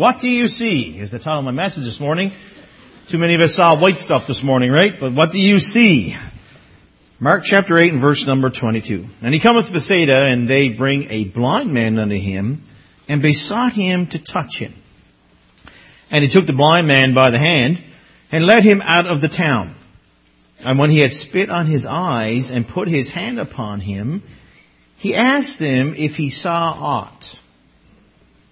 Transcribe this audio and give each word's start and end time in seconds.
What 0.00 0.22
do 0.22 0.30
you 0.30 0.48
see? 0.48 0.98
Is 0.98 1.10
the 1.10 1.18
title 1.18 1.40
of 1.40 1.44
my 1.44 1.50
message 1.50 1.84
this 1.84 2.00
morning. 2.00 2.32
Too 3.08 3.18
many 3.18 3.34
of 3.34 3.42
us 3.42 3.54
saw 3.54 3.78
white 3.78 3.98
stuff 3.98 4.26
this 4.26 4.42
morning, 4.42 4.72
right? 4.72 4.98
But 4.98 5.12
what 5.12 5.30
do 5.30 5.38
you 5.38 5.58
see? 5.58 6.16
Mark 7.18 7.44
chapter 7.44 7.76
8 7.76 7.92
and 7.92 8.00
verse 8.00 8.26
number 8.26 8.48
22. 8.48 9.04
And 9.20 9.34
he 9.34 9.40
cometh 9.40 9.66
to 9.66 9.74
Bethsaida, 9.74 10.16
and 10.16 10.48
they 10.48 10.70
bring 10.70 11.10
a 11.10 11.24
blind 11.24 11.74
man 11.74 11.98
unto 11.98 12.16
him, 12.16 12.62
and 13.10 13.20
besought 13.20 13.74
him 13.74 14.06
to 14.06 14.18
touch 14.18 14.58
him. 14.58 14.72
And 16.10 16.24
he 16.24 16.30
took 16.30 16.46
the 16.46 16.54
blind 16.54 16.86
man 16.86 17.12
by 17.12 17.28
the 17.28 17.38
hand, 17.38 17.84
and 18.32 18.46
led 18.46 18.62
him 18.62 18.80
out 18.80 19.06
of 19.06 19.20
the 19.20 19.28
town. 19.28 19.74
And 20.64 20.78
when 20.78 20.88
he 20.88 21.00
had 21.00 21.12
spit 21.12 21.50
on 21.50 21.66
his 21.66 21.84
eyes, 21.84 22.50
and 22.50 22.66
put 22.66 22.88
his 22.88 23.10
hand 23.10 23.38
upon 23.38 23.80
him, 23.80 24.22
he 24.96 25.14
asked 25.14 25.58
him 25.58 25.92
if 25.94 26.16
he 26.16 26.30
saw 26.30 26.72
aught. 26.72 27.38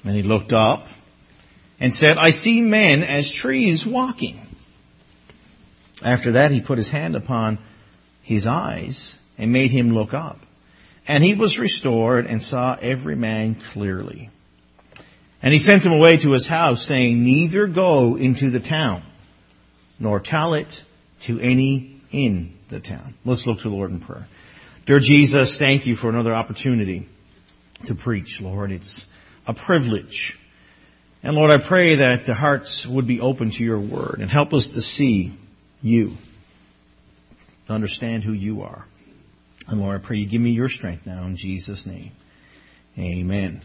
And 0.05 0.15
he 0.15 0.23
looked 0.23 0.53
up, 0.53 0.89
and 1.81 1.95
said, 1.95 2.19
I 2.19 2.31
see 2.31 2.61
men 2.61 3.03
as 3.03 3.31
trees 3.31 3.87
walking. 3.87 4.41
After 6.03 6.33
that, 6.33 6.51
he 6.51 6.61
put 6.61 6.79
his 6.79 6.91
hand 6.91 7.17
upon 7.17 7.59
his 8.23 8.47
eyes 8.47 9.19
and 9.37 9.53
made 9.53 9.71
him 9.71 9.93
look 9.93 10.15
up. 10.15 10.39
And 11.07 11.25
he 11.25 11.35
was 11.35 11.59
restored 11.59 12.27
and 12.27 12.43
saw 12.43 12.77
every 12.81 13.17
man 13.17 13.55
clearly. 13.55 14.31
And 15.43 15.53
he 15.53 15.59
sent 15.59 15.85
him 15.85 15.93
away 15.93 16.17
to 16.19 16.33
his 16.33 16.47
house, 16.47 16.83
saying, 16.83 17.23
Neither 17.23 17.67
go 17.69 18.17
into 18.17 18.51
the 18.51 18.61
town, 18.61 19.03
nor 19.99 20.21
tell 20.21 20.55
it 20.55 20.85
to 21.23 21.41
any 21.41 22.01
in 22.11 22.55
the 22.69 22.81
town. 22.81 23.15
Let's 23.25 23.47
look 23.47 23.59
to 23.59 23.71
the 23.71 23.75
Lord 23.75 23.91
in 23.91 24.01
prayer. 24.01 24.27
Dear 24.85 24.99
Jesus, 24.99 25.59
thank 25.59 25.87
you 25.87 25.95
for 25.95 26.11
another 26.11 26.35
opportunity 26.35 27.09
to 27.85 27.95
preach, 27.95 28.41
Lord. 28.41 28.73
It's 28.73 29.07
a 29.47 29.55
privilege 29.55 30.39
and 31.23 31.35
Lord, 31.35 31.51
I 31.51 31.59
pray 31.59 31.97
that 31.97 32.27
the 32.27 32.35
hearts 32.35 32.87
would 32.87 33.07
be 33.07 33.21
open 33.21 33.51
to 33.51 33.65
your 33.65 33.79
word 33.79 34.19
and 34.21 34.31
help 34.31 34.55
us 34.55 34.69
to 34.71 34.83
see 34.83 35.33
you, 35.83 36.17
to 37.67 37.73
understand 37.73 38.25
who 38.25 38.33
you 38.33 38.63
are. 38.63 38.87
And 39.69 39.81
Lord, 39.81 40.01
I 40.01 40.05
pray 40.05 40.19
you 40.19 40.27
give 40.27 40.41
me 40.41 40.53
your 40.53 40.69
strength 40.69 41.07
now 41.07 41.25
in 41.27 41.37
Jesus' 41.37 41.87
name. 41.87 42.13
Amen. 42.99 43.63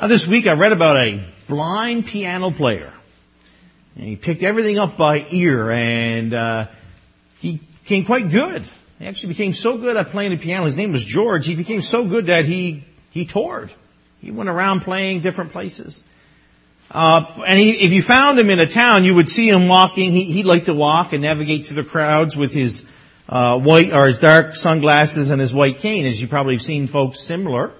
Now 0.00 0.06
this 0.06 0.26
week 0.26 0.46
I 0.46 0.52
read 0.52 0.72
about 0.72 0.98
a 1.00 1.26
blind 1.48 2.06
piano 2.06 2.50
player. 2.50 2.92
And 3.96 4.04
he 4.04 4.16
picked 4.16 4.42
everything 4.42 4.78
up 4.78 4.98
by 4.98 5.26
ear 5.30 5.70
and 5.70 6.34
uh, 6.34 6.66
he 7.40 7.60
became 7.82 8.04
quite 8.04 8.30
good. 8.30 8.62
He 8.98 9.06
actually 9.06 9.30
became 9.30 9.54
so 9.54 9.78
good 9.78 9.96
at 9.96 10.10
playing 10.10 10.30
the 10.30 10.36
piano. 10.36 10.66
His 10.66 10.76
name 10.76 10.92
was 10.92 11.04
George. 11.04 11.46
He 11.46 11.54
became 11.54 11.80
so 11.80 12.04
good 12.04 12.26
that 12.26 12.44
he 12.44 12.84
he 13.10 13.24
toured. 13.24 13.72
He 14.20 14.30
went 14.30 14.50
around 14.50 14.80
playing 14.80 15.20
different 15.20 15.52
places. 15.52 16.02
Uh, 16.90 17.42
and 17.46 17.58
he, 17.58 17.70
if 17.84 17.92
you 17.92 18.02
found 18.02 18.38
him 18.38 18.50
in 18.50 18.60
a 18.60 18.66
town, 18.66 19.04
you 19.04 19.14
would 19.14 19.28
see 19.28 19.48
him 19.48 19.68
walking. 19.68 20.12
He, 20.12 20.24
he 20.24 20.42
liked 20.42 20.66
to 20.66 20.74
walk 20.74 21.12
and 21.12 21.22
navigate 21.22 21.66
through 21.66 21.82
the 21.82 21.88
crowds 21.88 22.36
with 22.36 22.52
his 22.52 22.88
uh, 23.28 23.58
white 23.58 23.92
or 23.92 24.06
his 24.06 24.18
dark 24.18 24.54
sunglasses 24.54 25.30
and 25.30 25.40
his 25.40 25.52
white 25.52 25.78
cane, 25.78 26.06
as 26.06 26.20
you 26.20 26.28
probably 26.28 26.54
have 26.54 26.62
seen 26.62 26.86
folks 26.86 27.20
similar. 27.20 27.72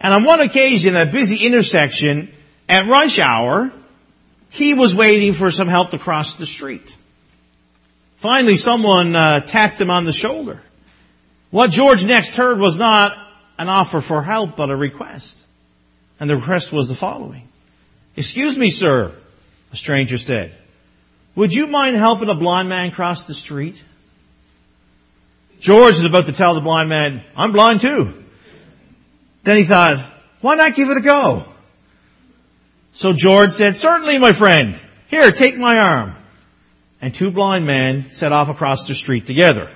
And 0.00 0.12
on 0.12 0.24
one 0.24 0.40
occasion, 0.40 0.96
at 0.96 1.08
a 1.08 1.12
busy 1.12 1.46
intersection 1.46 2.32
at 2.68 2.88
rush 2.88 3.20
hour, 3.20 3.72
he 4.50 4.74
was 4.74 4.94
waiting 4.94 5.32
for 5.32 5.50
some 5.50 5.68
help 5.68 5.90
to 5.90 5.98
cross 5.98 6.36
the 6.36 6.46
street. 6.46 6.96
Finally, 8.16 8.56
someone 8.56 9.14
uh, 9.14 9.40
tapped 9.40 9.80
him 9.80 9.90
on 9.90 10.04
the 10.04 10.12
shoulder. 10.12 10.60
What 11.50 11.70
George 11.70 12.04
next 12.04 12.36
heard 12.36 12.58
was 12.58 12.76
not 12.76 13.16
an 13.58 13.68
offer 13.68 14.00
for 14.00 14.22
help, 14.22 14.56
but 14.56 14.70
a 14.70 14.76
request. 14.76 15.38
And 16.18 16.28
the 16.28 16.36
request 16.36 16.72
was 16.72 16.88
the 16.88 16.94
following. 16.94 17.48
Excuse 18.16 18.56
me, 18.56 18.70
sir, 18.70 19.12
a 19.72 19.76
stranger 19.76 20.18
said. 20.18 20.54
Would 21.34 21.52
you 21.52 21.66
mind 21.66 21.96
helping 21.96 22.28
a 22.28 22.34
blind 22.34 22.68
man 22.68 22.92
cross 22.92 23.24
the 23.24 23.34
street? 23.34 23.82
George 25.60 25.94
is 25.94 26.04
about 26.04 26.26
to 26.26 26.32
tell 26.32 26.54
the 26.54 26.60
blind 26.60 26.88
man, 26.88 27.24
I'm 27.36 27.52
blind 27.52 27.80
too. 27.80 28.22
Then 29.42 29.56
he 29.56 29.64
thought, 29.64 29.98
why 30.40 30.54
not 30.54 30.74
give 30.74 30.90
it 30.90 30.98
a 30.98 31.00
go? 31.00 31.44
So 32.92 33.12
George 33.12 33.50
said, 33.50 33.74
certainly 33.74 34.18
my 34.18 34.32
friend. 34.32 34.78
Here, 35.08 35.30
take 35.32 35.56
my 35.56 35.78
arm. 35.78 36.14
And 37.00 37.12
two 37.12 37.30
blind 37.32 37.66
men 37.66 38.10
set 38.10 38.30
off 38.30 38.48
across 38.48 38.86
the 38.86 38.94
street 38.94 39.26
together. 39.26 39.68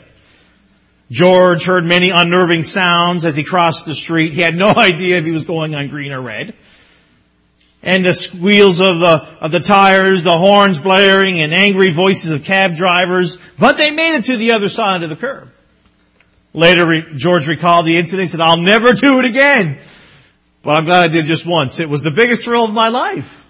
George 1.11 1.65
heard 1.65 1.85
many 1.85 2.11
unnerving 2.11 2.63
sounds 2.63 3.25
as 3.25 3.37
he 3.37 3.43
crossed 3.43 3.87
the 3.87 3.95
street. 3.95 4.33
He 4.33 4.43
had 4.43 4.55
no 4.55 4.69
idea 4.77 5.19
if 5.19 5.25
he 5.25 5.33
was 5.33 5.45
going 5.45 5.75
on 5.75 5.89
green 5.89 6.13
or 6.13 6.21
red 6.21 6.55
and 7.89 8.05
the 8.05 8.13
squeals 8.13 8.83
of 8.83 8.99
the, 8.99 9.27
of 9.41 9.51
the 9.51 9.61
tires, 9.61 10.23
the 10.23 10.37
horns 10.37 10.79
blaring, 10.79 11.41
and 11.41 11.55
angry 11.55 11.91
voices 11.91 12.31
of 12.31 12.45
cab 12.45 12.77
drivers, 12.77 13.39
but 13.59 13.79
they 13.79 13.91
made 13.91 14.17
it 14.17 14.25
to 14.27 14.37
the 14.37 14.53
other 14.53 14.69
side 14.69 15.03
of 15.03 15.09
the 15.09 15.17
curb. 15.17 15.51
Later, 16.53 17.15
George 17.15 17.49
recalled 17.49 17.87
the 17.87 17.97
incident. 17.97 18.27
He 18.27 18.31
said, 18.31 18.41
I'll 18.41 18.61
never 18.61 18.93
do 18.93 19.21
it 19.21 19.25
again. 19.25 19.79
But 20.63 20.73
I'm 20.73 20.85
glad 20.85 21.05
I 21.05 21.09
did 21.09 21.25
just 21.25 21.47
once. 21.47 21.81
It 21.81 21.89
was 21.89 22.03
the 22.03 22.11
biggest 22.11 22.43
thrill 22.43 22.65
of 22.65 22.75
my 22.75 22.89
life. 22.89 23.47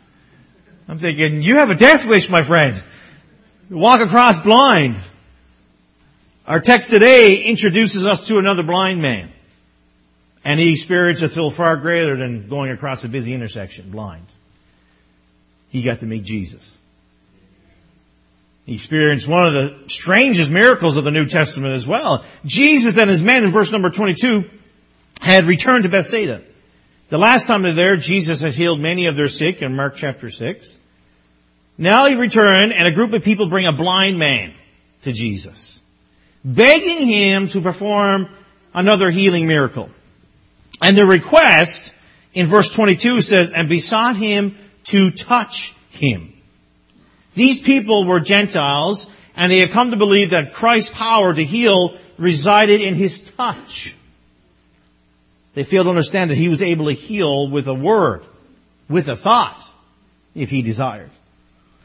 I'm 0.86 1.00
thinking, 1.00 1.42
you 1.42 1.56
have 1.56 1.70
a 1.70 1.74
death 1.74 2.06
wish, 2.06 2.30
my 2.30 2.44
friend. 2.44 2.80
Walk 3.70 4.00
across 4.00 4.38
blind. 4.38 4.98
Our 6.46 6.60
text 6.60 6.90
today 6.90 7.42
introduces 7.42 8.06
us 8.06 8.28
to 8.28 8.38
another 8.38 8.62
blind 8.62 9.02
man. 9.02 9.32
And 10.48 10.58
he 10.58 10.72
experienced 10.72 11.22
a 11.22 11.28
thrill 11.28 11.50
far 11.50 11.76
greater 11.76 12.16
than 12.16 12.48
going 12.48 12.70
across 12.70 13.04
a 13.04 13.08
busy 13.10 13.34
intersection 13.34 13.90
blind. 13.90 14.24
He 15.68 15.82
got 15.82 16.00
to 16.00 16.06
meet 16.06 16.24
Jesus. 16.24 16.78
He 18.64 18.72
experienced 18.72 19.28
one 19.28 19.46
of 19.46 19.52
the 19.52 19.88
strangest 19.88 20.50
miracles 20.50 20.96
of 20.96 21.04
the 21.04 21.10
New 21.10 21.26
Testament 21.26 21.74
as 21.74 21.86
well. 21.86 22.24
Jesus 22.46 22.96
and 22.96 23.10
his 23.10 23.22
men 23.22 23.44
in 23.44 23.50
verse 23.50 23.70
number 23.70 23.90
22 23.90 24.48
had 25.20 25.44
returned 25.44 25.84
to 25.84 25.90
Bethsaida. 25.90 26.40
The 27.10 27.18
last 27.18 27.46
time 27.46 27.60
they 27.60 27.68
were 27.68 27.74
there, 27.74 27.96
Jesus 27.98 28.40
had 28.40 28.54
healed 28.54 28.80
many 28.80 29.04
of 29.04 29.16
their 29.16 29.28
sick 29.28 29.60
in 29.60 29.76
Mark 29.76 29.96
chapter 29.96 30.30
6. 30.30 30.78
Now 31.76 32.08
he 32.08 32.14
returned 32.14 32.72
and 32.72 32.88
a 32.88 32.92
group 32.92 33.12
of 33.12 33.22
people 33.22 33.50
bring 33.50 33.66
a 33.66 33.72
blind 33.72 34.18
man 34.18 34.54
to 35.02 35.12
Jesus, 35.12 35.78
begging 36.42 37.06
him 37.06 37.48
to 37.48 37.60
perform 37.60 38.30
another 38.72 39.10
healing 39.10 39.46
miracle. 39.46 39.90
And 40.80 40.96
the 40.96 41.06
request 41.06 41.92
in 42.34 42.46
verse 42.46 42.74
22 42.74 43.20
says, 43.20 43.52
and 43.52 43.68
besought 43.68 44.16
him 44.16 44.56
to 44.84 45.10
touch 45.10 45.74
him. 45.90 46.32
These 47.34 47.60
people 47.60 48.04
were 48.04 48.20
Gentiles 48.20 49.10
and 49.36 49.52
they 49.52 49.58
had 49.58 49.70
come 49.70 49.92
to 49.92 49.96
believe 49.96 50.30
that 50.30 50.52
Christ's 50.52 50.96
power 50.96 51.32
to 51.32 51.44
heal 51.44 51.96
resided 52.16 52.80
in 52.80 52.94
his 52.94 53.20
touch. 53.30 53.94
They 55.54 55.64
failed 55.64 55.86
to 55.86 55.90
understand 55.90 56.30
that 56.30 56.36
he 56.36 56.48
was 56.48 56.62
able 56.62 56.86
to 56.86 56.92
heal 56.92 57.48
with 57.48 57.68
a 57.68 57.74
word, 57.74 58.22
with 58.88 59.08
a 59.08 59.16
thought, 59.16 59.60
if 60.34 60.50
he 60.50 60.62
desired. 60.62 61.10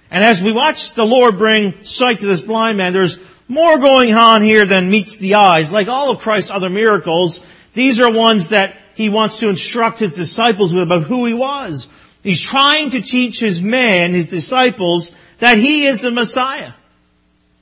And 0.09 0.23
as 0.23 0.43
we 0.43 0.51
watch 0.51 0.93
the 0.93 1.05
Lord 1.05 1.37
bring 1.37 1.83
sight 1.83 2.19
to 2.19 2.25
this 2.25 2.41
blind 2.41 2.77
man, 2.77 2.93
there's 2.93 3.19
more 3.47 3.77
going 3.77 4.13
on 4.13 4.41
here 4.41 4.65
than 4.65 4.89
meets 4.89 5.17
the 5.17 5.35
eyes. 5.35 5.71
Like 5.71 5.87
all 5.87 6.11
of 6.11 6.19
Christ's 6.19 6.51
other 6.51 6.69
miracles, 6.69 7.45
these 7.73 7.99
are 7.99 8.11
ones 8.11 8.49
that 8.49 8.75
he 8.95 9.09
wants 9.09 9.39
to 9.39 9.49
instruct 9.49 9.99
his 9.99 10.13
disciples 10.13 10.73
about 10.73 11.03
who 11.03 11.25
he 11.25 11.33
was. 11.33 11.89
He's 12.21 12.41
trying 12.41 12.91
to 12.91 13.01
teach 13.01 13.39
his 13.39 13.61
men, 13.61 14.13
his 14.13 14.27
disciples, 14.27 15.13
that 15.39 15.57
he 15.57 15.85
is 15.85 16.01
the 16.01 16.11
Messiah. 16.11 16.73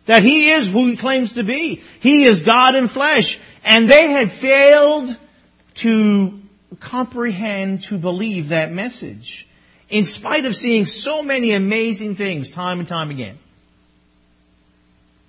That 0.06 0.24
he 0.24 0.52
is 0.52 0.70
who 0.70 0.88
he 0.88 0.96
claims 0.96 1.34
to 1.34 1.44
be. 1.44 1.82
He 2.00 2.24
is 2.24 2.42
God 2.42 2.76
in 2.76 2.88
flesh. 2.88 3.40
And 3.64 3.88
they 3.88 4.10
had 4.12 4.32
failed 4.32 5.16
to 5.76 6.40
comprehend, 6.80 7.84
to 7.84 7.98
believe 7.98 8.50
that 8.50 8.72
message. 8.72 9.48
In 9.90 10.06
spite 10.06 10.46
of 10.46 10.56
seeing 10.56 10.86
so 10.86 11.22
many 11.22 11.52
amazing 11.52 12.16
things 12.16 12.50
time 12.50 12.80
and 12.80 12.88
time 12.88 13.10
again. 13.10 13.38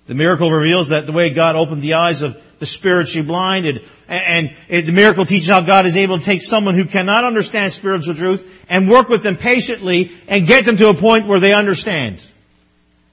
The 0.07 0.13
miracle 0.13 0.51
reveals 0.51 0.89
that 0.89 1.05
the 1.05 1.13
way 1.13 1.29
God 1.29 1.55
opened 1.55 1.81
the 1.81 1.93
eyes 1.93 2.21
of 2.23 2.41
the 2.59 2.65
spiritually 2.65 3.25
blinded. 3.25 3.83
And, 4.07 4.55
the 4.69 4.91
miracle 4.91 5.25
teaches 5.25 5.49
how 5.49 5.61
God 5.61 5.85
is 5.85 5.95
able 5.95 6.19
to 6.19 6.23
take 6.23 6.41
someone 6.41 6.75
who 6.75 6.85
cannot 6.85 7.23
understand 7.23 7.71
spiritual 7.71 8.15
truth 8.15 8.49
and 8.69 8.89
work 8.89 9.09
with 9.09 9.23
them 9.23 9.37
patiently 9.37 10.11
and 10.27 10.45
get 10.45 10.65
them 10.65 10.77
to 10.77 10.89
a 10.89 10.93
point 10.93 11.27
where 11.27 11.39
they 11.39 11.53
understand. 11.53 12.23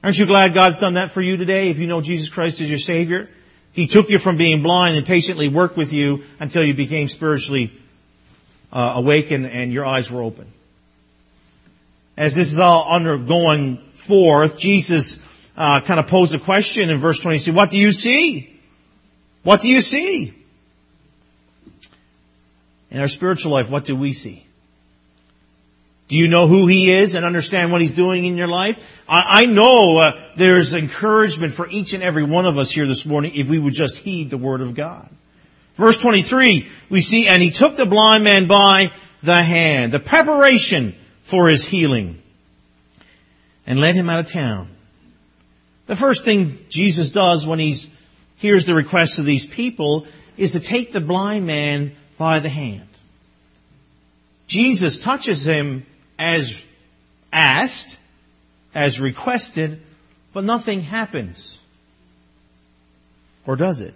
Aren't 0.02 0.18
you 0.18 0.26
glad 0.26 0.54
God's 0.54 0.78
done 0.78 0.94
that 0.94 1.10
for 1.10 1.20
you 1.20 1.36
today 1.36 1.70
if 1.70 1.78
you 1.78 1.86
know 1.86 2.00
Jesus 2.00 2.28
Christ 2.28 2.60
as 2.60 2.68
your 2.68 2.78
Savior? 2.78 3.28
He 3.72 3.86
took 3.86 4.10
you 4.10 4.18
from 4.18 4.36
being 4.36 4.62
blind 4.62 4.96
and 4.96 5.06
patiently 5.06 5.48
worked 5.48 5.76
with 5.76 5.92
you 5.92 6.24
until 6.40 6.64
you 6.64 6.74
became 6.74 7.08
spiritually 7.08 7.72
uh, 8.72 8.94
awakened 8.96 9.46
and 9.46 9.72
your 9.72 9.86
eyes 9.86 10.10
were 10.10 10.22
open. 10.22 10.46
As 12.16 12.34
this 12.34 12.52
is 12.52 12.58
all 12.58 12.88
undergoing 12.88 13.78
forth, 13.92 14.58
Jesus 14.58 15.24
uh, 15.60 15.80
kind 15.82 16.00
of 16.00 16.06
posed 16.06 16.34
a 16.34 16.38
question 16.38 16.88
in 16.88 16.96
verse 16.96 17.20
22. 17.20 17.52
What 17.52 17.68
do 17.68 17.76
you 17.76 17.92
see? 17.92 18.58
What 19.42 19.60
do 19.60 19.68
you 19.68 19.82
see? 19.82 20.32
In 22.90 22.98
our 22.98 23.08
spiritual 23.08 23.52
life, 23.52 23.68
what 23.68 23.84
do 23.84 23.94
we 23.94 24.14
see? 24.14 24.46
Do 26.08 26.16
you 26.16 26.28
know 26.28 26.46
who 26.46 26.66
He 26.66 26.90
is 26.90 27.14
and 27.14 27.26
understand 27.26 27.70
what 27.70 27.82
He's 27.82 27.92
doing 27.92 28.24
in 28.24 28.38
your 28.38 28.48
life? 28.48 28.82
I, 29.06 29.42
I 29.42 29.46
know 29.46 29.98
uh, 29.98 30.20
there's 30.34 30.74
encouragement 30.74 31.52
for 31.52 31.68
each 31.68 31.92
and 31.92 32.02
every 32.02 32.24
one 32.24 32.46
of 32.46 32.56
us 32.56 32.70
here 32.70 32.86
this 32.86 33.04
morning 33.04 33.32
if 33.34 33.46
we 33.46 33.58
would 33.58 33.74
just 33.74 33.98
heed 33.98 34.30
the 34.30 34.38
Word 34.38 34.62
of 34.62 34.74
God. 34.74 35.10
Verse 35.74 36.00
23, 36.00 36.68
we 36.88 37.02
see, 37.02 37.28
and 37.28 37.42
He 37.42 37.50
took 37.50 37.76
the 37.76 37.86
blind 37.86 38.24
man 38.24 38.48
by 38.48 38.90
the 39.22 39.42
hand, 39.42 39.92
the 39.92 40.00
preparation 40.00 40.94
for 41.20 41.50
his 41.50 41.66
healing, 41.66 42.20
and 43.66 43.78
led 43.78 43.94
him 43.94 44.08
out 44.08 44.20
of 44.20 44.32
town. 44.32 44.68
The 45.90 45.96
first 45.96 46.24
thing 46.24 46.56
Jesus 46.68 47.10
does 47.10 47.44
when 47.44 47.58
he 47.58 47.74
hears 48.36 48.64
the 48.64 48.76
requests 48.76 49.18
of 49.18 49.24
these 49.24 49.44
people 49.44 50.06
is 50.36 50.52
to 50.52 50.60
take 50.60 50.92
the 50.92 51.00
blind 51.00 51.48
man 51.48 51.96
by 52.16 52.38
the 52.38 52.48
hand. 52.48 52.86
Jesus 54.46 55.00
touches 55.00 55.44
him 55.44 55.84
as 56.16 56.64
asked, 57.32 57.98
as 58.72 59.00
requested, 59.00 59.82
but 60.32 60.44
nothing 60.44 60.80
happens. 60.80 61.58
Or 63.44 63.56
does 63.56 63.80
it? 63.80 63.94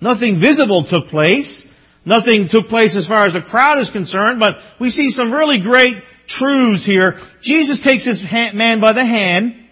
Nothing 0.00 0.36
visible 0.36 0.84
took 0.84 1.08
place. 1.08 1.68
Nothing 2.04 2.46
took 2.46 2.68
place 2.68 2.94
as 2.94 3.08
far 3.08 3.24
as 3.24 3.32
the 3.32 3.40
crowd 3.40 3.78
is 3.78 3.90
concerned, 3.90 4.38
but 4.38 4.62
we 4.78 4.88
see 4.88 5.10
some 5.10 5.32
really 5.32 5.58
great 5.58 6.00
truths 6.28 6.84
here. 6.84 7.18
Jesus 7.40 7.82
takes 7.82 8.04
this 8.04 8.22
man 8.22 8.78
by 8.78 8.92
the 8.92 9.04
hand 9.04 9.62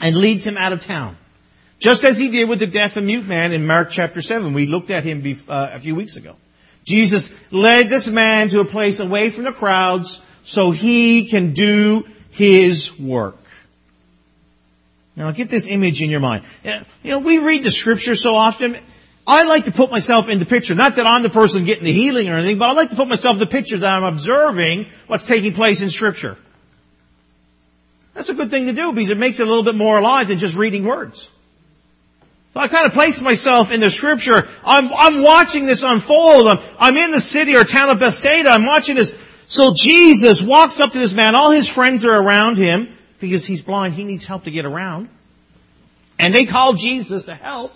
and 0.00 0.16
leads 0.16 0.46
him 0.46 0.56
out 0.56 0.72
of 0.72 0.80
town. 0.80 1.16
Just 1.78 2.04
as 2.04 2.18
he 2.18 2.30
did 2.30 2.48
with 2.48 2.58
the 2.58 2.66
deaf 2.66 2.96
and 2.96 3.06
mute 3.06 3.26
man 3.26 3.52
in 3.52 3.66
Mark 3.66 3.90
chapter 3.90 4.22
7. 4.22 4.54
We 4.54 4.66
looked 4.66 4.90
at 4.90 5.04
him 5.04 5.38
uh, 5.48 5.68
a 5.72 5.78
few 5.78 5.94
weeks 5.94 6.16
ago. 6.16 6.36
Jesus 6.84 7.34
led 7.50 7.88
this 7.88 8.08
man 8.08 8.48
to 8.50 8.60
a 8.60 8.64
place 8.64 9.00
away 9.00 9.30
from 9.30 9.44
the 9.44 9.52
crowds 9.52 10.24
so 10.44 10.70
he 10.70 11.26
can 11.28 11.52
do 11.52 12.06
his 12.30 12.98
work. 12.98 13.36
Now 15.16 15.30
get 15.32 15.48
this 15.48 15.66
image 15.66 16.02
in 16.02 16.10
your 16.10 16.20
mind. 16.20 16.44
You 16.62 17.10
know, 17.10 17.18
we 17.18 17.38
read 17.38 17.64
the 17.64 17.70
scripture 17.70 18.14
so 18.14 18.34
often. 18.34 18.76
I 19.26 19.44
like 19.44 19.64
to 19.64 19.72
put 19.72 19.90
myself 19.90 20.28
in 20.28 20.38
the 20.38 20.46
picture. 20.46 20.74
Not 20.74 20.96
that 20.96 21.06
I'm 21.06 21.22
the 21.22 21.30
person 21.30 21.64
getting 21.64 21.84
the 21.84 21.92
healing 21.92 22.28
or 22.28 22.36
anything, 22.36 22.58
but 22.58 22.68
I 22.68 22.72
like 22.74 22.90
to 22.90 22.96
put 22.96 23.08
myself 23.08 23.34
in 23.34 23.40
the 23.40 23.46
picture 23.46 23.78
that 23.78 23.88
I'm 23.88 24.04
observing 24.04 24.86
what's 25.08 25.26
taking 25.26 25.52
place 25.52 25.82
in 25.82 25.90
scripture. 25.90 26.36
That's 28.16 28.30
a 28.30 28.34
good 28.34 28.50
thing 28.50 28.64
to 28.64 28.72
do 28.72 28.94
because 28.94 29.10
it 29.10 29.18
makes 29.18 29.40
it 29.40 29.42
a 29.42 29.46
little 29.46 29.62
bit 29.62 29.74
more 29.74 29.98
alive 29.98 30.28
than 30.28 30.38
just 30.38 30.56
reading 30.56 30.86
words. 30.86 31.30
So 32.54 32.60
I 32.60 32.68
kind 32.68 32.86
of 32.86 32.94
place 32.94 33.20
myself 33.20 33.70
in 33.70 33.80
the 33.80 33.90
scripture. 33.90 34.48
I'm, 34.64 34.90
I'm 34.90 35.22
watching 35.22 35.66
this 35.66 35.82
unfold. 35.82 36.48
I'm, 36.48 36.58
I'm 36.78 36.96
in 36.96 37.10
the 37.10 37.20
city 37.20 37.56
or 37.56 37.64
town 37.64 37.90
of 37.90 38.00
Bethsaida. 38.00 38.48
I'm 38.48 38.64
watching 38.64 38.96
this. 38.96 39.14
So 39.48 39.74
Jesus 39.74 40.42
walks 40.42 40.80
up 40.80 40.92
to 40.92 40.98
this 40.98 41.12
man. 41.12 41.34
All 41.34 41.50
his 41.50 41.68
friends 41.68 42.06
are 42.06 42.14
around 42.14 42.56
him 42.56 42.88
because 43.20 43.44
he's 43.44 43.60
blind. 43.60 43.92
He 43.92 44.04
needs 44.04 44.24
help 44.24 44.44
to 44.44 44.50
get 44.50 44.64
around. 44.64 45.10
And 46.18 46.34
they 46.34 46.46
call 46.46 46.72
Jesus 46.72 47.24
to 47.24 47.34
help. 47.34 47.74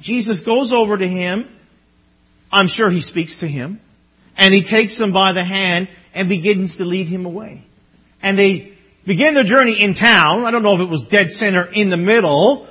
Jesus 0.00 0.40
goes 0.40 0.72
over 0.72 0.98
to 0.98 1.06
him. 1.06 1.48
I'm 2.50 2.66
sure 2.66 2.90
he 2.90 3.00
speaks 3.00 3.38
to 3.38 3.46
him. 3.46 3.78
And 4.36 4.52
he 4.52 4.62
takes 4.62 5.00
him 5.00 5.12
by 5.12 5.30
the 5.30 5.44
hand 5.44 5.86
and 6.12 6.28
begins 6.28 6.78
to 6.78 6.84
lead 6.84 7.06
him 7.06 7.24
away. 7.24 7.62
And 8.20 8.36
they 8.36 8.72
begin 9.10 9.34
their 9.34 9.42
journey 9.44 9.80
in 9.80 9.92
town. 9.94 10.44
I 10.44 10.52
don't 10.52 10.62
know 10.62 10.74
if 10.76 10.80
it 10.80 10.88
was 10.88 11.02
dead 11.02 11.32
center 11.32 11.64
in 11.64 11.90
the 11.90 11.96
middle 11.96 12.68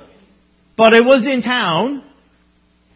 but 0.80 0.94
it 0.94 1.04
was 1.04 1.26
in 1.26 1.42
town. 1.42 2.02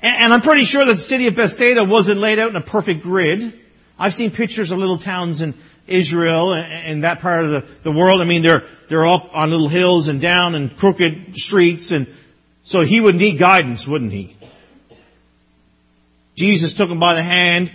And 0.01 0.33
I'm 0.33 0.41
pretty 0.41 0.65
sure 0.65 0.87
that 0.87 0.95
the 0.95 0.99
city 0.99 1.27
of 1.27 1.35
Bethsaida 1.35 1.85
wasn't 1.85 2.19
laid 2.19 2.39
out 2.39 2.49
in 2.49 2.57
a 2.57 2.63
perfect 2.63 3.03
grid. 3.03 3.61
I've 3.99 4.15
seen 4.15 4.31
pictures 4.31 4.71
of 4.71 4.79
little 4.79 4.97
towns 4.97 5.43
in 5.43 5.53
Israel 5.87 6.55
and 6.55 7.05
that 7.05 7.21
part 7.21 7.45
of 7.45 7.83
the, 7.83 7.93
world. 7.93 8.23
I 8.23 8.25
mean, 8.25 8.41
they're, 8.41 8.63
they're 8.89 9.07
up 9.07 9.37
on 9.37 9.51
little 9.51 9.69
hills 9.69 10.09
and 10.09 10.19
down 10.19 10.55
and 10.55 10.75
crooked 10.75 11.37
streets 11.37 11.91
and 11.93 12.07
so 12.63 12.81
he 12.81 13.03
would 13.03 13.17
need 13.17 13.39
guidance, 13.39 13.87
wouldn't 13.87 14.13
he? 14.13 14.35
Jesus 16.37 16.73
took 16.73 16.89
him 16.89 17.01
by 17.01 17.17
the 17.17 17.23
hand 17.23 17.71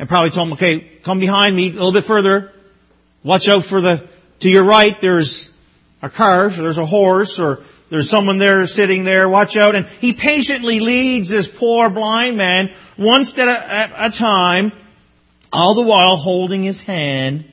and 0.00 0.08
probably 0.08 0.30
told 0.30 0.48
him, 0.48 0.54
okay, 0.54 0.80
come 1.04 1.20
behind 1.20 1.54
me 1.54 1.70
a 1.70 1.72
little 1.72 1.92
bit 1.92 2.02
further. 2.02 2.50
Watch 3.22 3.48
out 3.48 3.64
for 3.64 3.80
the, 3.80 4.08
to 4.40 4.50
your 4.50 4.64
right, 4.64 4.98
there's 5.00 5.52
a 6.02 6.10
cart, 6.10 6.58
or 6.58 6.62
there's 6.62 6.78
a 6.78 6.86
horse, 6.86 7.40
or 7.40 7.62
there's 7.90 8.10
someone 8.10 8.38
there 8.38 8.66
sitting 8.66 9.04
there, 9.04 9.28
watch 9.28 9.56
out. 9.56 9.74
And 9.74 9.86
he 10.00 10.12
patiently 10.12 10.80
leads 10.80 11.28
this 11.28 11.48
poor 11.48 11.88
blind 11.90 12.36
man 12.36 12.72
one 12.96 13.24
step 13.24 13.48
at 13.48 13.92
a 14.12 14.16
time, 14.16 14.72
all 15.52 15.74
the 15.74 15.82
while 15.82 16.16
holding 16.16 16.62
his 16.62 16.80
hand. 16.80 17.44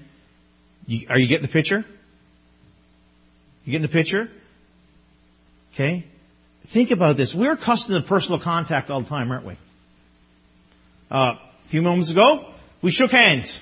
Are 1.09 1.17
you 1.17 1.27
getting 1.27 1.45
the 1.45 1.51
picture? 1.51 1.85
You 3.65 3.71
getting 3.71 3.81
the 3.83 3.87
picture? 3.87 4.29
Okay. 5.73 6.03
Think 6.65 6.91
about 6.91 7.17
this. 7.17 7.35
We're 7.35 7.53
accustomed 7.53 8.01
to 8.01 8.07
personal 8.07 8.39
contact 8.39 8.89
all 8.89 9.01
the 9.01 9.09
time, 9.09 9.31
aren't 9.31 9.45
we? 9.45 9.57
Uh, 11.11 11.35
a 11.35 11.67
few 11.67 11.81
moments 11.81 12.09
ago, 12.09 12.45
we 12.81 12.91
shook 12.91 13.11
hands. 13.11 13.61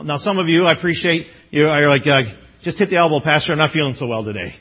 Now, 0.00 0.16
some 0.16 0.38
of 0.38 0.48
you, 0.48 0.64
I 0.64 0.72
appreciate 0.72 1.28
you 1.50 1.66
are 1.66 1.86
like, 1.86 2.06
uh, 2.06 2.22
just 2.62 2.78
hit 2.78 2.88
the 2.88 2.96
elbow, 2.96 3.20
Pastor. 3.20 3.52
I'm 3.52 3.58
not 3.58 3.70
feeling 3.70 3.94
so 3.94 4.06
well 4.06 4.24
today. 4.24 4.54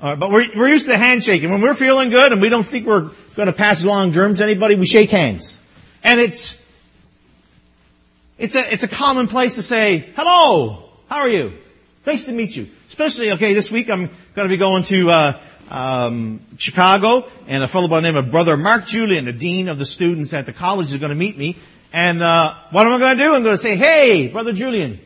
Uh, 0.00 0.16
but 0.16 0.30
we're, 0.30 0.46
we're 0.56 0.68
used 0.68 0.86
to 0.86 0.96
handshaking. 0.96 1.50
When 1.50 1.60
we're 1.60 1.74
feeling 1.74 2.08
good 2.08 2.32
and 2.32 2.40
we 2.40 2.48
don't 2.48 2.64
think 2.64 2.86
we're 2.86 3.10
going 3.36 3.48
to 3.48 3.52
pass 3.52 3.84
along 3.84 4.12
germs 4.12 4.38
to 4.38 4.44
anybody, 4.44 4.76
we 4.76 4.86
shake 4.86 5.10
hands. 5.10 5.60
And 6.02 6.20
it's, 6.20 6.58
it's 8.38 8.54
a, 8.54 8.72
it's 8.72 8.84
a 8.84 8.88
common 8.88 9.28
place 9.28 9.56
to 9.56 9.62
say, 9.62 10.10
hello, 10.16 10.88
how 11.10 11.18
are 11.18 11.28
you? 11.28 11.52
Nice 12.06 12.24
to 12.24 12.32
meet 12.32 12.56
you. 12.56 12.68
Especially, 12.86 13.32
okay, 13.32 13.52
this 13.52 13.70
week 13.70 13.90
I'm 13.90 14.08
going 14.34 14.48
to 14.48 14.48
be 14.48 14.56
going 14.56 14.84
to, 14.84 15.08
uh, 15.10 15.40
um, 15.70 16.40
Chicago, 16.56 17.28
and 17.46 17.62
a 17.62 17.66
fellow 17.66 17.88
by 17.88 18.00
the 18.00 18.10
name 18.10 18.16
of 18.16 18.30
Brother 18.30 18.56
Mark 18.56 18.86
Julian, 18.86 19.26
the 19.26 19.32
dean 19.32 19.68
of 19.68 19.78
the 19.78 19.84
students 19.84 20.32
at 20.32 20.46
the 20.46 20.52
college, 20.54 20.92
is 20.92 20.96
going 20.96 21.10
to 21.10 21.16
meet 21.16 21.36
me. 21.36 21.56
And 21.92 22.22
uh, 22.22 22.54
what 22.70 22.86
am 22.86 22.92
I 22.92 22.98
going 22.98 23.18
to 23.18 23.24
do? 23.24 23.34
I'm 23.34 23.42
going 23.42 23.54
to 23.54 23.62
say, 23.62 23.76
"Hey, 23.76 24.28
Brother 24.28 24.52
Julian." 24.52 25.00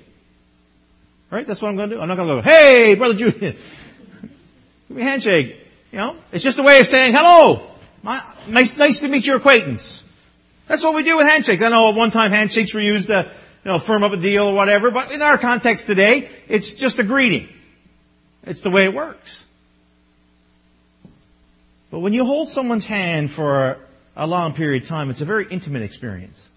Right? 1.30 1.46
That's 1.46 1.62
what 1.62 1.68
I'm 1.68 1.76
going 1.76 1.90
to 1.90 1.96
do. 1.96 2.02
I'm 2.02 2.08
not 2.08 2.16
going 2.16 2.28
to 2.28 2.34
go, 2.36 2.42
"Hey, 2.42 2.94
Brother 2.94 3.14
Julian." 3.14 3.56
Give 4.88 4.96
me 4.96 5.02
a 5.02 5.04
handshake. 5.04 5.58
You 5.92 5.98
know, 5.98 6.16
it's 6.32 6.42
just 6.42 6.58
a 6.58 6.62
way 6.62 6.80
of 6.80 6.86
saying 6.86 7.14
hello. 7.14 7.66
My, 8.02 8.22
nice, 8.48 8.76
nice 8.76 9.00
to 9.00 9.08
meet 9.08 9.26
your 9.26 9.36
acquaintance. 9.36 10.02
That's 10.66 10.82
what 10.82 10.94
we 10.94 11.02
do 11.02 11.16
with 11.16 11.26
handshakes. 11.26 11.62
I 11.62 11.68
know 11.68 11.90
at 11.90 11.94
one 11.94 12.10
time 12.10 12.30
handshakes 12.30 12.74
were 12.74 12.80
used 12.80 13.08
to, 13.08 13.30
you 13.64 13.70
know, 13.70 13.78
firm 13.78 14.02
up 14.02 14.12
a 14.12 14.16
deal 14.16 14.46
or 14.46 14.54
whatever, 14.54 14.90
but 14.90 15.12
in 15.12 15.22
our 15.22 15.38
context 15.38 15.86
today, 15.86 16.28
it's 16.48 16.74
just 16.74 16.98
a 16.98 17.04
greeting. 17.04 17.48
It's 18.44 18.62
the 18.62 18.70
way 18.70 18.84
it 18.84 18.94
works. 18.94 19.44
But 21.90 22.00
when 22.00 22.12
you 22.12 22.24
hold 22.24 22.48
someone's 22.48 22.86
hand 22.86 23.30
for 23.30 23.76
a 24.16 24.26
long 24.26 24.54
period 24.54 24.82
of 24.82 24.88
time, 24.88 25.10
it's 25.10 25.20
a 25.20 25.26
very 25.26 25.46
intimate 25.48 25.82
experience. 25.82 26.48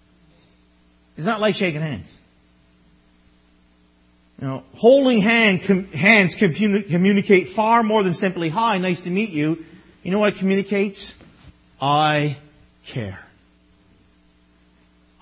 It's 1.16 1.26
not 1.26 1.40
like 1.40 1.54
shaking 1.54 1.80
hands. 1.80 2.14
You 4.40 4.46
know, 4.46 4.62
holding 4.74 5.20
hand, 5.20 5.62
com, 5.62 5.86
hands 5.86 6.34
communicate 6.34 7.48
far 7.48 7.82
more 7.82 8.02
than 8.02 8.12
simply, 8.12 8.50
hi, 8.50 8.76
nice 8.76 9.00
to 9.02 9.10
meet 9.10 9.30
you. 9.30 9.64
You 10.02 10.10
know 10.10 10.18
what 10.18 10.34
it 10.34 10.38
communicates? 10.38 11.14
I 11.80 12.36
care. 12.84 13.24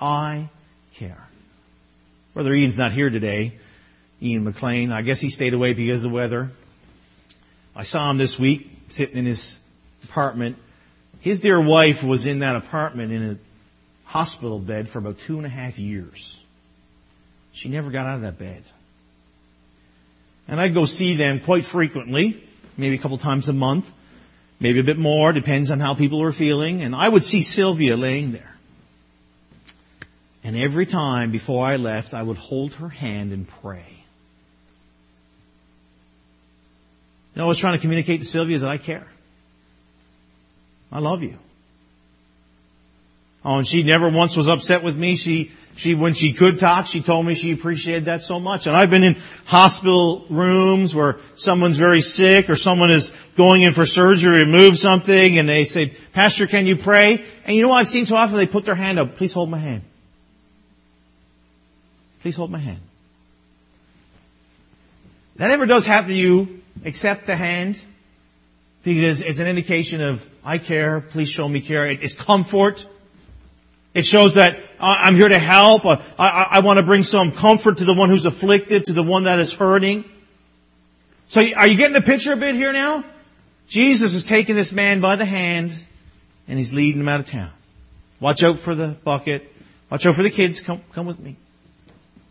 I 0.01 0.49
care. 0.95 1.25
Brother 2.35 2.53
Ian's 2.53 2.77
not 2.77 2.93
here 2.93 3.09
today. 3.09 3.53
Ian 4.21 4.45
McLean. 4.45 4.91
I 4.91 5.03
guess 5.03 5.21
he 5.21 5.31
stayed 5.31 5.55
away 5.55 5.75
because 5.75 6.05
of 6.05 6.11
the 6.11 6.15
weather. 6.17 6.51
I 7.77 7.85
saw 7.85 8.11
him 8.11 8.19
this 8.19 8.39
week 8.39 8.71
sitting 8.89 9.17
in 9.17 9.27
his 9.27 9.59
apartment. 10.03 10.57
His 11.21 11.41
dear 11.41 11.61
wife 11.61 12.03
was 12.03 12.27
in 12.27 12.41
that 12.41 12.57
apartment 12.57 13.13
in 13.13 13.23
a 13.23 13.39
hospital 14.05 14.59
bed 14.59 14.89
for 14.89 14.99
about 14.99 15.19
two 15.19 15.37
and 15.37 15.47
a 15.47 15.51
half 15.51 15.79
years. 15.79 16.39
She 17.53 17.69
never 17.69 17.91
got 17.91 18.07
out 18.07 18.17
of 18.17 18.23
that 18.23 18.39
bed. 18.39 18.63
And 20.49 20.61
I'd 20.61 20.75
go 20.75 20.85
see 20.85 21.17
them 21.17 21.41
quite 21.41 21.65
frequently, 21.65 22.43
maybe 22.77 22.97
a 22.97 22.99
couple 22.99 23.17
times 23.19 23.49
a 23.49 23.53
month, 23.53 23.91
maybe 24.61 24.81
a 24.81 24.85
bit 24.85 24.99
more, 24.99 25.33
depends 25.33 25.71
on 25.71 25.81
how 25.81 25.95
people 25.95 26.21
were 26.21 26.33
feeling. 26.33 26.83
And 26.83 26.95
I 26.95 27.09
would 27.09 27.25
see 27.25 27.43
Sylvia 27.43 27.97
laying 27.97 28.33
there. 28.33 28.55
And 30.43 30.57
every 30.57 30.85
time 30.85 31.31
before 31.31 31.67
I 31.67 31.77
left, 31.77 32.13
I 32.13 32.23
would 32.23 32.37
hold 32.37 32.75
her 32.75 32.91
hand 32.91 33.33
and 33.33 33.49
pray. 33.49 33.87
You 37.35 37.39
know, 37.41 37.45
I 37.45 37.49
was 37.49 37.59
trying 37.59 37.79
to 37.79 37.81
communicate 37.81 38.21
to 38.21 38.27
Sylvia 38.27 38.57
is 38.57 38.63
that 38.63 38.71
I 38.71 38.77
care. 38.77 39.07
I 40.93 40.99
love 41.01 41.23
you. 41.23 41.39
Oh, 43.45 43.59
and 43.59 43.67
she 43.67 43.83
never 43.83 44.09
once 44.09 44.37
was 44.37 44.49
upset 44.49 44.83
with 44.83 44.97
me. 44.97 45.17
She, 45.17 45.53
she, 45.77 45.95
when 45.95 46.15
she 46.15 46.33
could 46.33 46.59
talk, 46.59 46.87
she 46.87 47.03
told 47.03 47.27
me 47.27 47.35
she 47.35 47.53
appreciated 47.53 48.07
that 48.07 48.23
so 48.23 48.41
much. 48.41 48.67
And 48.67 48.75
I've 48.75 48.89
been 48.89 49.05
in 49.05 49.17
hospital 49.45 50.25
rooms 50.31 50.95
where 50.95 51.19
someone's 51.35 51.77
very 51.77 52.01
sick 52.01 52.49
or 52.49 52.57
someone 52.57 52.91
is 52.91 53.15
going 53.37 53.63
in 53.63 53.75
for 53.75 53.85
surgery 53.85 54.39
to 54.39 54.47
move 54.47 54.79
something 54.79 55.39
and 55.39 55.47
they 55.47 55.65
say, 55.65 55.93
Pastor, 56.13 56.47
can 56.47 56.67
you 56.67 56.77
pray? 56.77 57.23
And 57.45 57.55
you 57.55 57.61
know 57.61 57.69
what 57.69 57.77
I've 57.79 57.89
seen 57.89 58.07
so 58.07 58.17
often? 58.17 58.37
They 58.37 58.47
put 58.47 58.65
their 58.65 58.75
hand 58.75 58.99
up. 58.99 59.17
Please 59.17 59.35
hold 59.35 59.51
my 59.51 59.59
hand. 59.59 59.83
Please 62.23 62.37
hold 62.37 62.51
my 62.51 62.59
hand. 62.59 62.81
That 65.37 65.51
ever 65.51 65.67
does 65.67 65.85
happen 65.85 66.11
to 66.11 66.17
you, 66.17 66.63
accept 66.85 67.27
the 67.27 67.37
hand, 67.37 67.79
because 68.85 69.21
it's 69.21 69.41
an 69.41 69.49
indication 69.49 70.07
of, 70.07 70.27
I 70.45 70.59
care, 70.59 71.01
please 71.01 71.29
show 71.29 71.47
me 71.47 71.61
care. 71.61 71.87
It's 71.87 72.15
comfort. 72.15 72.87
It 73.95 74.05
shows 74.05 74.35
that 74.35 74.59
I'm 74.81 75.15
here 75.15 75.29
to 75.29 75.39
help. 75.39 75.87
I, 75.87 76.03
I, 76.19 76.47
I 76.51 76.59
want 76.61 76.79
to 76.79 76.83
bring 76.83 77.05
some 77.05 77.31
comfort 77.31 77.79
to 77.79 77.85
the 77.85 77.95
one 77.95 78.11
who's 78.11 78.27
afflicted, 78.27 78.87
to 78.87 78.93
the 78.93 79.05
one 79.05 79.25
that 79.25 79.39
is 79.39 79.53
hurting. 79.53 80.05
So 81.29 81.41
are 81.57 81.67
you 81.67 81.77
getting 81.77 81.95
the 81.95 82.03
picture 82.03 82.33
a 82.33 82.37
bit 82.37 82.57
here 82.57 82.73
now? 82.73 83.05
Jesus 83.69 84.15
is 84.15 84.25
taking 84.25 84.57
this 84.57 84.73
man 84.73 85.01
by 85.01 85.17
the 85.17 85.25
hand 85.25 85.73
and 86.49 86.59
he's 86.59 86.75
leading 86.75 87.01
him 87.01 87.09
out 87.09 87.21
of 87.21 87.29
town. 87.29 87.51
Watch 88.21 88.43
out 88.43 88.59
for 88.59 88.75
the 88.75 88.89
bucket. 88.89 89.51
Watch 89.91 90.07
out 90.07 90.15
for 90.15 90.23
the 90.23 90.31
kids. 90.31 90.61
Come, 90.61 90.83
come 90.93 91.07
with 91.07 91.21
me. 91.21 91.37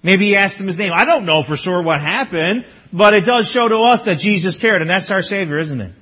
Maybe 0.03 0.27
he 0.27 0.35
asked 0.35 0.57
him 0.57 0.67
his 0.67 0.77
name. 0.77 0.91
I 0.93 1.05
don't 1.05 1.25
know 1.25 1.43
for 1.43 1.55
sure 1.55 1.81
what 1.81 2.01
happened, 2.01 2.65
but 2.91 3.13
it 3.13 3.21
does 3.21 3.49
show 3.49 3.67
to 3.67 3.77
us 3.79 4.03
that 4.03 4.19
Jesus 4.19 4.57
cared, 4.57 4.81
and 4.81 4.89
that's 4.89 5.09
our 5.11 5.21
Savior, 5.21 5.57
isn't 5.57 5.79
it? 5.79 5.93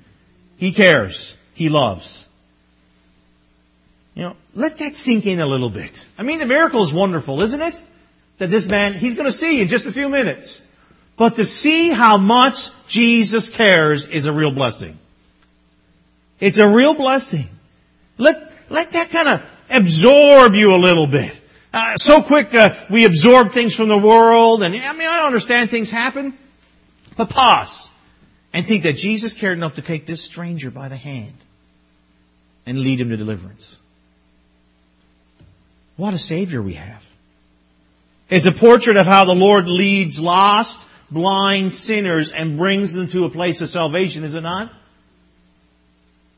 He 0.58 0.74
cares. 0.74 1.38
He 1.54 1.70
loves. 1.70 2.21
You 4.14 4.24
know, 4.24 4.36
let 4.56 4.78
that 4.80 4.96
sink 4.96 5.26
in 5.26 5.40
a 5.40 5.46
little 5.46 5.70
bit. 5.70 6.08
I 6.18 6.24
mean, 6.24 6.40
the 6.40 6.46
miracle 6.46 6.82
is 6.84 6.94
wonderful, 6.94 7.42
isn't 7.42 7.62
it? 7.62 7.82
That 8.40 8.50
this 8.50 8.68
man, 8.68 8.94
he's 8.94 9.16
going 9.16 9.28
to 9.28 9.32
see 9.32 9.62
in 9.62 9.68
just 9.68 9.86
a 9.86 9.92
few 9.92 10.10
minutes. 10.10 10.62
But 11.16 11.36
to 11.36 11.46
see 11.46 11.92
how 11.92 12.18
much 12.18 12.70
Jesus 12.88 13.50
cares 13.50 14.10
is 14.10 14.26
a 14.26 14.34
real 14.34 14.52
blessing. 14.52 14.98
It's 16.40 16.58
a 16.58 16.68
real 16.68 16.94
blessing. 16.94 17.48
Let, 18.18 18.52
let 18.70 18.92
that 18.94 19.12
kind 19.12 19.28
of 19.28 19.44
absorb 19.70 20.56
you 20.56 20.74
a 20.74 20.78
little 20.78 21.08
bit. 21.08 21.40
Uh, 21.74 21.96
so 21.96 22.22
quick 22.22 22.54
uh, 22.54 22.76
we 22.90 23.06
absorb 23.06 23.52
things 23.54 23.74
from 23.74 23.88
the 23.88 23.98
world, 23.98 24.62
and 24.62 24.76
I 24.76 24.94
mean 24.94 25.08
I 25.08 25.26
understand 25.26 25.70
things 25.70 25.90
happen, 25.90 26.38
but 27.16 27.30
pause 27.30 27.88
and 28.54 28.68
think 28.68 28.84
that 28.84 28.98
Jesus 28.98 29.34
cared 29.34 29.58
enough 29.58 29.76
to 29.76 29.82
take 29.82 30.06
this 30.06 30.22
stranger 30.22 30.70
by 30.70 30.90
the 30.90 30.98
hand 30.98 31.34
and 32.66 32.80
lead 32.80 33.00
him 33.00 33.10
to 33.10 33.18
deliverance. 33.18 33.78
What 35.98 36.14
a 36.14 36.18
Savior 36.18 36.62
we 36.62 36.74
have. 36.74 37.06
It's 38.30 38.46
a 38.46 38.52
portrait 38.52 38.98
of 38.98 39.06
how 39.06 39.26
the 39.26 39.36
Lord 39.36 39.68
leads 39.68 40.20
lost, 40.20 40.88
blind 41.10 41.74
sinners 41.74 42.32
and 42.32 42.58
brings 42.58 42.94
them 42.94 43.08
to 43.10 43.26
a 43.26 43.30
place 43.30 43.62
of 43.62 43.70
salvation, 43.70 44.24
is 44.24 44.36
it 44.36 44.42
not? 44.42 44.72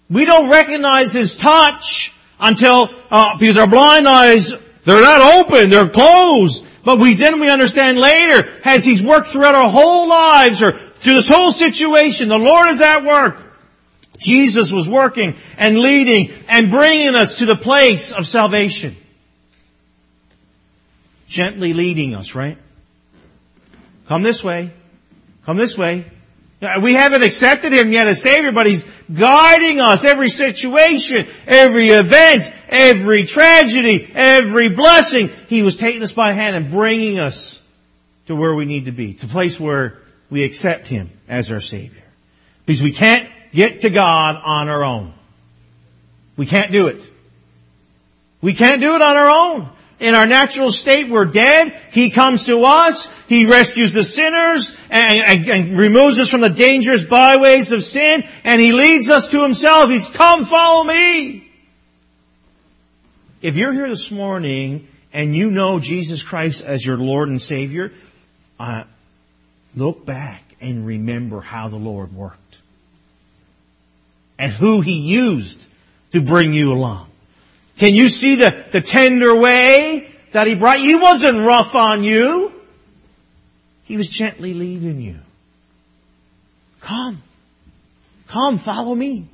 We 0.10 0.26
don't 0.26 0.50
recognize 0.50 1.14
His 1.14 1.36
touch 1.36 2.14
until, 2.40 2.90
uh, 3.12 3.38
because 3.38 3.58
our 3.58 3.68
blind 3.68 4.08
eyes 4.08 4.54
they're 4.86 5.02
not 5.02 5.40
open. 5.40 5.70
They're 5.70 5.90
closed. 5.90 6.66
But 6.84 7.00
we 7.00 7.14
then 7.14 7.40
we 7.40 7.50
understand 7.50 7.98
later, 7.98 8.50
as 8.66 8.84
He's 8.84 9.02
worked 9.02 9.28
throughout 9.28 9.56
our 9.56 9.70
whole 9.70 10.08
lives 10.08 10.62
or 10.62 10.74
through 10.74 11.14
this 11.14 11.30
whole 11.30 11.52
situation, 11.52 12.28
the 12.28 12.38
Lord 12.38 12.70
is 12.70 12.82
at 12.82 13.04
work. 13.04 13.42
Jesus 14.18 14.72
was 14.72 14.88
working 14.88 15.36
and 15.58 15.80
leading 15.80 16.32
and 16.48 16.72
bringing 16.72 17.16
us 17.16 17.40
to 17.40 17.46
the 17.46 17.56
place 17.56 18.12
of 18.12 18.28
salvation. 18.28 18.96
Gently 21.34 21.74
leading 21.74 22.14
us, 22.14 22.36
right? 22.36 22.60
Come 24.08 24.22
this 24.22 24.44
way. 24.44 24.72
Come 25.48 25.58
this 25.58 25.76
way. 25.76 26.06
Uh, 26.62 26.80
we 26.84 26.94
haven't 26.94 27.24
accepted 27.24 27.74
Him 27.74 27.92
yet 27.92 28.08
as 28.08 28.22
Savior, 28.22 28.52
but 28.52 28.68
He's 28.68 28.88
guiding 29.12 29.82
us 29.82 30.06
every 30.06 30.30
situation, 30.30 31.26
every 31.48 31.90
event, 31.90 32.54
every 32.70 33.24
tragedy, 33.24 34.12
every 34.14 34.70
blessing. 34.70 35.32
He 35.48 35.64
was 35.64 35.76
taking 35.76 36.04
us 36.04 36.12
by 36.12 36.34
hand 36.34 36.56
and 36.56 36.70
bringing 36.70 37.18
us 37.18 37.60
to 38.28 38.36
where 38.36 38.54
we 38.54 38.66
need 38.66 38.86
to 38.86 38.92
be, 38.92 39.16
to 39.16 39.28
place 39.28 39.60
where 39.60 39.98
we 40.30 40.44
accept 40.44 40.88
Him 40.88 41.10
as 41.28 41.52
our 41.52 41.62
Savior. 41.62 42.04
Because 42.68 42.84
we 42.84 42.92
can't 42.92 43.28
get 43.52 43.82
to 43.82 43.90
God 43.90 44.40
on 44.46 44.70
our 44.70 44.84
own. 44.84 45.12
We 46.38 46.46
can't 46.46 46.72
do 46.72 46.90
it. 46.90 47.10
We 48.40 48.54
can't 48.54 48.82
do 48.82 48.94
it 48.94 49.02
on 49.02 49.18
our 49.18 49.30
own 49.30 49.70
in 50.04 50.16
our 50.16 50.26
natural 50.26 50.70
state, 50.70 51.10
we're 51.10 51.26
dead. 51.26 51.80
He 51.92 52.10
comes 52.10 52.46
to 52.48 52.66
us. 52.66 53.08
He 53.28 53.46
rescues 53.46 53.94
the 53.94 54.04
sinners 54.04 54.78
and, 54.90 55.20
and, 55.20 55.50
and, 55.50 55.78
removes 55.78 56.20
us 56.20 56.30
from 56.30 56.42
the 56.42 56.50
dangerous 56.50 57.06
byways 57.06 57.72
of 57.72 57.86
sin 57.86 58.28
and 58.44 58.60
He 58.60 58.74
leads 58.74 59.10
us 59.10 59.32
to 59.32 59.42
Himself. 59.42 59.90
He's 59.90 60.10
come 60.10 60.44
follow 60.44 60.84
me. 60.84 61.50
If 63.42 63.56
you're 63.56 63.72
here 63.72 63.88
this 63.88 64.12
morning 64.12 64.90
and 65.14 65.34
you 65.34 65.50
know 65.50 65.80
Jesus 65.80 66.22
Christ 66.22 66.66
as 66.66 66.86
your 66.86 66.98
Lord 66.98 67.30
and 67.30 67.42
Savior, 67.42 67.94
uh, 68.60 68.84
look 69.74 70.06
back 70.06 70.44
and 70.60 70.86
remember 70.86 71.40
how 71.40 71.70
the 71.70 71.78
Lord 71.78 72.14
worked 72.14 72.58
and 74.38 74.52
who 74.52 74.82
He 74.82 75.00
used 75.00 75.66
to 76.12 76.22
bring 76.22 76.54
you 76.54 76.74
along. 76.74 77.08
Can 77.78 77.94
you 77.94 78.08
see 78.08 78.36
the, 78.36 78.66
the 78.72 78.82
tender 78.82 79.36
way 79.36 80.12
that 80.32 80.48
he 80.48 80.56
brought? 80.56 80.80
You? 80.80 80.90
He 80.90 80.96
wasn't 80.96 81.40
rough 81.40 81.76
on 81.76 82.04
you. 82.04 82.52
He 83.86 83.98
was 83.98 84.10
gently 84.10 84.54
leading 84.54 85.02
you. 85.02 85.20
Come. 86.82 87.22
Come, 88.28 88.58
follow 88.58 88.94
me. 88.94 89.28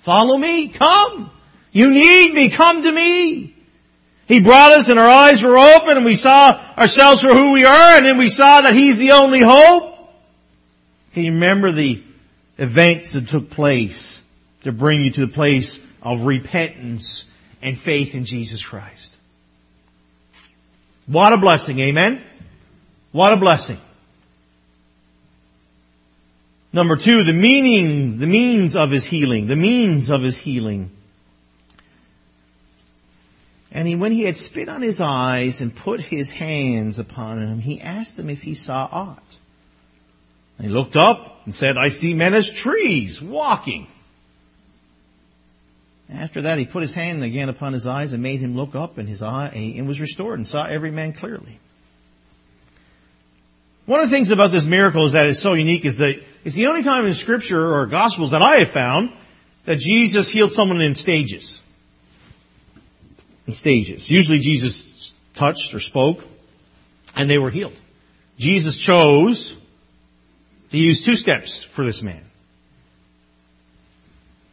Follow 0.00 0.36
me. 0.36 0.68
Come. 0.68 1.30
You 1.72 1.90
need 1.90 2.34
me. 2.34 2.48
Come 2.48 2.82
to 2.82 2.92
me. 2.92 3.54
He 4.26 4.40
brought 4.40 4.72
us 4.72 4.88
and 4.88 4.98
our 4.98 5.08
eyes 5.08 5.42
were 5.42 5.58
open 5.58 5.96
and 5.96 6.04
we 6.04 6.14
saw 6.14 6.60
ourselves 6.78 7.22
for 7.22 7.34
who 7.34 7.50
we 7.52 7.64
are 7.64 7.96
and 7.96 8.06
then 8.06 8.16
we 8.16 8.28
saw 8.28 8.60
that 8.60 8.74
He's 8.74 8.98
the 8.98 9.12
only 9.12 9.40
hope. 9.40 9.98
Can 11.14 11.24
you 11.24 11.32
remember 11.32 11.72
the 11.72 12.02
events 12.56 13.14
that 13.14 13.26
took 13.26 13.50
place 13.50 14.22
to 14.62 14.70
bring 14.70 15.02
you 15.02 15.10
to 15.10 15.26
the 15.26 15.32
place 15.32 15.82
of 16.00 16.26
repentance 16.26 17.28
and 17.62 17.78
faith 17.78 18.14
in 18.14 18.24
Jesus 18.24 18.64
Christ. 18.64 19.16
What 21.06 21.32
a 21.32 21.38
blessing, 21.38 21.78
amen? 21.80 22.22
What 23.12 23.32
a 23.32 23.36
blessing. 23.36 23.78
Number 26.72 26.96
two, 26.96 27.24
the 27.24 27.32
meaning, 27.32 28.18
the 28.18 28.28
means 28.28 28.76
of 28.76 28.90
his 28.90 29.04
healing, 29.04 29.48
the 29.48 29.56
means 29.56 30.10
of 30.10 30.22
his 30.22 30.38
healing. 30.38 30.90
And 33.72 33.88
he, 33.88 33.96
when 33.96 34.12
he 34.12 34.22
had 34.22 34.36
spit 34.36 34.68
on 34.68 34.82
his 34.82 35.00
eyes 35.00 35.60
and 35.60 35.74
put 35.74 36.00
his 36.00 36.30
hands 36.30 36.98
upon 36.98 37.38
him, 37.38 37.58
he 37.60 37.80
asked 37.80 38.18
him 38.18 38.30
if 38.30 38.42
he 38.42 38.54
saw 38.54 38.88
aught. 38.90 39.38
And 40.58 40.66
he 40.66 40.72
looked 40.72 40.96
up 40.96 41.42
and 41.44 41.54
said, 41.54 41.76
I 41.76 41.88
see 41.88 42.14
men 42.14 42.34
as 42.34 42.50
trees 42.50 43.20
walking. 43.20 43.86
After 46.12 46.42
that, 46.42 46.58
he 46.58 46.64
put 46.64 46.82
his 46.82 46.92
hand 46.92 47.22
again 47.22 47.48
upon 47.48 47.72
his 47.72 47.86
eyes 47.86 48.12
and 48.12 48.22
made 48.22 48.40
him 48.40 48.56
look 48.56 48.74
up, 48.74 48.98
and 48.98 49.08
his 49.08 49.22
eye 49.22 49.48
and 49.48 49.86
was 49.86 50.00
restored 50.00 50.38
and 50.38 50.46
saw 50.46 50.64
every 50.64 50.90
man 50.90 51.12
clearly. 51.12 51.58
One 53.86 54.00
of 54.00 54.10
the 54.10 54.14
things 54.14 54.30
about 54.30 54.52
this 54.52 54.66
miracle 54.66 55.06
is 55.06 55.12
that 55.12 55.26
it's 55.26 55.40
so 55.40 55.54
unique 55.54 55.84
is 55.84 55.98
that 55.98 56.22
it's 56.44 56.54
the 56.54 56.66
only 56.66 56.82
time 56.82 57.06
in 57.06 57.14
Scripture 57.14 57.74
or 57.74 57.86
Gospels 57.86 58.32
that 58.32 58.42
I 58.42 58.56
have 58.56 58.70
found 58.70 59.12
that 59.64 59.78
Jesus 59.78 60.30
healed 60.30 60.52
someone 60.52 60.80
in 60.80 60.94
stages. 60.94 61.62
In 63.46 63.52
stages. 63.52 64.10
Usually 64.10 64.38
Jesus 64.38 65.14
touched 65.34 65.74
or 65.74 65.80
spoke, 65.80 66.24
and 67.16 67.28
they 67.28 67.38
were 67.38 67.50
healed. 67.50 67.76
Jesus 68.38 68.78
chose 68.78 69.56
to 70.70 70.78
use 70.78 71.04
two 71.04 71.16
steps 71.16 71.62
for 71.62 71.84
this 71.84 72.02
man. 72.02 72.22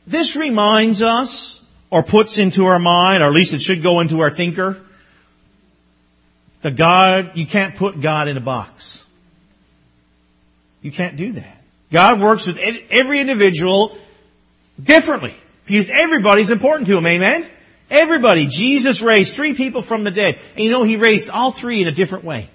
This 0.07 0.37
reminds 0.37 1.01
us, 1.01 1.61
or 1.89 2.01
puts 2.01 2.39
into 2.39 2.65
our 2.65 2.79
mind, 2.79 3.21
or 3.21 3.27
at 3.27 3.33
least 3.33 3.53
it 3.53 3.61
should 3.61 3.83
go 3.83 3.99
into 3.99 4.21
our 4.21 4.31
thinker, 4.31 4.81
that 6.61 6.77
God, 6.77 7.31
you 7.35 7.45
can't 7.45 7.75
put 7.75 8.01
God 8.01 8.29
in 8.29 8.37
a 8.37 8.41
box. 8.41 9.03
You 10.81 10.91
can't 10.91 11.17
do 11.17 11.33
that. 11.33 11.57
God 11.91 12.21
works 12.21 12.47
with 12.47 12.57
every 12.57 13.19
individual 13.19 13.97
differently. 14.81 15.35
Because 15.65 15.91
everybody's 15.95 16.51
important 16.51 16.87
to 16.87 16.97
him, 16.97 17.05
amen? 17.05 17.49
Everybody. 17.89 18.47
Jesus 18.47 19.01
raised 19.01 19.35
three 19.35 19.53
people 19.53 19.81
from 19.81 20.05
the 20.05 20.11
dead. 20.11 20.39
And 20.55 20.63
you 20.63 20.71
know, 20.71 20.83
he 20.83 20.95
raised 20.95 21.29
all 21.29 21.51
three 21.51 21.81
in 21.81 21.87
a 21.87 21.91
different 21.91 22.23
way. 22.23 22.49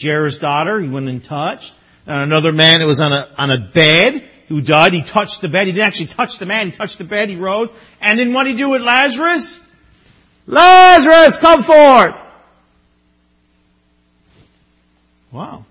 Jairus' 0.00 0.38
daughter, 0.38 0.80
he 0.80 0.88
went 0.88 1.08
and 1.08 1.22
touched. 1.22 1.74
And 2.06 2.24
Another 2.24 2.52
man 2.52 2.80
that 2.80 2.86
was 2.86 3.00
on 3.00 3.12
a, 3.12 3.28
on 3.36 3.50
a 3.50 3.58
bed 3.58 4.28
who 4.48 4.60
died. 4.60 4.92
He 4.92 5.02
touched 5.02 5.40
the 5.40 5.48
bed. 5.48 5.66
He 5.66 5.72
didn't 5.72 5.86
actually 5.86 6.06
touch 6.06 6.38
the 6.38 6.46
man. 6.46 6.66
He 6.66 6.72
touched 6.72 6.98
the 6.98 7.04
bed. 7.04 7.28
He 7.28 7.36
rose. 7.36 7.72
And 8.00 8.18
then 8.18 8.32
what 8.32 8.44
did 8.44 8.52
he 8.52 8.58
do 8.58 8.70
with 8.70 8.82
Lazarus? 8.82 9.60
Lazarus, 10.46 11.38
come 11.38 11.62
forth! 11.62 12.20
Wow. 15.32 15.64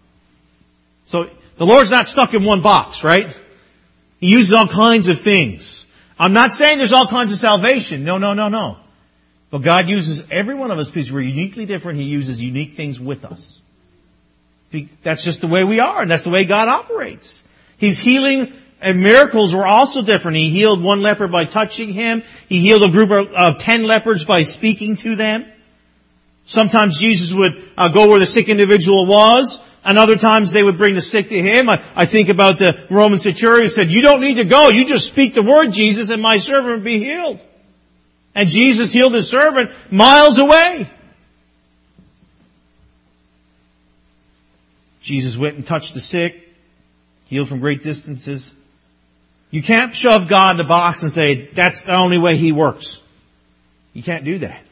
So 1.08 1.30
the 1.58 1.66
Lord's 1.66 1.92
not 1.92 2.08
stuck 2.08 2.34
in 2.34 2.44
one 2.44 2.62
box, 2.62 3.04
right? 3.04 3.40
He 4.20 4.30
uses 4.30 4.54
all 4.54 4.68
kinds 4.68 5.10
of 5.10 5.20
things. 5.20 5.86
I'm 6.18 6.34
not 6.34 6.52
saying 6.52 6.78
there's 6.78 6.94
all 6.94 7.08
kinds 7.08 7.32
of 7.32 7.38
salvation. 7.38 8.04
No, 8.04 8.18
no, 8.18 8.34
no, 8.34 8.50
no. 8.50 8.78
But 9.50 9.60
God 9.62 9.90
uses 9.90 10.28
every 10.32 10.56
one 10.56 10.72
of 10.72 10.80
us 10.80 10.90
because 10.90 11.12
we're 11.12 11.22
uniquely 11.22 11.66
different. 11.66 12.00
He 12.00 12.06
uses 12.06 12.42
unique 12.42 12.74
things 12.74 13.00
with 13.00 13.26
us. 13.26 13.62
That's 15.04 15.24
just 15.24 15.42
the 15.42 15.48
way 15.48 15.64
we 15.64 15.80
are, 15.80 16.02
and 16.02 16.10
that's 16.10 16.24
the 16.24 16.32
way 16.32 16.46
God 16.46 16.68
operates. 16.68 17.44
He's 17.78 18.00
healing, 18.00 18.54
and 18.84 19.02
miracles 19.02 19.56
were 19.56 19.66
also 19.66 20.02
different. 20.02 20.38
He 20.38 20.50
healed 20.50 20.84
one 20.84 21.02
leper 21.02 21.28
by 21.28 21.46
touching 21.46 21.90
him. 21.90 22.22
He 22.50 22.60
healed 22.60 22.84
a 22.84 22.90
group 22.90 23.10
of, 23.12 23.58
ten 23.58 23.84
lepers 23.84 24.26
by 24.26 24.42
speaking 24.44 24.98
to 24.98 25.16
them. 25.16 25.46
Sometimes 26.46 27.00
Jesus 27.00 27.34
would 27.34 27.64
uh, 27.78 27.88
go 27.88 28.10
where 28.10 28.20
the 28.20 28.26
sick 28.26 28.50
individual 28.50 29.06
was, 29.06 29.66
and 29.86 29.98
other 29.98 30.18
times 30.18 30.52
they 30.52 30.62
would 30.62 30.78
bring 30.78 30.96
the 30.96 31.02
sick 31.02 31.30
to 31.30 31.42
him. 31.42 31.70
I, 31.70 31.82
I 31.96 32.06
think 32.06 32.28
about 32.28 32.60
the 32.60 32.86
Roman 32.90 33.18
centurion 33.18 33.62
who 33.62 33.70
said, 33.70 33.90
you 33.90 34.02
don't 34.02 34.20
need 34.20 34.36
to 34.36 34.44
go, 34.44 34.68
you 34.68 34.86
just 34.86 35.08
speak 35.08 35.34
the 35.34 35.44
word, 35.44 35.72
Jesus, 35.72 36.10
and 36.10 36.22
my 36.22 36.36
servant 36.36 36.74
will 36.76 36.84
be 36.84 37.00
healed. 37.00 37.40
And 38.36 38.50
Jesus 38.50 38.92
healed 38.92 39.14
his 39.14 39.30
servant 39.30 39.72
miles 39.90 40.38
away. 40.38 40.90
Jesus 45.02 45.38
went 45.38 45.56
and 45.56 45.66
touched 45.66 45.94
the 45.94 46.02
sick, 46.02 46.50
healed 47.28 47.48
from 47.48 47.60
great 47.60 47.84
distances. 47.84 48.54
You 49.54 49.62
can't 49.62 49.96
shove 49.96 50.28
God 50.28 50.56
in 50.56 50.66
a 50.66 50.68
box 50.68 51.04
and 51.04 51.12
say, 51.12 51.46
that's 51.46 51.82
the 51.82 51.94
only 51.94 52.18
way 52.18 52.38
He 52.38 52.52
works. 52.52 53.00
You 53.94 54.02
can't 54.02 54.26
do 54.26 54.40
that. 54.40 54.68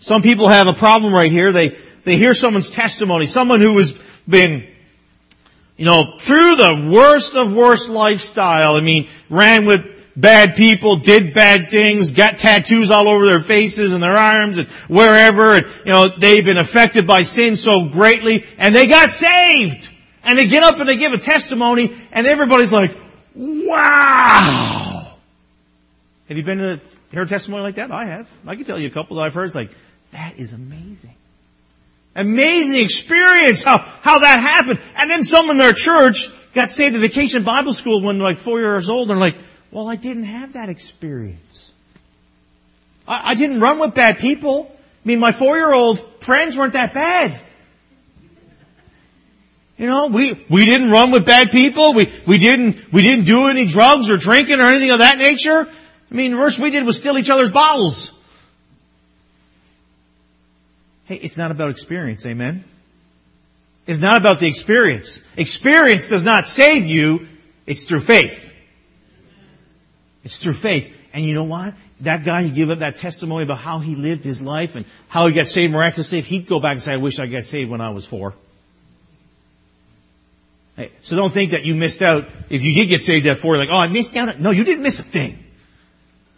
Some 0.00 0.20
people 0.20 0.48
have 0.48 0.66
a 0.66 0.74
problem 0.74 1.14
right 1.14 1.32
here. 1.32 1.50
They, 1.50 1.78
they 2.04 2.18
hear 2.18 2.34
someone's 2.34 2.68
testimony, 2.68 3.24
someone 3.24 3.62
who 3.62 3.74
has 3.78 3.92
been, 4.28 4.68
you 5.78 5.86
know, 5.86 6.18
through 6.20 6.56
the 6.56 6.90
worst 6.92 7.36
of 7.36 7.54
worst 7.54 7.88
lifestyle. 7.88 8.76
I 8.76 8.80
mean, 8.80 9.08
ran 9.30 9.64
with 9.64 9.86
bad 10.14 10.56
people, 10.56 10.96
did 10.96 11.32
bad 11.32 11.70
things, 11.70 12.12
got 12.12 12.36
tattoos 12.36 12.90
all 12.90 13.08
over 13.08 13.24
their 13.24 13.40
faces 13.40 13.94
and 13.94 14.02
their 14.02 14.18
arms 14.18 14.58
and 14.58 14.68
wherever, 14.88 15.54
and, 15.54 15.66
you 15.86 15.92
know, 15.92 16.08
they've 16.08 16.44
been 16.44 16.58
affected 16.58 17.06
by 17.06 17.22
sin 17.22 17.56
so 17.56 17.88
greatly, 17.88 18.44
and 18.58 18.74
they 18.74 18.88
got 18.88 19.10
saved! 19.10 19.90
And 20.22 20.36
they 20.36 20.48
get 20.48 20.64
up 20.64 20.78
and 20.80 20.86
they 20.86 20.98
give 20.98 21.14
a 21.14 21.18
testimony, 21.18 21.96
and 22.12 22.26
everybody's 22.26 22.72
like, 22.72 22.94
wow! 23.36 25.12
Have 26.28 26.36
you 26.36 26.42
been 26.42 26.58
to 26.58 26.80
hear 27.12 27.22
a 27.22 27.26
testimony 27.26 27.62
like 27.62 27.76
that? 27.76 27.92
I 27.92 28.06
have. 28.06 28.28
I 28.46 28.56
can 28.56 28.64
tell 28.64 28.80
you 28.80 28.88
a 28.88 28.90
couple 28.90 29.16
that 29.16 29.22
I've 29.22 29.34
heard. 29.34 29.46
It's 29.46 29.54
like, 29.54 29.70
that 30.12 30.38
is 30.38 30.52
amazing. 30.52 31.14
Amazing 32.16 32.80
experience 32.80 33.62
how, 33.62 33.78
how 33.78 34.20
that 34.20 34.40
happened. 34.40 34.80
And 34.96 35.10
then 35.10 35.22
someone 35.22 35.56
in 35.56 35.58
their 35.58 35.74
church 35.74 36.28
got 36.54 36.70
saved 36.70 36.96
at 36.96 37.00
vacation 37.00 37.44
Bible 37.44 37.74
school 37.74 38.00
when 38.00 38.18
like 38.18 38.38
four 38.38 38.58
years 38.58 38.88
old 38.88 39.10
and 39.10 39.20
like, 39.20 39.38
well, 39.70 39.88
I 39.88 39.96
didn't 39.96 40.24
have 40.24 40.54
that 40.54 40.68
experience. 40.70 41.70
I, 43.06 43.32
I 43.32 43.34
didn't 43.34 43.60
run 43.60 43.78
with 43.78 43.94
bad 43.94 44.18
people. 44.18 44.70
I 44.72 45.08
mean, 45.08 45.20
my 45.20 45.32
four-year-old 45.32 46.24
friends 46.24 46.56
weren't 46.56 46.72
that 46.72 46.94
bad. 46.94 47.38
You 49.78 49.86
know, 49.86 50.06
we, 50.06 50.44
we 50.48 50.64
didn't 50.64 50.90
run 50.90 51.10
with 51.10 51.26
bad 51.26 51.50
people. 51.50 51.92
We, 51.92 52.10
we 52.26 52.38
didn't, 52.38 52.92
we 52.92 53.02
didn't 53.02 53.26
do 53.26 53.48
any 53.48 53.66
drugs 53.66 54.08
or 54.08 54.16
drinking 54.16 54.60
or 54.60 54.66
anything 54.66 54.90
of 54.90 55.00
that 55.00 55.18
nature. 55.18 55.68
I 56.10 56.14
mean, 56.14 56.32
the 56.32 56.38
worst 56.38 56.58
we 56.58 56.70
did 56.70 56.84
was 56.84 56.96
steal 56.96 57.18
each 57.18 57.28
other's 57.28 57.50
bottles. 57.50 58.12
Hey, 61.04 61.16
it's 61.16 61.36
not 61.36 61.50
about 61.50 61.68
experience, 61.70 62.24
amen? 62.26 62.64
It's 63.86 64.00
not 64.00 64.16
about 64.16 64.40
the 64.40 64.48
experience. 64.48 65.22
Experience 65.36 66.08
does 66.08 66.24
not 66.24 66.46
save 66.46 66.86
you, 66.86 67.28
it's 67.66 67.84
through 67.84 68.00
faith. 68.00 68.52
It's 70.24 70.38
through 70.38 70.54
faith. 70.54 70.92
And 71.12 71.24
you 71.24 71.34
know 71.34 71.44
what? 71.44 71.74
That 72.00 72.24
guy, 72.24 72.42
who 72.42 72.50
gave 72.50 72.70
up 72.70 72.80
that 72.80 72.96
testimony 72.96 73.44
about 73.44 73.58
how 73.58 73.78
he 73.78 73.94
lived 73.94 74.24
his 74.24 74.42
life 74.42 74.74
and 74.74 74.84
how 75.08 75.28
he 75.28 75.34
got 75.34 75.46
saved 75.46 75.72
miraculously. 75.72 76.18
If 76.18 76.26
he'd 76.26 76.46
go 76.46 76.60
back 76.60 76.72
and 76.72 76.82
say, 76.82 76.94
I 76.94 76.96
wish 76.96 77.18
I 77.18 77.26
got 77.26 77.44
saved 77.44 77.70
when 77.70 77.80
I 77.80 77.90
was 77.90 78.04
four. 78.04 78.34
So 81.00 81.16
don't 81.16 81.32
think 81.32 81.52
that 81.52 81.64
you 81.64 81.74
missed 81.74 82.02
out. 82.02 82.26
If 82.50 82.62
you 82.62 82.74
did 82.74 82.88
get 82.88 83.00
saved 83.00 83.26
at 83.26 83.38
four, 83.38 83.56
like, 83.56 83.68
oh, 83.70 83.76
I 83.76 83.86
missed 83.86 84.16
out. 84.16 84.38
No, 84.38 84.50
you 84.50 84.64
didn't 84.64 84.82
miss 84.82 84.98
a 84.98 85.02
thing. 85.02 85.42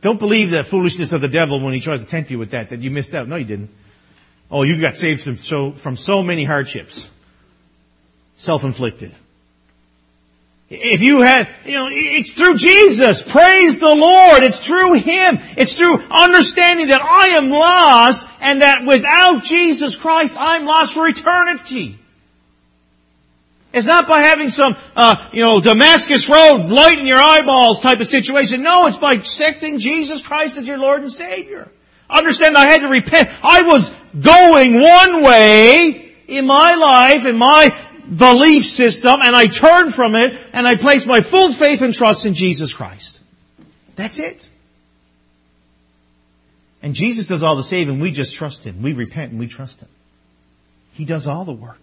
Don't 0.00 0.18
believe 0.18 0.52
the 0.52 0.62
foolishness 0.62 1.12
of 1.12 1.20
the 1.20 1.28
devil 1.28 1.60
when 1.60 1.74
he 1.74 1.80
tries 1.80 2.00
to 2.00 2.06
tempt 2.06 2.30
you 2.30 2.38
with 2.38 2.52
that, 2.52 2.68
that 2.68 2.80
you 2.80 2.90
missed 2.90 3.14
out. 3.14 3.26
No, 3.26 3.34
you 3.34 3.44
didn't. 3.44 3.70
Oh, 4.50 4.62
you 4.62 4.80
got 4.80 4.96
saved 4.96 5.22
from 5.22 5.36
so, 5.36 5.72
from 5.72 5.96
so 5.96 6.22
many 6.22 6.44
hardships. 6.44 7.10
Self-inflicted. 8.36 9.12
If 10.70 11.00
you 11.00 11.22
had, 11.22 11.48
you 11.64 11.72
know, 11.72 11.88
it's 11.90 12.34
through 12.34 12.56
Jesus. 12.56 13.22
Praise 13.22 13.78
the 13.78 13.94
Lord. 13.94 14.42
It's 14.42 14.64
through 14.64 14.94
Him. 14.94 15.38
It's 15.56 15.76
through 15.78 15.96
understanding 16.10 16.88
that 16.88 17.02
I 17.02 17.28
am 17.38 17.48
lost 17.48 18.28
and 18.40 18.62
that 18.62 18.84
without 18.84 19.42
Jesus 19.42 19.96
Christ, 19.96 20.36
I'm 20.38 20.66
lost 20.66 20.94
for 20.94 21.08
eternity. 21.08 21.98
It's 23.72 23.86
not 23.86 24.08
by 24.08 24.20
having 24.20 24.48
some, 24.48 24.76
uh, 24.96 25.28
you 25.32 25.42
know, 25.42 25.60
Damascus 25.60 26.28
Road 26.28 26.70
light 26.70 26.98
in 26.98 27.06
your 27.06 27.20
eyeballs 27.20 27.80
type 27.80 28.00
of 28.00 28.06
situation. 28.06 28.62
No, 28.62 28.86
it's 28.86 28.96
by 28.96 29.12
accepting 29.12 29.78
Jesus 29.78 30.22
Christ 30.22 30.56
as 30.56 30.66
your 30.66 30.78
Lord 30.78 31.02
and 31.02 31.12
Savior. 31.12 31.68
Understand 32.08 32.56
I 32.56 32.66
had 32.66 32.80
to 32.80 32.88
repent. 32.88 33.28
I 33.42 33.62
was 33.62 33.90
going 34.18 34.80
one 34.80 35.22
way 35.22 36.14
in 36.26 36.46
my 36.46 36.74
life, 36.74 37.26
in 37.26 37.36
my 37.36 37.74
belief 38.16 38.64
system 38.64 39.20
and 39.22 39.36
I 39.36 39.46
turned 39.46 39.94
from 39.94 40.14
it 40.14 40.38
and 40.52 40.66
I 40.66 40.76
placed 40.76 41.06
my 41.06 41.20
full 41.20 41.52
faith 41.52 41.82
and 41.82 41.92
trust 41.92 42.26
in 42.26 42.34
Jesus 42.34 42.72
Christ. 42.72 43.20
That's 43.96 44.18
it. 44.18 44.48
And 46.82 46.94
Jesus 46.94 47.26
does 47.26 47.42
all 47.42 47.56
the 47.56 47.62
saving. 47.62 48.00
We 48.00 48.12
just 48.12 48.34
trust 48.34 48.64
Him. 48.64 48.82
We 48.82 48.92
repent 48.92 49.32
and 49.32 49.40
we 49.40 49.46
trust 49.46 49.82
Him. 49.82 49.88
He 50.94 51.04
does 51.04 51.26
all 51.26 51.44
the 51.44 51.52
work. 51.52 51.78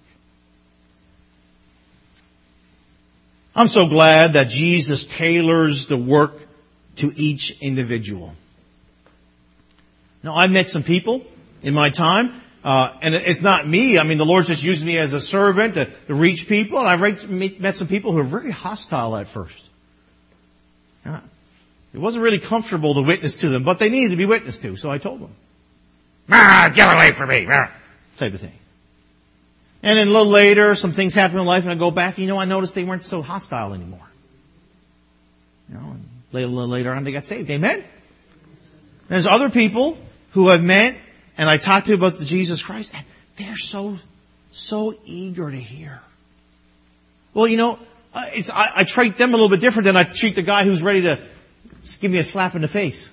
I'm 3.56 3.68
so 3.68 3.88
glad 3.88 4.34
that 4.34 4.50
Jesus 4.50 5.06
tailors 5.06 5.88
the 5.88 5.98
work 5.98 6.34
to 6.98 7.12
each 7.15 7.62
individual. 7.62 8.34
Now, 10.24 10.36
I've 10.36 10.52
met 10.52 10.70
some 10.70 10.84
people 10.84 11.26
in 11.62 11.74
my 11.74 11.89
time 11.89 12.41
uh, 12.65 12.98
and 13.00 13.13
it's 13.13 13.44
not 13.44 13.68
me. 13.68 14.00
I 14.00 14.04
mean, 14.04 14.18
the 14.18 14.26
Lord's 14.26 14.48
just 14.48 14.63
used 14.63 14.84
me 14.84 14.98
as 14.98 15.13
a 15.13 15.20
servant 15.20 15.76
to, 15.76 15.86
to 15.86 16.15
reach 16.15 16.50
people. 16.50 16.80
And 16.80 16.88
I've 16.88 17.30
met 17.60 17.78
some 17.78 17.88
people 17.88 18.12
who 18.12 18.18
are 18.18 18.24
very 18.24 18.50
hostile 18.50 19.15
at 19.15 19.28
first. 19.28 19.70
Uh, 21.06 21.20
it 21.94 22.00
wasn't 22.00 22.24
really 22.24 22.39
comfortable 22.39 22.96
to 22.96 23.04
witness 23.04 23.41
to 23.41 23.50
them, 23.50 23.63
but 23.63 23.78
they 23.78 23.89
needed 23.89 24.10
to 24.10 24.18
be 24.18 24.26
witnessed 24.26 24.63
to, 24.63 24.78
so 24.78 24.89
I 24.89 24.98
told 24.98 25.22
them. 25.22 25.36
Ah, 26.32 26.72
get 26.74 26.91
away 26.91 27.12
from 27.12 27.30
me! 27.30 27.48
Ah, 27.48 27.72
type 28.18 28.34
of 28.34 28.41
thing. 28.41 28.52
And 29.86 30.00
then 30.00 30.08
a 30.08 30.12
little 30.12 30.28
later, 30.28 30.74
some 30.74 30.93
things 30.93 31.13
happen 31.13 31.39
in 31.39 31.45
life, 31.45 31.62
and 31.62 31.71
I 31.71 31.76
go 31.76 31.91
back, 31.91 32.17
you 32.17 32.26
know, 32.26 32.39
I 32.39 32.45
noticed 32.45 32.74
they 32.74 32.84
weren't 32.84 33.06
so 33.06 33.21
hostile 33.21 33.76
anymore. 33.76 34.08
You 35.69 35.76
know, 35.76 35.95
a 36.34 36.39
little 36.39 36.67
later 36.67 36.91
on, 36.91 37.04
they 37.04 37.12
got 37.12 37.24
saved. 37.24 37.52
Amen? 37.52 37.84
There's 39.10 39.28
other 39.28 39.52
people 39.52 40.00
who 40.32 40.50
I've 40.50 40.63
met 40.63 40.95
and 41.38 41.48
I 41.48 41.58
talk 41.58 41.86
to 41.86 41.93
about 41.93 42.17
the 42.17 42.26
Jesus 42.26 42.63
Christ, 42.63 42.95
and 42.95 43.06
they're 43.36 43.58
so, 43.58 44.00
so 44.52 44.95
eager 45.06 45.52
to 45.52 45.58
hear. 45.58 46.02
Well, 47.36 47.48
you 47.48 47.58
know, 47.58 47.78
uh, 48.12 48.26
it's, 48.34 48.50
I, 48.50 48.71
I 48.78 48.84
treat 48.86 49.17
them 49.17 49.30
a 49.30 49.34
little 49.34 49.50
bit 49.50 49.60
different 49.60 49.86
than 49.86 49.95
I 49.95 50.04
treat 50.04 50.34
the 50.34 50.41
guy 50.41 50.63
who's 50.63 50.82
ready 50.82 51.02
to 51.02 51.21
give 52.00 52.10
me 52.10 52.17
a 52.17 52.24
slap 52.24 52.56
in 52.56 52.62
the 52.62 52.67
face. 52.67 53.08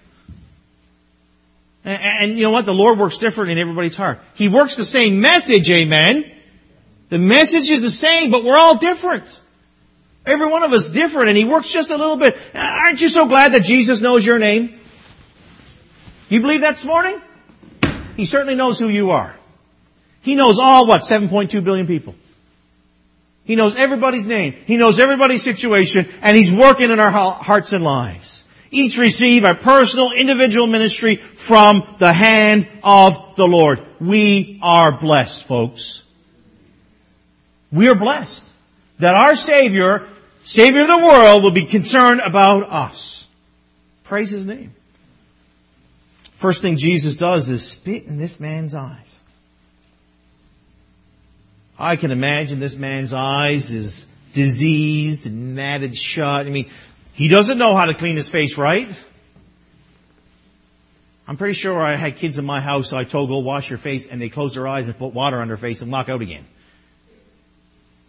And, 1.85 2.03
and, 2.03 2.39
you 2.39 2.45
know 2.45 2.53
what? 2.53 2.65
The 2.65 2.73
Lord 2.73 2.99
works 2.99 3.19
different 3.19 3.51
in 3.51 3.59
everybody's 3.59 3.97
heart. 3.97 4.21
He 4.35 4.49
works 4.49 4.77
the 4.77 4.87
same 4.87 5.21
message, 5.21 5.71
amen. 5.71 6.33
The 7.13 7.19
message 7.19 7.71
is 7.71 7.83
the 7.83 7.91
same, 7.91 8.31
but 8.31 8.43
we're 8.43 8.57
all 8.57 8.79
different. 8.79 9.39
Every 10.25 10.47
one 10.49 10.63
of 10.63 10.73
us 10.73 10.89
different, 10.89 11.29
and 11.29 11.37
He 11.37 11.45
works 11.45 11.71
just 11.71 11.91
a 11.91 11.99
little 11.99 12.17
bit. 12.17 12.39
Aren't 12.55 13.03
you 13.03 13.09
so 13.11 13.29
glad 13.29 13.53
that 13.53 13.65
Jesus 13.65 14.01
knows 14.01 14.25
your 14.25 14.39
name? 14.39 14.81
You 16.31 16.41
believe 16.41 16.63
that 16.63 16.77
this 16.77 16.87
morning? 16.87 17.21
He 18.17 18.25
certainly 18.25 18.55
knows 18.55 18.79
who 18.79 18.89
you 18.89 19.11
are. 19.11 19.35
He 20.23 20.37
knows 20.37 20.59
all, 20.59 20.87
what, 20.87 21.03
7.2 21.03 21.63
billion 21.63 21.87
people. 21.87 22.15
He 23.45 23.57
knows 23.57 23.77
everybody's 23.77 24.25
name. 24.25 24.55
He 24.65 24.79
knows 24.79 24.99
everybody's 24.99 25.43
situation, 25.43 26.09
and 26.23 26.35
He's 26.35 26.51
working 26.51 26.91
in 26.91 26.99
our 26.99 27.11
hearts 27.11 27.75
and 27.75 27.85
lives. 27.85 28.43
Each 28.71 28.97
receive 28.97 29.45
a 29.45 29.55
personal, 29.55 30.13
individual 30.13 30.67
ministry 30.67 31.17
from 31.17 31.87
the 31.99 32.11
hand 32.11 32.67
of 32.83 33.37
the 33.37 33.47
Lord. 33.47 33.83
We 34.01 34.59
are 34.63 34.93
blessed, 34.93 35.45
folks. 35.45 36.05
We 37.73 37.89
are 37.89 37.95
blessed 37.95 38.49
that 38.99 39.15
our 39.15 39.35
Savior, 39.35 40.07
Savior 40.43 40.83
of 40.83 40.89
the 40.89 40.99
world, 40.99 41.43
will 41.43 41.51
be 41.51 41.65
concerned 41.65 42.21
about 42.21 42.65
us. 42.65 43.27
Praise 44.05 44.31
His 44.31 44.47
name. 44.47 44.75
First 46.35 46.61
thing 46.61 46.77
Jesus 46.77 47.17
does 47.17 47.49
is 47.49 47.67
spit 47.67 48.05
in 48.05 48.19
this 48.19 48.39
man's 48.39 48.75
eyes. 48.75 49.21
I 51.79 51.97
can 51.97 52.11
imagine 52.11 52.61
this 52.61 52.77
man's 52.77 53.13
eyes 53.13 53.73
is 53.73 54.07
diseased 54.35 55.27
and 55.27 55.55
matted 55.55 55.97
shut. 55.97 56.47
I 56.47 56.51
mean, 56.51 56.69
he 57.15 57.29
doesn't 57.29 57.59
know 57.59 57.75
how 57.75 57.87
to 57.87 57.95
clean 57.95 58.17
his 58.17 58.29
face 58.29 58.59
right. 58.59 58.89
I'm 61.27 61.37
pretty 61.37 61.55
sure 61.55 61.81
I 61.81 61.95
had 61.95 62.17
kids 62.17 62.39
in 62.39 62.45
my 62.45 62.61
house, 62.61 62.91
so 62.91 62.97
I 62.97 63.05
told 63.05 63.29
go 63.29 63.39
wash 63.39 63.71
your 63.71 63.79
face, 63.79 64.07
and 64.09 64.21
they 64.21 64.29
closed 64.29 64.57
their 64.57 64.69
eyes 64.69 64.89
and 64.89 64.99
put 64.99 65.15
water 65.15 65.41
on 65.41 65.49
their 65.49 65.57
face 65.57 65.81
and 65.83 65.91
walk 65.91 66.09
out 66.09 66.21
again. 66.21 66.45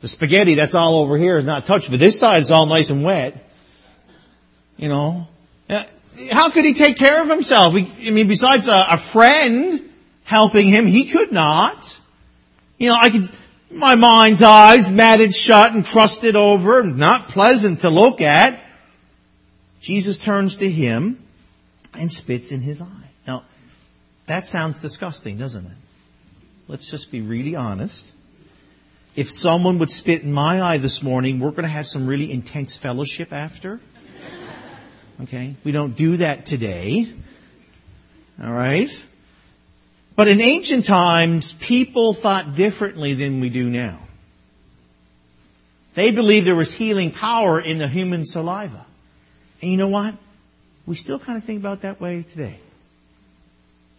The 0.03 0.09
spaghetti 0.09 0.55
that's 0.55 0.75
all 0.75 0.97
over 0.97 1.17
here 1.17 1.37
is 1.37 1.45
not 1.45 1.65
touched, 1.65 1.89
but 1.89 1.97
this 1.97 2.19
side 2.19 2.41
is 2.41 2.51
all 2.51 2.65
nice 2.65 2.89
and 2.89 3.05
wet. 3.05 3.41
You 4.75 4.89
know, 4.89 5.29
how 6.29 6.49
could 6.49 6.65
he 6.65 6.73
take 6.73 6.97
care 6.97 7.21
of 7.21 7.29
himself? 7.29 7.73
I 7.73 8.09
mean, 8.09 8.27
besides 8.27 8.67
a, 8.67 8.85
a 8.89 8.97
friend 8.97 9.79
helping 10.25 10.67
him, 10.67 10.87
he 10.87 11.05
could 11.05 11.31
not. 11.31 12.01
You 12.77 12.89
know, 12.89 12.95
I 12.99 13.11
could, 13.11 13.31
my 13.71 13.95
mind's 13.95 14.41
eyes 14.43 14.91
matted 14.91 15.33
shut 15.33 15.73
and 15.73 15.85
crusted 15.85 16.35
over, 16.35 16.83
not 16.83 17.29
pleasant 17.29 17.79
to 17.79 17.89
look 17.89 18.19
at. 18.19 18.59
Jesus 19.79 20.17
turns 20.17 20.57
to 20.57 20.69
him 20.69 21.17
and 21.97 22.11
spits 22.11 22.51
in 22.51 22.59
his 22.59 22.81
eye. 22.81 23.09
Now, 23.25 23.45
that 24.25 24.45
sounds 24.45 24.79
disgusting, 24.79 25.37
doesn't 25.37 25.65
it? 25.65 25.77
Let's 26.67 26.91
just 26.91 27.09
be 27.09 27.21
really 27.21 27.55
honest. 27.55 28.12
If 29.15 29.29
someone 29.29 29.77
would 29.79 29.91
spit 29.91 30.23
in 30.23 30.33
my 30.33 30.61
eye 30.61 30.77
this 30.77 31.03
morning, 31.03 31.39
we're 31.39 31.51
going 31.51 31.63
to 31.63 31.69
have 31.69 31.87
some 31.87 32.07
really 32.07 32.31
intense 32.31 32.75
fellowship 32.75 33.31
after. 33.31 33.79
Okay? 35.21 35.55
We 35.63 35.71
don't 35.71 35.95
do 35.95 36.17
that 36.17 36.45
today. 36.45 37.13
Alright? 38.41 39.05
But 40.15 40.27
in 40.27 40.41
ancient 40.41 40.85
times, 40.85 41.53
people 41.53 42.13
thought 42.13 42.55
differently 42.55 43.13
than 43.13 43.39
we 43.39 43.49
do 43.49 43.69
now. 43.69 43.99
They 45.93 46.09
believed 46.09 46.47
there 46.47 46.55
was 46.55 46.73
healing 46.73 47.11
power 47.11 47.59
in 47.61 47.77
the 47.77 47.87
human 47.87 48.25
saliva. 48.25 48.85
And 49.61 49.71
you 49.71 49.77
know 49.77 49.89
what? 49.89 50.15
We 50.87 50.95
still 50.95 51.19
kind 51.19 51.37
of 51.37 51.43
think 51.43 51.59
about 51.59 51.81
that 51.81 52.01
way 52.01 52.23
today. 52.23 52.59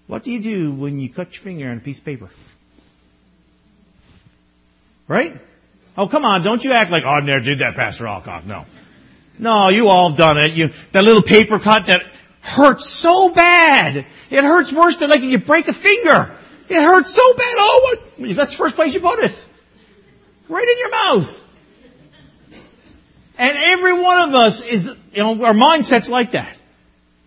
What 0.07 0.25
do 0.25 0.33
you 0.33 0.41
do 0.41 0.73
when 0.73 0.99
you 0.99 1.09
cut 1.09 1.35
your 1.35 1.43
finger 1.43 1.71
on 1.71 1.79
a 1.79 1.81
piece 1.81 1.99
of 1.99 2.05
paper? 2.05 2.29
Right? 5.07 5.39
Oh, 5.97 6.09
come 6.09 6.25
on, 6.25 6.43
don't 6.43 6.65
you 6.65 6.73
act 6.73 6.91
like, 6.91 7.05
oh, 7.05 7.09
I 7.09 7.21
never 7.21 7.41
did 7.41 7.61
that, 7.61 7.77
Pastor 7.77 8.07
Alcock. 8.07 8.47
No. 8.47 8.65
No, 9.39 9.69
you 9.69 9.89
all 9.89 10.13
done 10.13 10.39
it. 10.39 10.53
You, 10.53 10.71
that 10.93 11.05
little 11.05 11.23
paper 11.23 11.59
cut 11.59 11.87
that 11.87 12.03
hurts 12.41 12.89
so 12.89 13.31
bad. 13.31 14.07
It 14.31 14.45
hurts 14.45 14.73
worse 14.73 14.97
than 14.97 15.11
like 15.11 15.21
if 15.21 15.27
you 15.27 15.39
break 15.39 15.69
a 15.69 15.73
finger. 15.73 16.37
It 16.69 16.83
hurts 16.83 17.15
so 17.15 17.35
bad. 17.35 17.55
Oh, 17.59 17.97
what? 18.19 18.35
That's 18.35 18.53
the 18.53 18.59
first 18.59 18.77
place 18.77 18.95
you 18.95 19.01
put 19.01 19.19
it. 19.21 19.47
Right 20.49 20.67
in 20.69 20.79
your 20.79 20.91
mouth. 20.91 21.43
And 23.37 23.57
every 23.59 24.01
one 24.01 24.29
of 24.29 24.35
us 24.35 24.65
is, 24.65 24.87
you 24.87 25.23
know, 25.23 25.45
our 25.45 25.53
mindset's 25.53 26.09
like 26.09 26.33
that. 26.33 26.57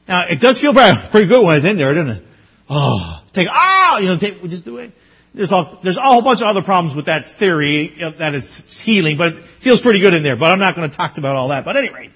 Now, 0.07 0.27
it 0.29 0.39
does 0.39 0.59
feel 0.59 0.73
pretty 0.73 1.27
good 1.27 1.45
when 1.45 1.57
it's 1.57 1.65
in 1.65 1.77
there, 1.77 1.93
doesn't 1.93 2.17
it? 2.17 2.23
Oh, 2.69 3.21
take, 3.33 3.47
ah, 3.49 3.97
you 3.97 4.07
know, 4.07 4.17
take, 4.17 4.41
we 4.41 4.49
just 4.49 4.65
do 4.65 4.77
it. 4.77 4.91
There's 5.37 5.51
all, 5.51 5.77
there's 5.83 5.97
a 5.97 6.01
whole 6.01 6.23
bunch 6.23 6.41
of 6.41 6.47
other 6.47 6.63
problems 6.63 6.95
with 6.95 7.05
that 7.05 7.29
theory 7.29 7.93
that 7.99 8.33
it's 8.33 8.79
healing, 8.79 9.17
but 9.17 9.33
it 9.33 9.35
feels 9.35 9.81
pretty 9.81 9.99
good 9.99 10.15
in 10.15 10.23
there. 10.23 10.35
But 10.35 10.51
I'm 10.51 10.57
not 10.57 10.75
going 10.75 10.89
to 10.89 10.97
talk 10.97 11.19
about 11.19 11.35
all 11.35 11.49
that. 11.49 11.63
But 11.63 11.77
anyway, 11.77 12.09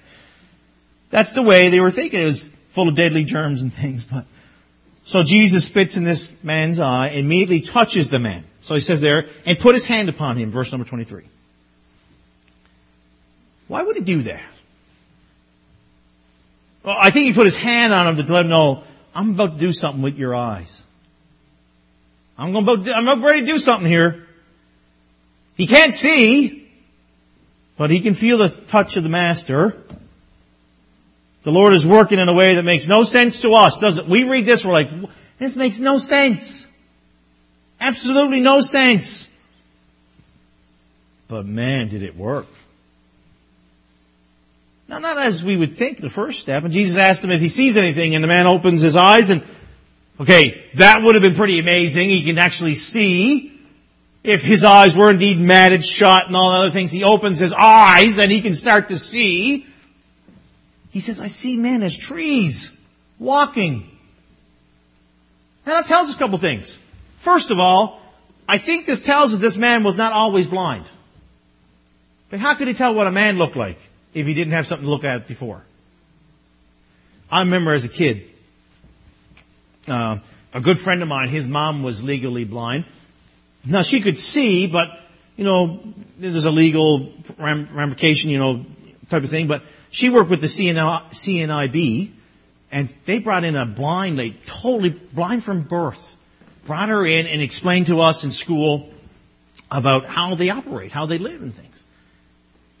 that's 1.08 1.30
the 1.30 1.42
way 1.42 1.68
they 1.68 1.78
were 1.78 1.92
thinking. 1.92 2.20
It 2.20 2.24
was 2.24 2.48
full 2.70 2.88
of 2.88 2.96
deadly 2.96 3.22
germs 3.22 3.62
and 3.62 3.72
things. 3.72 4.02
But 4.02 4.26
so 5.04 5.22
Jesus 5.22 5.66
spits 5.66 5.96
in 5.96 6.02
this 6.02 6.42
man's 6.42 6.80
eye, 6.80 7.10
immediately 7.10 7.60
touches 7.60 8.10
the 8.10 8.18
man. 8.18 8.42
So 8.60 8.74
he 8.74 8.80
says 8.80 9.00
there, 9.00 9.26
and 9.46 9.56
put 9.56 9.76
his 9.76 9.86
hand 9.86 10.08
upon 10.08 10.36
him. 10.36 10.50
Verse 10.50 10.72
number 10.72 10.84
23. 10.84 11.22
Why 13.68 13.84
would 13.84 13.94
he 13.94 14.02
do 14.02 14.22
that? 14.22 14.42
Well, 16.82 16.96
I 16.98 17.10
think 17.10 17.26
he 17.26 17.34
put 17.34 17.46
his 17.46 17.56
hand 17.56 17.94
on 17.94 18.08
him 18.08 18.26
to 18.26 18.32
let 18.32 18.46
him 18.46 18.50
know, 18.50 18.82
I'm 19.14 19.30
about 19.30 19.52
to 19.52 19.58
do 19.58 19.72
something 19.72 20.02
with 20.02 20.18
your 20.18 20.34
eyes. 20.34 20.84
I'm 22.38 22.52
going 22.52 22.84
to, 22.84 22.92
I'm 22.92 23.06
about 23.06 23.24
ready 23.24 23.40
to 23.40 23.46
do 23.46 23.58
something 23.58 23.88
here. 23.88 24.26
He 25.56 25.66
can't 25.66 25.94
see, 25.94 26.68
but 27.76 27.90
he 27.90 28.00
can 28.00 28.14
feel 28.14 28.38
the 28.38 28.48
touch 28.48 28.96
of 28.96 29.02
the 29.02 29.08
master. 29.08 29.82
The 31.44 31.52
Lord 31.52 31.72
is 31.72 31.86
working 31.86 32.18
in 32.18 32.28
a 32.28 32.34
way 32.34 32.54
that 32.54 32.62
makes 32.62 32.88
no 32.88 33.02
sense 33.02 33.40
to 33.40 33.54
us, 33.54 33.78
does 33.78 33.98
it? 33.98 34.06
We 34.06 34.24
read 34.24 34.46
this, 34.46 34.64
we're 34.64 34.72
like, 34.72 34.90
this 35.38 35.56
makes 35.56 35.80
no 35.80 35.98
sense. 35.98 36.66
Absolutely 37.80 38.40
no 38.40 38.60
sense. 38.60 39.28
But 41.28 41.46
man, 41.46 41.88
did 41.88 42.02
it 42.02 42.16
work. 42.16 42.46
Now, 44.88 44.98
not 44.98 45.18
as 45.18 45.42
we 45.42 45.56
would 45.56 45.76
think 45.76 46.00
the 46.00 46.10
first 46.10 46.40
step. 46.40 46.64
And 46.64 46.72
Jesus 46.72 46.98
asked 46.98 47.24
him 47.24 47.30
if 47.30 47.40
he 47.40 47.48
sees 47.48 47.76
anything, 47.76 48.14
and 48.14 48.22
the 48.22 48.28
man 48.28 48.46
opens 48.46 48.82
his 48.82 48.94
eyes 48.94 49.30
and 49.30 49.42
Okay, 50.20 50.64
that 50.74 51.02
would 51.02 51.14
have 51.14 51.22
been 51.22 51.34
pretty 51.34 51.58
amazing. 51.58 52.08
He 52.08 52.22
can 52.22 52.38
actually 52.38 52.74
see 52.74 53.58
if 54.22 54.44
his 54.44 54.62
eyes 54.62 54.96
were 54.96 55.10
indeed 55.10 55.40
matted 55.40 55.84
shut 55.84 56.26
and 56.26 56.36
all 56.36 56.50
the 56.50 56.58
other 56.58 56.70
things. 56.70 56.90
He 56.90 57.02
opens 57.02 57.38
his 57.38 57.52
eyes 57.52 58.18
and 58.18 58.30
he 58.30 58.40
can 58.40 58.54
start 58.54 58.88
to 58.88 58.98
see. 58.98 59.66
He 60.90 61.00
says, 61.00 61.18
I 61.18 61.28
see 61.28 61.56
men 61.56 61.82
as 61.82 61.96
trees 61.96 62.78
walking. 63.18 63.88
And 65.64 65.72
that 65.72 65.86
tells 65.86 66.10
us 66.10 66.16
a 66.16 66.18
couple 66.18 66.38
things. 66.38 66.78
First 67.18 67.50
of 67.50 67.58
all, 67.58 68.00
I 68.48 68.58
think 68.58 68.86
this 68.86 69.00
tells 69.00 69.32
us 69.32 69.40
this 69.40 69.56
man 69.56 69.82
was 69.82 69.96
not 69.96 70.12
always 70.12 70.46
blind. 70.46 70.84
But 72.30 72.40
how 72.40 72.54
could 72.54 72.68
he 72.68 72.74
tell 72.74 72.94
what 72.94 73.06
a 73.06 73.12
man 73.12 73.38
looked 73.38 73.56
like 73.56 73.78
if 74.14 74.26
he 74.26 74.34
didn't 74.34 74.52
have 74.52 74.66
something 74.66 74.84
to 74.84 74.90
look 74.90 75.04
at 75.04 75.26
before? 75.26 75.62
I 77.30 77.40
remember 77.40 77.72
as 77.72 77.84
a 77.84 77.88
kid, 77.88 78.28
uh, 79.88 80.18
a 80.52 80.60
good 80.60 80.78
friend 80.78 81.02
of 81.02 81.08
mine, 81.08 81.28
his 81.28 81.46
mom 81.46 81.82
was 81.82 82.04
legally 82.04 82.44
blind. 82.44 82.84
Now 83.64 83.82
she 83.82 84.00
could 84.00 84.18
see, 84.18 84.66
but 84.66 84.88
you 85.36 85.44
know, 85.44 85.80
there's 86.18 86.44
a 86.44 86.50
legal 86.50 87.12
ramification, 87.38 88.30
you 88.30 88.38
know, 88.38 88.66
type 89.08 89.22
of 89.22 89.30
thing. 89.30 89.48
But 89.48 89.62
she 89.90 90.10
worked 90.10 90.30
with 90.30 90.40
the 90.40 90.46
CNIB, 90.46 92.10
and 92.70 92.94
they 93.06 93.18
brought 93.18 93.44
in 93.44 93.56
a 93.56 93.66
blind 93.66 94.16
lady, 94.16 94.38
totally 94.46 94.90
blind 94.90 95.44
from 95.44 95.62
birth, 95.62 96.16
brought 96.66 96.88
her 96.88 97.06
in 97.06 97.26
and 97.26 97.40
explained 97.40 97.86
to 97.86 98.00
us 98.00 98.24
in 98.24 98.30
school 98.30 98.90
about 99.70 100.04
how 100.04 100.34
they 100.34 100.50
operate, 100.50 100.92
how 100.92 101.06
they 101.06 101.18
live 101.18 101.40
and 101.40 101.54
things. 101.54 101.84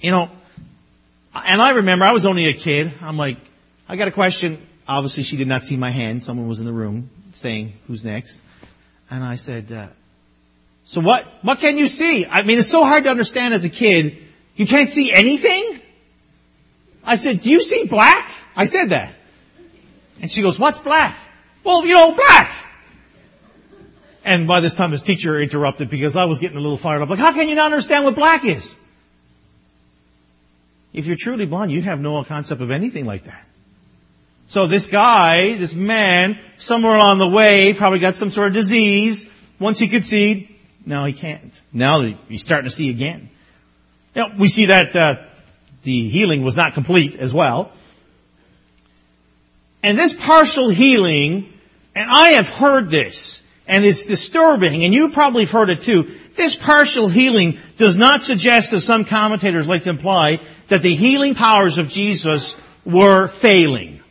You 0.00 0.10
know, 0.10 0.30
and 1.34 1.62
I 1.62 1.72
remember 1.72 2.04
I 2.04 2.12
was 2.12 2.26
only 2.26 2.46
a 2.46 2.52
kid. 2.52 2.92
I'm 3.00 3.16
like, 3.16 3.38
I 3.88 3.96
got 3.96 4.08
a 4.08 4.12
question. 4.12 4.64
Obviously, 4.86 5.22
she 5.22 5.36
did 5.36 5.48
not 5.48 5.62
see 5.62 5.76
my 5.76 5.90
hand. 5.90 6.22
Someone 6.22 6.48
was 6.48 6.60
in 6.60 6.66
the 6.66 6.72
room 6.72 7.10
saying, 7.34 7.72
"Who's 7.86 8.04
next?" 8.04 8.42
And 9.10 9.22
I 9.22 9.36
said, 9.36 9.70
uh, 9.70 9.86
"So 10.84 11.00
what? 11.00 11.24
What 11.42 11.60
can 11.60 11.78
you 11.78 11.86
see?" 11.86 12.26
I 12.26 12.42
mean, 12.42 12.58
it's 12.58 12.68
so 12.68 12.84
hard 12.84 13.04
to 13.04 13.10
understand 13.10 13.54
as 13.54 13.64
a 13.64 13.70
kid. 13.70 14.18
You 14.56 14.66
can't 14.66 14.88
see 14.88 15.12
anything. 15.12 15.80
I 17.04 17.16
said, 17.16 17.42
"Do 17.42 17.50
you 17.50 17.62
see 17.62 17.86
black?" 17.86 18.28
I 18.56 18.66
said 18.66 18.90
that, 18.90 19.14
and 20.20 20.30
she 20.30 20.42
goes, 20.42 20.58
"What's 20.58 20.78
black?" 20.78 21.16
Well, 21.64 21.86
you 21.86 21.94
know, 21.94 22.12
black. 22.12 22.52
And 24.24 24.46
by 24.46 24.60
this 24.60 24.74
time, 24.74 24.92
his 24.92 25.02
teacher 25.02 25.40
interrupted 25.40 25.90
because 25.90 26.16
I 26.16 26.26
was 26.26 26.38
getting 26.38 26.56
a 26.56 26.60
little 26.60 26.76
fired 26.76 27.02
up. 27.02 27.08
Like, 27.08 27.18
how 27.18 27.32
can 27.32 27.48
you 27.48 27.54
not 27.54 27.66
understand 27.66 28.04
what 28.04 28.14
black 28.14 28.44
is? 28.44 28.76
If 30.92 31.06
you're 31.06 31.16
truly 31.16 31.46
blind, 31.46 31.72
you 31.72 31.82
have 31.82 32.00
no 32.00 32.22
concept 32.24 32.60
of 32.60 32.70
anything 32.70 33.06
like 33.06 33.24
that. 33.24 33.44
So 34.48 34.66
this 34.66 34.86
guy, 34.86 35.56
this 35.56 35.74
man, 35.74 36.38
somewhere 36.56 36.94
along 36.94 37.18
the 37.18 37.28
way, 37.28 37.72
probably 37.72 38.00
got 38.00 38.16
some 38.16 38.30
sort 38.30 38.48
of 38.48 38.52
disease. 38.52 39.30
Once 39.58 39.78
he 39.78 39.88
could 39.88 40.04
see, 40.04 40.58
now 40.84 41.06
he 41.06 41.12
can't. 41.12 41.60
Now 41.72 42.02
he's 42.28 42.42
starting 42.42 42.68
to 42.68 42.74
see 42.74 42.90
again. 42.90 43.30
Now, 44.14 44.30
we 44.36 44.48
see 44.48 44.66
that 44.66 44.94
uh, 44.94 45.22
the 45.84 46.08
healing 46.08 46.42
was 46.42 46.56
not 46.56 46.74
complete 46.74 47.16
as 47.16 47.32
well. 47.32 47.72
And 49.82 49.98
this 49.98 50.12
partial 50.12 50.68
healing, 50.68 51.52
and 51.94 52.10
I 52.10 52.30
have 52.32 52.48
heard 52.48 52.90
this, 52.90 53.42
and 53.66 53.84
it's 53.84 54.04
disturbing, 54.04 54.84
and 54.84 54.92
you 54.92 55.10
probably 55.10 55.44
have 55.44 55.50
heard 55.50 55.70
it 55.70 55.80
too. 55.80 56.10
This 56.34 56.56
partial 56.56 57.08
healing 57.08 57.58
does 57.76 57.96
not 57.96 58.22
suggest, 58.22 58.72
as 58.72 58.84
some 58.84 59.04
commentators 59.04 59.66
like 59.66 59.84
to 59.84 59.90
imply, 59.90 60.40
that 60.68 60.82
the 60.82 60.94
healing 60.94 61.34
powers 61.34 61.78
of 61.78 61.88
Jesus 61.88 62.60
were 62.84 63.26
failing. 63.26 64.01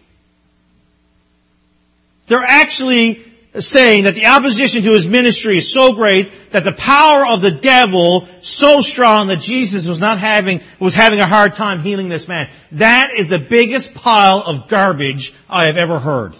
They're 2.31 2.41
actually 2.41 3.25
saying 3.59 4.05
that 4.05 4.15
the 4.15 4.27
opposition 4.27 4.83
to 4.83 4.93
his 4.93 5.05
ministry 5.05 5.57
is 5.57 5.69
so 5.69 5.91
great 5.91 6.31
that 6.51 6.63
the 6.63 6.71
power 6.71 7.27
of 7.27 7.41
the 7.41 7.51
devil 7.51 8.25
so 8.39 8.79
strong 8.79 9.27
that 9.27 9.41
Jesus 9.41 9.85
was 9.85 9.99
not 9.99 10.17
having, 10.17 10.61
was 10.79 10.95
having 10.95 11.19
a 11.19 11.27
hard 11.27 11.55
time 11.55 11.83
healing 11.83 12.07
this 12.07 12.29
man. 12.29 12.49
That 12.71 13.11
is 13.17 13.27
the 13.27 13.39
biggest 13.39 13.93
pile 13.95 14.41
of 14.45 14.69
garbage 14.69 15.33
I 15.49 15.65
have 15.65 15.75
ever 15.75 15.99
heard. 15.99 16.33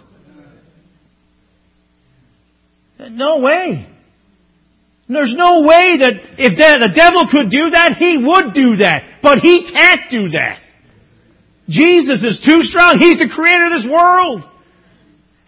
No 3.10 3.40
way. 3.40 3.86
There's 5.10 5.36
no 5.36 5.64
way 5.64 5.98
that 5.98 6.22
if 6.38 6.56
the 6.56 6.92
devil 6.96 7.28
could 7.28 7.50
do 7.50 7.72
that, 7.72 7.98
he 7.98 8.18
would 8.18 8.54
do 8.54 8.78
that. 8.78 9.04
But 9.22 9.40
he 9.40 9.64
can't 9.64 10.10
do 10.10 10.30
that. 10.30 10.66
Jesus 11.68 12.24
is 12.24 12.40
too 12.40 12.64
strong. 12.64 12.98
He's 12.98 13.20
the 13.20 13.28
creator 13.28 13.66
of 13.66 13.72
this 13.72 13.86
world. 13.86 14.48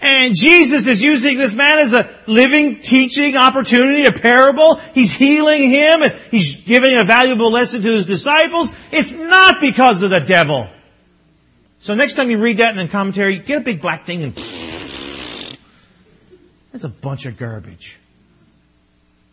And 0.06 0.36
Jesus 0.36 0.86
is 0.88 1.02
using 1.02 1.38
this 1.38 1.54
man 1.54 1.80
as 1.80 1.94
a 1.94 2.14
living 2.28 2.80
teaching 2.80 3.38
opportunity, 3.38 4.06
a 4.06 4.12
parable. 4.12 4.76
He's 4.94 5.10
healing 5.10 5.70
him 5.70 6.04
and 6.04 6.12
he's 6.30 6.58
giving 6.66 6.98
a 6.98 7.06
valuable 7.06 7.50
lesson 7.50 7.82
to 7.84 7.88
his 7.88 8.06
disciples. 8.06 8.74
It's 8.92 9.14
not 9.14 9.62
because 9.62 10.04
of 10.04 10.10
the 10.10 10.20
devil. 10.20 10.68
So 11.80 11.96
next 11.96 12.16
time 12.16 12.30
you 12.30 12.38
read 12.38 12.58
that 12.58 12.78
in 12.78 12.86
a 12.86 12.90
commentary, 12.90 13.40
get 13.40 13.62
a 13.62 13.64
big 13.64 13.80
black 13.80 14.06
thing 14.06 14.24
and 14.24 14.36
that's 16.74 16.84
a 16.84 16.90
bunch 16.90 17.26
of 17.26 17.38
garbage. 17.38 17.98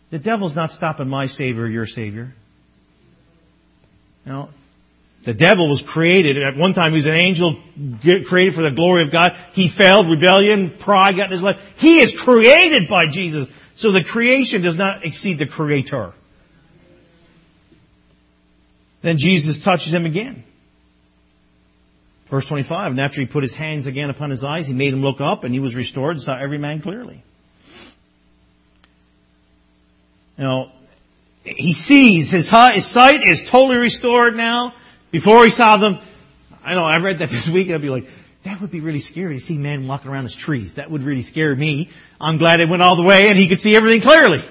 The 0.09 0.19
devil's 0.19 0.55
not 0.55 0.71
stopping 0.71 1.09
my 1.09 1.25
Savior 1.25 1.63
or 1.63 1.67
your 1.67 1.85
Savior. 1.85 2.33
Know, 4.25 4.47
the 5.23 5.33
devil 5.33 5.69
was 5.69 5.81
created. 5.81 6.41
At 6.41 6.57
one 6.57 6.73
time 6.73 6.91
he 6.91 6.95
was 6.95 7.07
an 7.07 7.13
angel 7.13 7.57
created 8.01 8.55
for 8.55 8.63
the 8.63 8.71
glory 8.71 9.03
of 9.03 9.11
God. 9.11 9.37
He 9.53 9.67
failed, 9.67 10.09
rebellion, 10.09 10.71
pride 10.71 11.15
got 11.15 11.27
in 11.27 11.31
his 11.31 11.43
life. 11.43 11.61
He 11.77 11.99
is 11.99 12.19
created 12.19 12.87
by 12.87 13.07
Jesus. 13.07 13.47
So 13.75 13.91
the 13.91 14.03
creation 14.03 14.61
does 14.61 14.75
not 14.75 15.05
exceed 15.05 15.37
the 15.37 15.45
creator. 15.45 16.13
Then 19.01 19.17
Jesus 19.17 19.63
touches 19.63 19.93
him 19.93 20.05
again. 20.05 20.43
Verse 22.27 22.47
25, 22.47 22.91
and 22.91 23.01
after 23.01 23.19
he 23.19 23.27
put 23.27 23.43
his 23.43 23.53
hands 23.53 23.87
again 23.87 24.09
upon 24.09 24.29
his 24.29 24.43
eyes, 24.43 24.65
he 24.65 24.73
made 24.73 24.93
him 24.93 25.01
look 25.01 25.19
up 25.19 25.43
and 25.43 25.53
he 25.53 25.59
was 25.59 25.75
restored 25.75 26.11
and 26.11 26.21
saw 26.21 26.37
every 26.37 26.57
man 26.57 26.79
clearly. 26.79 27.21
You 30.37 30.43
know, 30.45 30.71
he 31.43 31.73
sees 31.73 32.31
his, 32.31 32.49
his 32.49 32.85
sight 32.87 33.27
is 33.27 33.49
totally 33.49 33.77
restored 33.77 34.37
now. 34.37 34.73
Before 35.11 35.43
he 35.43 35.49
saw 35.49 35.77
them, 35.77 35.99
I 36.63 36.75
know 36.75 36.83
I 36.83 36.97
read 36.97 37.19
that 37.19 37.29
this 37.37 37.49
week. 37.49 37.69
I'd 37.69 37.81
be 37.81 37.89
like, 37.89 38.07
that 38.43 38.59
would 38.59 38.71
be 38.71 38.79
really 38.79 38.99
scary 38.99 39.37
to 39.37 39.43
see 39.43 39.57
men 39.57 39.87
walking 39.87 40.09
around 40.09 40.25
as 40.25 40.35
trees. 40.35 40.75
That 40.75 40.89
would 40.89 41.03
really 41.03 41.21
scare 41.21 41.55
me. 41.55 41.89
I'm 42.19 42.37
glad 42.37 42.59
it 42.59 42.69
went 42.69 42.81
all 42.81 42.95
the 42.95 43.03
way 43.03 43.27
and 43.27 43.37
he 43.37 43.47
could 43.47 43.59
see 43.59 43.75
everything 43.75 44.01
clearly. 44.01 44.43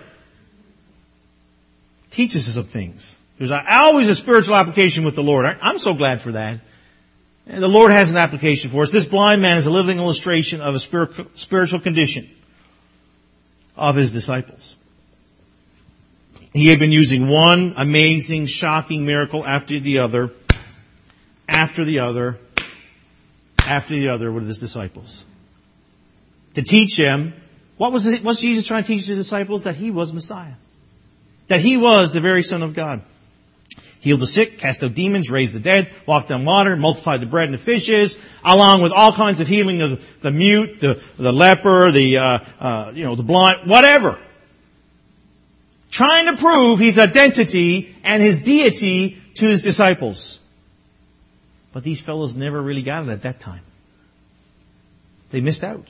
Teaches 2.12 2.48
us 2.48 2.54
some 2.54 2.64
things. 2.64 3.16
There's 3.38 3.50
always 3.50 4.06
a 4.08 4.14
spiritual 4.14 4.54
application 4.54 5.04
with 5.04 5.14
the 5.14 5.22
Lord. 5.22 5.46
I'm 5.46 5.78
so 5.78 5.94
glad 5.94 6.20
for 6.20 6.32
that. 6.32 6.60
And 7.46 7.62
the 7.62 7.68
Lord 7.68 7.90
has 7.90 8.10
an 8.10 8.16
application 8.16 8.70
for 8.70 8.82
us. 8.82 8.92
This 8.92 9.06
blind 9.06 9.42
man 9.42 9.56
is 9.56 9.66
a 9.66 9.70
living 9.70 9.98
illustration 9.98 10.60
of 10.60 10.74
a 10.74 10.78
spiritual 10.78 11.80
condition 11.80 12.30
of 13.76 13.96
his 13.96 14.12
disciples. 14.12 14.76
He 16.52 16.68
had 16.68 16.78
been 16.78 16.92
using 16.92 17.28
one 17.28 17.74
amazing, 17.76 18.46
shocking 18.46 19.06
miracle 19.06 19.44
after 19.44 19.80
the 19.80 19.98
other 19.98 20.28
after 21.50 21.84
the 21.84 21.98
other, 21.98 22.38
after 23.58 23.94
the 23.94 24.10
other 24.10 24.32
with 24.32 24.46
his 24.46 24.58
disciples. 24.58 25.24
To 26.54 26.62
teach 26.62 26.96
them, 26.96 27.34
what 27.76 27.92
was, 27.92 28.06
it, 28.06 28.24
what's 28.24 28.40
Jesus 28.40 28.66
trying 28.66 28.84
to 28.84 28.86
teach 28.86 29.06
his 29.06 29.18
disciples? 29.18 29.64
That 29.64 29.74
he 29.74 29.90
was 29.90 30.12
Messiah. 30.12 30.54
That 31.48 31.60
he 31.60 31.76
was 31.76 32.12
the 32.12 32.20
very 32.20 32.42
Son 32.42 32.62
of 32.62 32.74
God. 32.74 33.02
Healed 34.00 34.20
the 34.20 34.26
sick, 34.26 34.58
cast 34.58 34.82
out 34.82 34.94
demons, 34.94 35.30
raised 35.30 35.54
the 35.54 35.60
dead, 35.60 35.92
walked 36.06 36.30
on 36.30 36.44
water, 36.46 36.74
multiplied 36.74 37.20
the 37.20 37.26
bread 37.26 37.46
and 37.46 37.54
the 37.54 37.58
fishes, 37.58 38.18
along 38.42 38.80
with 38.80 38.92
all 38.92 39.12
kinds 39.12 39.40
of 39.40 39.48
healing 39.48 39.82
of 39.82 40.02
the 40.22 40.30
mute, 40.30 40.80
the, 40.80 41.02
the 41.18 41.32
leper, 41.32 41.92
the, 41.92 42.16
uh, 42.16 42.38
uh, 42.58 42.92
you 42.94 43.04
know, 43.04 43.14
the 43.14 43.22
blind, 43.22 43.68
whatever. 43.68 44.18
Trying 45.90 46.26
to 46.26 46.36
prove 46.36 46.78
his 46.78 46.98
identity 46.98 47.94
and 48.02 48.22
his 48.22 48.40
deity 48.40 49.20
to 49.34 49.46
his 49.46 49.62
disciples. 49.62 50.40
But 51.72 51.84
these 51.84 52.00
fellows 52.00 52.34
never 52.34 52.60
really 52.60 52.82
got 52.82 53.04
it 53.04 53.10
at 53.10 53.22
that 53.22 53.40
time. 53.40 53.62
They 55.30 55.40
missed 55.40 55.62
out. 55.62 55.86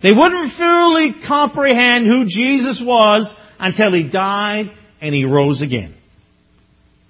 They 0.00 0.12
wouldn't 0.12 0.50
fully 0.50 1.12
comprehend 1.12 2.06
who 2.06 2.24
Jesus 2.24 2.80
was 2.80 3.36
until 3.58 3.92
he 3.92 4.04
died 4.04 4.70
and 5.00 5.14
he 5.14 5.24
rose 5.24 5.60
again. 5.60 5.94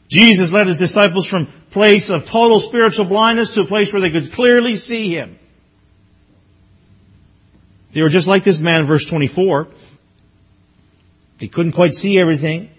Jesus 0.09 0.53
led 0.53 0.67
his 0.67 0.79
disciples 0.79 1.27
from 1.27 1.47
place 1.71 2.09
of 2.09 2.25
total 2.25 2.61
spiritual 2.61 3.05
blindness 3.05 3.55
to 3.55 3.61
a 3.61 3.67
place 3.67 3.93
where 3.93 4.01
they 4.01 4.11
could 4.11 4.33
clearly 4.33 4.77
see 4.77 5.11
him. 5.11 5.39
They 7.93 8.03
were 8.03 8.09
just 8.09 8.27
like 8.27 8.43
this 8.43 8.61
man 8.61 8.81
in 8.81 8.87
verse 8.87 9.05
24. 9.05 9.69
They 11.39 11.49
couldn't 11.49 11.73
quite 11.73 11.95
see 11.95 12.19
everything. 12.19 12.71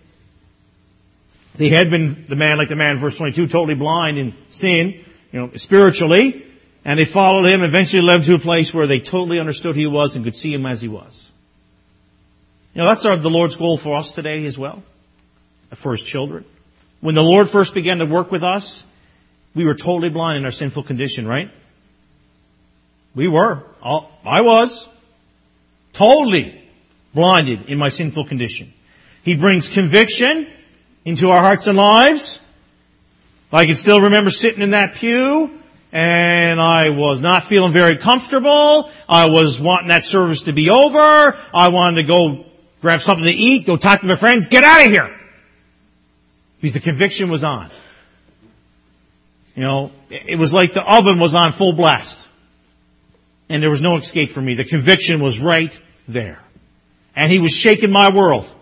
They 1.60 1.68
had 1.68 1.92
been 1.92 2.24
the 2.26 2.38
man 2.38 2.58
like 2.58 2.70
the 2.70 2.78
man 2.78 2.92
in 2.92 3.00
verse 3.00 3.18
22, 3.18 3.48
totally 3.48 3.76
blind 3.76 4.18
in 4.18 4.34
sin, 4.48 5.04
you 5.34 5.40
know, 5.42 5.52
spiritually, 5.56 6.46
and 6.86 6.98
they 6.98 7.04
followed 7.04 7.50
him, 7.50 7.64
eventually 7.64 8.02
led 8.02 8.16
him 8.16 8.24
to 8.24 8.36
a 8.36 8.40
place 8.40 8.74
where 8.74 8.88
they 8.88 9.02
totally 9.02 9.42
understood 9.42 9.76
who 9.76 9.82
he 9.82 9.86
was 9.86 10.16
and 10.16 10.24
could 10.24 10.38
see 10.38 10.54
him 10.54 10.66
as 10.66 10.82
he 10.82 10.88
was. 10.88 11.30
You 12.74 12.80
know, 12.80 12.88
that's 12.88 13.06
our, 13.06 13.18
the 13.18 13.30
Lord's 13.30 13.58
goal 13.58 13.78
for 13.78 13.98
us 13.98 14.16
today 14.16 14.46
as 14.46 14.58
well, 14.58 14.82
for 15.72 15.92
his 15.92 16.02
children. 16.02 16.46
When 17.02 17.14
the 17.14 17.24
Lord 17.24 17.50
first 17.50 17.74
began 17.74 17.98
to 17.98 18.06
work 18.06 18.32
with 18.32 18.46
us, 18.46 18.86
we 19.54 19.66
were 19.66 19.76
totally 19.76 20.10
blind 20.10 20.38
in 20.38 20.46
our 20.46 20.52
sinful 20.52 20.84
condition, 20.84 21.28
right? 21.28 21.52
We 23.16 23.28
were. 23.28 23.64
I 23.84 24.40
was. 24.44 24.88
Totally 25.92 26.64
blinded 27.14 27.70
in 27.70 27.78
my 27.78 27.90
sinful 27.90 28.28
condition. 28.28 28.74
He 29.24 29.36
brings 29.36 29.68
conviction 29.68 30.48
into 31.06 31.30
our 31.32 31.42
hearts 31.42 31.68
and 31.68 31.78
lives. 31.78 32.40
I 33.52 33.66
can 33.66 33.76
still 33.76 34.02
remember 34.02 34.30
sitting 34.30 34.62
in 34.62 34.72
that 34.72 34.96
pew 34.96 35.60
and 35.92 36.62
I 36.62 36.90
was 36.90 37.20
not 37.20 37.44
feeling 37.44 37.74
very 37.74 37.98
comfortable. 37.98 38.92
I 39.08 39.26
was 39.26 39.60
wanting 39.60 39.88
that 39.88 40.04
service 40.04 40.44
to 40.44 40.54
be 40.54 40.70
over. 40.70 41.38
I 41.54 41.70
wanted 41.70 42.02
to 42.02 42.08
go 42.08 42.46
grab 42.82 43.02
something 43.02 43.26
to 43.26 43.32
eat, 43.32 43.66
go 43.66 43.76
talk 43.76 44.02
to 44.02 44.08
my 44.08 44.16
friends, 44.16 44.48
get 44.48 44.64
out 44.64 44.86
of 44.86 44.92
here. 44.92 45.20
Because 46.62 46.74
the 46.74 46.80
conviction 46.80 47.30
was 47.30 47.44
on. 47.44 47.72
You 49.56 49.64
know, 49.64 49.92
it 50.10 50.38
was 50.38 50.54
like 50.54 50.74
the 50.74 50.84
oven 50.84 51.20
was 51.20 51.34
on 51.34 51.52
full 51.52 51.74
blast. 51.74 52.28
And 53.50 53.64
there 53.64 53.70
was 53.70 53.82
no 53.82 53.98
escape 53.98 54.30
for 54.30 54.42
me. 54.42 54.54
The 54.54 54.66
conviction 54.66 55.22
was 55.22 55.40
right 55.40 55.80
there. 56.08 56.40
And 57.16 57.32
he 57.32 57.40
was 57.40 57.52
shaking 57.52 57.92
my 57.92 58.14
world. 58.14 58.54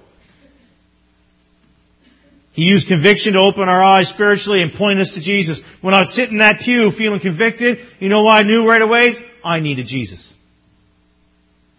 He 2.57 2.63
used 2.63 2.87
conviction 2.87 3.33
to 3.33 3.39
open 3.39 3.69
our 3.69 3.83
eyes 3.83 4.09
spiritually 4.09 4.63
and 4.63 4.73
point 4.73 4.99
us 4.99 5.13
to 5.13 5.21
Jesus. 5.21 5.61
When 5.79 5.93
I 5.93 5.99
was 5.99 6.11
sitting 6.11 6.33
in 6.33 6.39
that 6.39 6.59
pew 6.59 6.89
feeling 6.89 7.19
convicted, 7.19 7.81
you 7.99 8.09
know 8.09 8.23
what 8.23 8.39
I 8.39 8.41
knew 8.47 8.67
right 8.67 8.81
away? 8.81 9.13
I 9.45 9.59
needed 9.59 9.85
Jesus. 9.85 10.35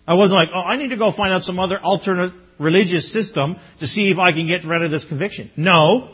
I 0.06 0.14
wasn't 0.14 0.38
like, 0.38 0.50
oh, 0.54 0.60
I 0.60 0.76
need 0.76 0.90
to 0.90 0.96
go 0.96 1.10
find 1.10 1.32
out 1.34 1.44
some 1.44 1.58
other 1.58 1.80
alternate 1.82 2.32
religious 2.60 3.10
system 3.10 3.56
to 3.80 3.88
see 3.88 4.12
if 4.12 4.18
I 4.18 4.30
can 4.30 4.46
get 4.46 4.62
rid 4.62 4.82
of 4.82 4.92
this 4.92 5.04
conviction. 5.04 5.50
No. 5.56 6.10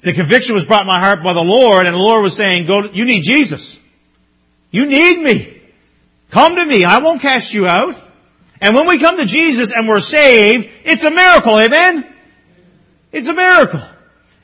The 0.00 0.14
conviction 0.14 0.54
was 0.54 0.64
brought 0.64 0.80
in 0.80 0.86
my 0.86 0.98
heart 0.98 1.22
by 1.22 1.34
the 1.34 1.44
Lord, 1.44 1.84
and 1.84 1.94
the 1.94 2.00
Lord 2.00 2.22
was 2.22 2.34
saying, 2.34 2.64
go, 2.64 2.84
you 2.84 3.04
need 3.04 3.20
Jesus. 3.20 3.78
You 4.70 4.86
need 4.86 5.22
me. 5.22 5.60
Come 6.30 6.54
to 6.54 6.64
me. 6.64 6.84
I 6.84 7.00
won't 7.00 7.20
cast 7.20 7.52
you 7.52 7.66
out. 7.66 7.96
And 8.62 8.74
when 8.74 8.88
we 8.88 8.98
come 8.98 9.18
to 9.18 9.26
Jesus 9.26 9.72
and 9.72 9.86
we're 9.86 10.00
saved, 10.00 10.70
it's 10.84 11.04
a 11.04 11.10
miracle. 11.10 11.58
Amen? 11.58 12.12
It's 13.14 13.28
a 13.28 13.32
miracle. 13.32 13.80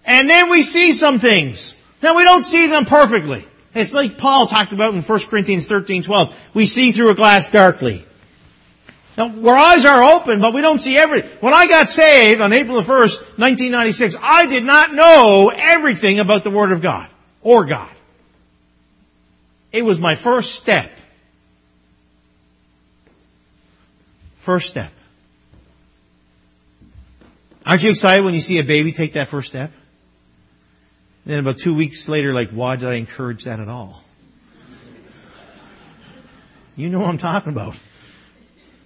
And 0.06 0.30
then 0.30 0.48
we 0.48 0.62
see 0.62 0.92
some 0.92 1.18
things. 1.18 1.74
Now 2.02 2.16
we 2.16 2.22
don't 2.22 2.44
see 2.44 2.68
them 2.68 2.84
perfectly. 2.84 3.44
It's 3.74 3.92
like 3.92 4.16
Paul 4.16 4.46
talked 4.46 4.72
about 4.72 4.94
in 4.94 5.02
1 5.02 5.18
Corinthians 5.28 5.66
13, 5.66 6.04
12. 6.04 6.36
We 6.54 6.66
see 6.66 6.92
through 6.92 7.10
a 7.10 7.14
glass 7.16 7.50
darkly. 7.50 8.06
Now, 9.18 9.28
our 9.48 9.56
eyes 9.56 9.84
are 9.84 10.02
open, 10.14 10.40
but 10.40 10.54
we 10.54 10.60
don't 10.60 10.78
see 10.78 10.96
everything. 10.96 11.28
When 11.40 11.52
I 11.52 11.66
got 11.66 11.88
saved 11.90 12.40
on 12.40 12.52
April 12.52 12.80
the 12.80 12.88
1st, 12.88 13.38
1996, 13.38 14.16
I 14.22 14.46
did 14.46 14.64
not 14.64 14.94
know 14.94 15.52
everything 15.54 16.20
about 16.20 16.44
the 16.44 16.50
Word 16.50 16.70
of 16.70 16.80
God 16.80 17.10
or 17.42 17.64
God. 17.64 17.90
It 19.72 19.84
was 19.84 19.98
my 19.98 20.14
first 20.14 20.54
step. 20.54 20.90
First 24.38 24.68
step. 24.68 24.92
Aren't 27.70 27.84
you 27.84 27.90
excited 27.90 28.24
when 28.24 28.34
you 28.34 28.40
see 28.40 28.58
a 28.58 28.64
baby 28.64 28.90
take 28.90 29.12
that 29.12 29.28
first 29.28 29.46
step? 29.46 29.70
And 31.24 31.32
then 31.32 31.38
about 31.38 31.58
two 31.58 31.72
weeks 31.72 32.08
later, 32.08 32.34
like, 32.34 32.50
why 32.50 32.74
did 32.74 32.88
I 32.88 32.94
encourage 32.94 33.44
that 33.44 33.60
at 33.60 33.68
all? 33.68 34.02
You 36.74 36.88
know 36.88 36.98
what 36.98 37.10
I'm 37.10 37.18
talking 37.18 37.52
about. 37.52 37.76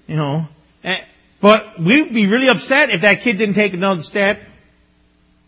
You 0.06 0.16
know. 0.16 0.48
Eh, 0.82 1.02
but 1.40 1.80
we'd 1.80 2.12
be 2.12 2.26
really 2.26 2.48
upset 2.48 2.90
if 2.90 3.00
that 3.00 3.22
kid 3.22 3.38
didn't 3.38 3.54
take 3.54 3.72
another 3.72 4.02
step. 4.02 4.42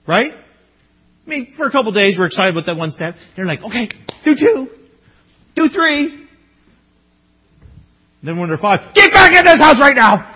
Right? 0.06 0.32
I 0.32 1.28
mean, 1.28 1.52
for 1.52 1.66
a 1.66 1.70
couple 1.70 1.92
days 1.92 2.18
we're 2.18 2.24
excited 2.24 2.54
about 2.54 2.64
that 2.64 2.78
one 2.78 2.90
step. 2.90 3.18
They're 3.34 3.44
like, 3.44 3.62
okay, 3.62 3.90
do 4.24 4.34
two. 4.34 4.70
Do 5.56 5.68
three. 5.68 6.26
Then 8.22 8.38
when 8.38 8.48
they're 8.48 8.56
five, 8.56 8.94
get 8.94 9.12
back 9.12 9.34
in 9.38 9.44
this 9.44 9.60
house 9.60 9.78
right 9.78 9.94
now! 9.94 10.26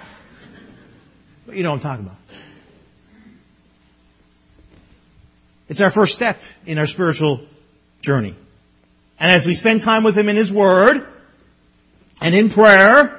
But 1.46 1.56
you 1.56 1.62
know 1.62 1.70
what 1.70 1.76
I'm 1.76 1.82
talking 1.82 2.04
about. 2.04 2.16
It's 5.70 5.80
our 5.80 5.90
first 5.90 6.16
step 6.16 6.36
in 6.66 6.78
our 6.78 6.86
spiritual 6.86 7.40
journey. 8.02 8.34
And 9.20 9.30
as 9.30 9.46
we 9.46 9.54
spend 9.54 9.82
time 9.82 10.02
with 10.02 10.18
Him 10.18 10.28
in 10.28 10.34
His 10.36 10.52
Word, 10.52 11.06
And 12.20 12.34
in 12.34 12.50
prayer, 12.50 13.18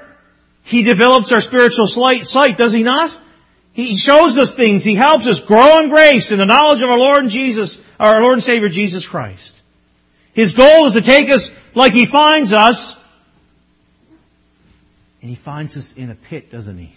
He 0.63 0.83
develops 0.83 1.31
our 1.31 1.41
spiritual 1.41 1.87
sight, 1.87 2.57
does 2.57 2.73
He 2.73 2.83
not? 2.83 3.19
He 3.73 3.95
shows 3.95 4.37
us 4.37 4.53
things. 4.53 4.83
He 4.83 4.95
helps 4.95 5.27
us 5.27 5.41
grow 5.41 5.79
in 5.79 5.89
grace 5.89 6.31
in 6.31 6.39
the 6.39 6.45
knowledge 6.45 6.81
of 6.83 6.89
our 6.89 6.99
Lord 6.99 7.23
and 7.23 7.31
Jesus, 7.31 7.83
our 7.97 8.21
Lord 8.21 8.33
and 8.33 8.43
Savior 8.43 8.67
Jesus 8.67 9.07
Christ. 9.07 9.59
His 10.33 10.53
goal 10.53 10.85
is 10.85 10.93
to 10.93 11.01
take 11.01 11.29
us 11.29 11.57
like 11.73 11.93
He 11.93 12.05
finds 12.05 12.51
us. 12.51 12.97
And 15.21 15.29
He 15.29 15.35
finds 15.35 15.77
us 15.77 15.93
in 15.93 16.11
a 16.11 16.15
pit, 16.15 16.51
doesn't 16.51 16.77
He? 16.77 16.93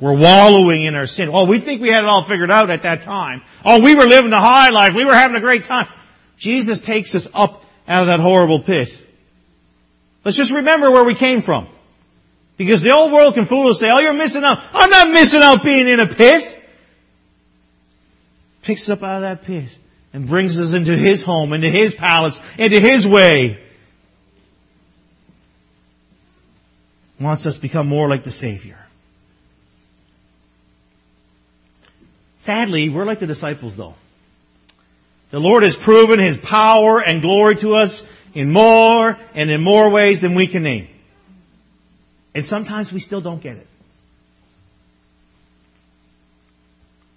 We're 0.00 0.16
wallowing 0.16 0.84
in 0.84 0.94
our 0.94 1.06
sin. 1.06 1.32
Well, 1.32 1.46
we 1.46 1.58
think 1.58 1.82
we 1.82 1.88
had 1.88 2.04
it 2.04 2.08
all 2.08 2.22
figured 2.22 2.50
out 2.50 2.70
at 2.70 2.82
that 2.82 3.02
time. 3.02 3.42
Oh, 3.64 3.82
we 3.82 3.94
were 3.94 4.06
living 4.06 4.30
the 4.30 4.38
high 4.38 4.70
life. 4.70 4.94
We 4.94 5.04
were 5.04 5.14
having 5.14 5.36
a 5.36 5.40
great 5.40 5.64
time. 5.64 5.88
Jesus 6.36 6.78
takes 6.78 7.14
us 7.16 7.28
up 7.34 7.64
out 7.88 8.02
of 8.02 8.06
that 8.08 8.20
horrible 8.20 8.60
pit. 8.60 9.02
Let's 10.24 10.36
just 10.36 10.52
remember 10.52 10.90
where 10.90 11.04
we 11.04 11.14
came 11.14 11.40
from. 11.40 11.66
Because 12.56 12.82
the 12.82 12.92
old 12.92 13.12
world 13.12 13.34
can 13.34 13.44
fool 13.44 13.68
us 13.68 13.80
and 13.82 13.88
say, 13.88 13.90
oh, 13.90 13.98
you're 13.98 14.12
missing 14.12 14.44
out. 14.44 14.60
I'm 14.72 14.90
not 14.90 15.10
missing 15.10 15.42
out 15.42 15.64
being 15.64 15.88
in 15.88 16.00
a 16.00 16.06
pit. 16.06 16.54
Picks 18.62 18.82
us 18.82 18.90
up 18.90 19.02
out 19.02 19.16
of 19.16 19.22
that 19.22 19.42
pit 19.42 19.68
and 20.12 20.28
brings 20.28 20.60
us 20.60 20.74
into 20.74 20.96
His 20.96 21.22
home, 21.22 21.52
into 21.52 21.68
His 21.68 21.94
palace, 21.94 22.40
into 22.56 22.80
His 22.80 23.06
way. 23.06 23.62
Wants 27.20 27.46
us 27.46 27.56
to 27.56 27.62
become 27.62 27.88
more 27.88 28.08
like 28.08 28.22
the 28.22 28.30
Savior. 28.30 28.78
Sadly, 32.48 32.88
we're 32.88 33.04
like 33.04 33.18
the 33.18 33.26
disciples 33.26 33.76
though. 33.76 33.94
The 35.32 35.38
Lord 35.38 35.64
has 35.64 35.76
proven 35.76 36.18
His 36.18 36.38
power 36.38 36.98
and 36.98 37.20
glory 37.20 37.56
to 37.56 37.74
us 37.74 38.10
in 38.32 38.50
more 38.50 39.18
and 39.34 39.50
in 39.50 39.62
more 39.62 39.90
ways 39.90 40.22
than 40.22 40.34
we 40.34 40.46
can 40.46 40.62
name. 40.62 40.88
And 42.34 42.46
sometimes 42.46 42.90
we 42.90 43.00
still 43.00 43.20
don't 43.20 43.42
get 43.42 43.58
it. 43.58 43.66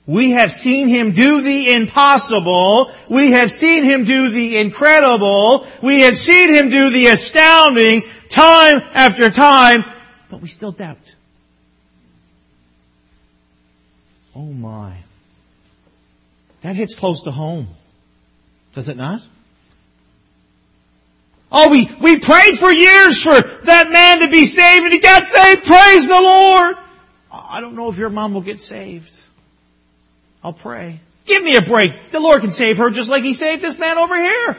We 0.06 0.32
have 0.32 0.52
seen 0.52 0.90
Him 0.90 1.14
do 1.14 1.42
the 1.42 1.76
impossible. 1.76 2.92
We 3.08 3.32
have 3.32 3.50
seen 3.50 3.86
Him 3.86 4.04
do 4.04 4.32
the 4.32 4.58
incredible. 4.58 5.66
We 5.82 6.02
have 6.02 6.18
seen 6.18 6.54
Him 6.54 6.68
do 6.68 6.90
the 6.90 7.08
astounding 7.08 8.04
time 8.28 8.82
after 8.94 9.30
time, 9.30 9.86
but 10.30 10.42
we 10.42 10.50
still 10.50 10.74
doubt. 10.74 11.16
Oh 14.36 14.52
my. 14.52 14.98
That 16.62 16.76
hits 16.76 16.96
close 16.96 17.24
to 17.24 17.32
home. 17.32 17.68
Does 18.74 18.90
it 18.90 18.98
not? 18.98 19.22
Oh, 21.52 21.70
we, 21.70 21.90
we 22.00 22.20
prayed 22.20 22.58
for 22.58 22.72
years 22.72 23.22
for 23.22 23.42
that 23.42 23.90
man 23.92 24.20
to 24.20 24.30
be 24.30 24.46
saved 24.46 24.86
and 24.86 24.94
he 24.94 25.00
got 25.00 25.28
saved. 25.28 25.66
Praise 25.66 26.08
the 26.08 26.14
Lord. 26.14 26.78
I 27.32 27.60
don't 27.60 27.76
know 27.76 27.90
if 27.90 27.98
your 27.98 28.10
mom 28.10 28.34
will 28.34 28.42
get 28.42 28.62
saved. 28.62 29.14
I'll 30.44 30.54
pray. 30.54 31.00
Give 31.26 31.44
me 31.44 31.56
a 31.56 31.62
break. 31.62 32.12
The 32.12 32.20
Lord 32.20 32.42
can 32.42 32.52
save 32.52 32.78
her 32.78 32.90
just 32.90 33.10
like 33.10 33.24
He 33.24 33.34
saved 33.34 33.62
this 33.62 33.78
man 33.78 33.98
over 33.98 34.16
here. 34.16 34.58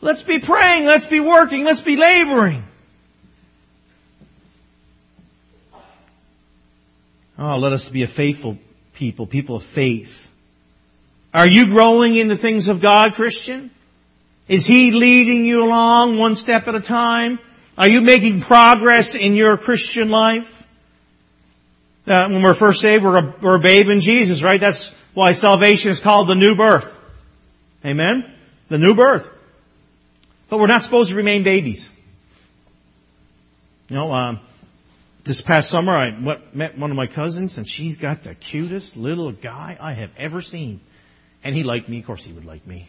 Let's 0.00 0.22
be 0.22 0.38
praying. 0.38 0.86
Let's 0.86 1.06
be 1.06 1.20
working. 1.20 1.64
Let's 1.64 1.82
be 1.82 1.96
laboring. 1.96 2.62
Oh, 7.38 7.58
let 7.58 7.72
us 7.72 7.88
be 7.88 8.02
a 8.02 8.06
faithful 8.06 8.58
people, 8.98 9.28
people 9.28 9.56
of 9.56 9.62
faith. 9.62 10.30
Are 11.32 11.46
you 11.46 11.66
growing 11.66 12.16
in 12.16 12.26
the 12.26 12.36
things 12.36 12.68
of 12.68 12.80
God, 12.80 13.14
Christian? 13.14 13.70
Is 14.48 14.66
He 14.66 14.90
leading 14.90 15.44
you 15.44 15.64
along 15.64 16.18
one 16.18 16.34
step 16.34 16.66
at 16.66 16.74
a 16.74 16.80
time? 16.80 17.38
Are 17.76 17.86
you 17.86 18.00
making 18.00 18.40
progress 18.40 19.14
in 19.14 19.36
your 19.36 19.56
Christian 19.56 20.08
life? 20.08 20.56
When 22.04 22.42
we're 22.42 22.54
first 22.54 22.80
saved, 22.80 23.04
we're 23.04 23.18
a, 23.18 23.34
we're 23.40 23.56
a 23.56 23.60
babe 23.60 23.88
in 23.88 24.00
Jesus, 24.00 24.42
right? 24.42 24.60
That's 24.60 24.92
why 25.14 25.32
salvation 25.32 25.92
is 25.92 26.00
called 26.00 26.26
the 26.26 26.34
new 26.34 26.56
birth. 26.56 27.00
Amen? 27.84 28.24
The 28.68 28.78
new 28.78 28.94
birth. 28.94 29.30
But 30.48 30.58
we're 30.58 30.66
not 30.66 30.82
supposed 30.82 31.10
to 31.10 31.16
remain 31.16 31.44
babies. 31.44 31.90
You 33.90 33.96
know, 33.96 34.12
um, 34.12 34.40
this 35.28 35.42
past 35.42 35.68
summer 35.68 35.94
I 35.94 36.10
met 36.54 36.78
one 36.78 36.90
of 36.90 36.96
my 36.96 37.06
cousins 37.06 37.58
and 37.58 37.68
she's 37.68 37.98
got 37.98 38.22
the 38.22 38.34
cutest 38.34 38.96
little 38.96 39.30
guy 39.30 39.76
I 39.78 39.92
have 39.92 40.10
ever 40.16 40.40
seen. 40.40 40.80
And 41.44 41.54
he 41.54 41.64
liked 41.64 41.86
me. 41.86 41.98
Of 41.98 42.06
course 42.06 42.24
he 42.24 42.32
would 42.32 42.46
like 42.46 42.66
me. 42.66 42.88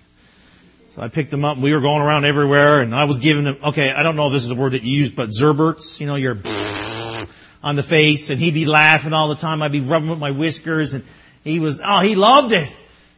So 0.91 1.01
I 1.01 1.09
picked 1.09 1.33
him 1.33 1.43
up 1.43 1.55
and 1.55 1.63
we 1.63 1.73
were 1.73 1.81
going 1.81 2.01
around 2.01 2.23
everywhere 2.23 2.79
and 2.79 2.95
I 2.95 3.03
was 3.03 3.19
giving 3.19 3.45
him, 3.45 3.57
okay, 3.65 3.91
I 3.91 4.03
don't 4.03 4.15
know 4.15 4.27
if 4.27 4.33
this 4.33 4.45
is 4.45 4.51
a 4.51 4.55
word 4.55 4.71
that 4.71 4.83
you 4.83 4.99
use, 4.99 5.11
but 5.11 5.29
Zerberts, 5.29 5.99
you 5.99 6.07
know, 6.07 6.15
you're 6.15 6.37
on 7.63 7.75
the 7.75 7.83
face 7.83 8.29
and 8.29 8.39
he'd 8.39 8.53
be 8.53 8.65
laughing 8.65 9.11
all 9.11 9.27
the 9.27 9.35
time. 9.35 9.61
I'd 9.61 9.73
be 9.73 9.81
rubbing 9.81 10.09
with 10.09 10.19
my 10.19 10.31
whiskers 10.31 10.93
and 10.93 11.03
he 11.43 11.59
was, 11.59 11.81
oh, 11.83 11.99
he 11.99 12.15
loved 12.15 12.53
it. 12.53 12.69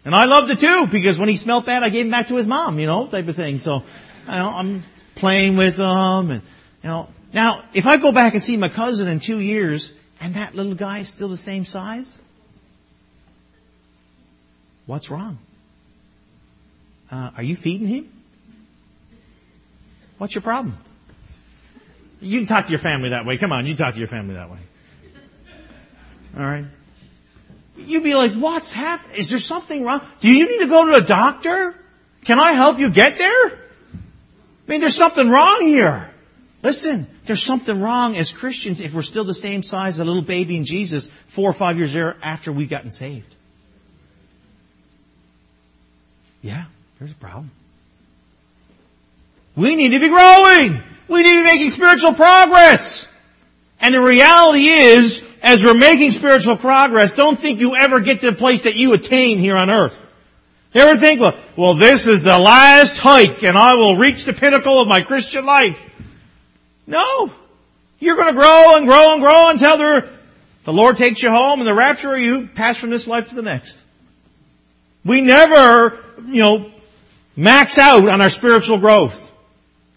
And 0.04 0.16
I 0.16 0.26
loved 0.26 0.50
it 0.50 0.60
too 0.60 0.88
because 0.88 1.20
when 1.20 1.30
he 1.30 1.36
smelled 1.36 1.68
bad, 1.68 1.84
I 1.84 1.90
gave 1.90 2.06
him 2.06 2.12
back 2.12 2.30
to 2.30 2.38
his 2.38 2.48
mom, 2.48 2.80
you 2.80 2.88
know, 2.88 3.06
type 3.06 3.28
of 3.28 3.36
thing. 3.36 3.60
So, 3.60 3.84
you 4.26 4.32
know, 4.32 4.50
I'm 4.50 4.84
playing 5.14 5.58
with 5.58 5.78
him 5.78 6.32
and, 6.32 6.42
you 6.82 6.90
know, 6.90 7.08
now, 7.34 7.64
if 7.74 7.88
I 7.88 7.98
go 7.98 8.12
back 8.12 8.34
and 8.34 8.44
see 8.44 8.58
my 8.58 8.70
cousin 8.70 9.08
in 9.08 9.20
two 9.20 9.40
years 9.40 9.94
and 10.20 10.36
that 10.36 10.54
little 10.56 10.76
guy 10.76 11.00
is 11.00 11.10
still 11.10 11.30
the 11.30 11.38
same 11.38 11.66
size, 11.66 12.20
what's 14.86 15.10
wrong? 15.10 15.38
Uh, 17.10 17.32
are 17.38 17.44
you 17.44 17.56
feeding 17.56 17.88
him? 17.88 18.10
What's 20.18 20.36
your 20.36 20.42
problem? 20.42 20.78
You 22.22 22.40
can 22.40 22.48
talk 22.48 22.66
to 22.66 22.72
your 22.72 22.80
family 22.80 23.10
that 23.10 23.26
way. 23.26 23.38
Come 23.38 23.52
on, 23.52 23.66
you 23.66 23.76
talk 23.76 23.94
to 23.94 24.00
your 24.00 24.08
family 24.08 24.36
that 24.36 24.50
way. 24.52 24.60
All 26.38 26.46
right. 26.46 26.66
You'd 27.78 28.04
be 28.04 28.14
like, 28.14 28.34
what's 28.34 28.72
happening? 28.72 29.18
Is 29.18 29.30
there 29.32 29.40
something 29.40 29.84
wrong? 29.84 30.02
Do 30.20 30.32
you 30.32 30.48
need 30.48 30.60
to 30.60 30.68
go 30.68 30.86
to 30.90 30.96
a 30.96 31.02
doctor? 31.02 31.76
Can 32.26 32.40
I 32.40 32.54
help 32.54 32.80
you 32.80 32.90
get 32.90 33.18
there? 33.18 33.48
I 33.48 33.58
mean, 34.68 34.82
there's 34.82 34.96
something 34.96 35.28
wrong 35.28 35.62
here. 35.62 36.11
Listen, 36.64 37.08
there's 37.26 37.42
something 37.42 37.82
wrong 37.82 38.16
as 38.18 38.32
Christians 38.32 38.82
if 38.82 38.94
we're 38.94 39.02
still 39.02 39.24
the 39.24 39.34
same 39.34 39.64
size 39.64 39.96
as 39.96 40.00
a 40.00 40.06
little 40.06 40.22
baby 40.22 40.58
in 40.58 40.64
Jesus 40.64 41.08
four 41.28 41.50
or 41.50 41.54
five 41.54 41.78
years 41.78 41.96
after 41.96 42.52
we've 42.52 42.70
gotten 42.70 42.92
saved. 42.92 43.34
Yeah, 46.44 46.66
there's 47.00 47.12
a 47.12 47.16
problem. 47.16 47.52
We 49.56 49.76
need 49.76 49.90
to 49.90 50.00
be 50.00 50.10
growing. 50.10 50.82
We 51.08 51.24
need 51.24 51.36
to 51.36 51.44
be 51.44 51.44
making 51.44 51.70
spiritual 51.72 52.14
progress. 52.14 53.08
And 53.80 53.96
the 53.96 54.02
reality 54.02 54.68
is, 54.68 55.28
as 55.42 55.66
we're 55.66 55.74
making 55.74 56.12
spiritual 56.12 56.58
progress, 56.58 57.12
don't 57.12 57.40
think 57.40 57.60
you 57.60 57.76
ever 57.76 58.00
get 58.00 58.22
to 58.22 58.32
the 58.32 58.38
place 58.38 58.62
that 58.62 58.76
you 58.76 58.94
attain 58.94 59.40
here 59.40 59.56
on 59.56 59.70
earth. 59.70 60.08
You 60.74 60.82
ever 60.82 61.00
think, 61.00 61.20
well, 61.20 61.38
well, 61.58 61.74
this 61.74 62.08
is 62.08 62.24
the 62.24 62.38
last 62.38 63.00
hike 63.00 63.44
and 63.44 63.58
I 63.58 63.74
will 63.76 63.98
reach 63.98 64.24
the 64.24 64.34
pinnacle 64.34 64.80
of 64.80 64.88
my 64.88 65.02
Christian 65.02 65.46
life. 65.46 65.91
No. 66.88 67.32
You're 68.00 68.16
going 68.16 68.34
to 68.34 68.34
grow 68.34 68.76
and 68.78 68.88
grow 68.88 69.14
and 69.14 69.22
grow 69.22 69.50
until 69.50 69.78
the, 69.78 70.72
Lord 70.72 70.98
takes 70.98 71.22
you 71.22 71.30
home 71.30 71.60
and 71.60 71.68
the 71.68 71.76
rapture 71.76 72.18
you 72.18 72.48
pass 72.48 72.78
from 72.78 72.90
this 72.90 73.08
life 73.08 73.30
to 73.30 73.36
the 73.36 73.42
next. 73.42 73.80
We 75.06 75.22
never, 75.22 76.00
you 76.26 76.42
know, 76.42 76.72
max 77.36 77.78
out 77.78 78.08
on 78.08 78.22
our 78.22 78.30
spiritual 78.30 78.80
growth. 78.80 79.34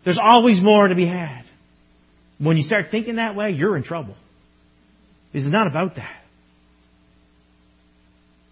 There's 0.03 0.18
always 0.18 0.62
more 0.62 0.87
to 0.88 0.94
be 0.94 1.07
had. 1.07 1.44
When 2.38 2.57
you 2.57 2.62
start 2.62 2.88
thinking 2.90 3.16
that 3.16 3.35
way, 3.35 3.53
you're 3.53 3.77
in 3.77 3.83
trouble. 3.83 4.16
It's 5.33 5.47
not 5.47 5.66
about 5.66 5.97
that. 5.97 6.25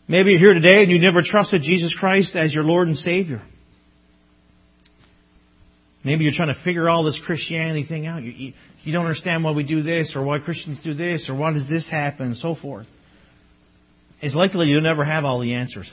Maybe 0.08 0.32
you're 0.32 0.40
here 0.40 0.54
today 0.54 0.82
and 0.82 0.90
you 0.90 0.98
never 0.98 1.22
trusted 1.22 1.62
Jesus 1.62 1.94
Christ 1.94 2.36
as 2.36 2.54
your 2.54 2.64
Lord 2.64 2.86
and 2.86 2.96
Savior. 2.96 3.40
Maybe 6.04 6.24
you're 6.24 6.32
trying 6.32 6.48
to 6.48 6.54
figure 6.54 6.88
all 6.88 7.04
this 7.04 7.18
Christianity 7.18 7.84
thing 7.84 8.06
out. 8.06 8.22
You, 8.22 8.52
you, 8.82 8.92
don't 8.92 9.04
understand 9.04 9.44
why 9.44 9.52
we 9.52 9.62
do 9.62 9.82
this 9.82 10.16
or 10.16 10.22
why 10.22 10.38
Christians 10.38 10.80
do 10.80 10.94
this 10.94 11.30
or 11.30 11.34
why 11.34 11.52
does 11.52 11.68
this 11.68 11.86
happen 11.86 12.26
and 12.26 12.36
so 12.36 12.54
forth. 12.54 12.90
It's 14.20 14.34
likely 14.34 14.68
you'll 14.68 14.82
never 14.82 15.04
have 15.04 15.24
all 15.24 15.38
the 15.38 15.54
answers. 15.54 15.92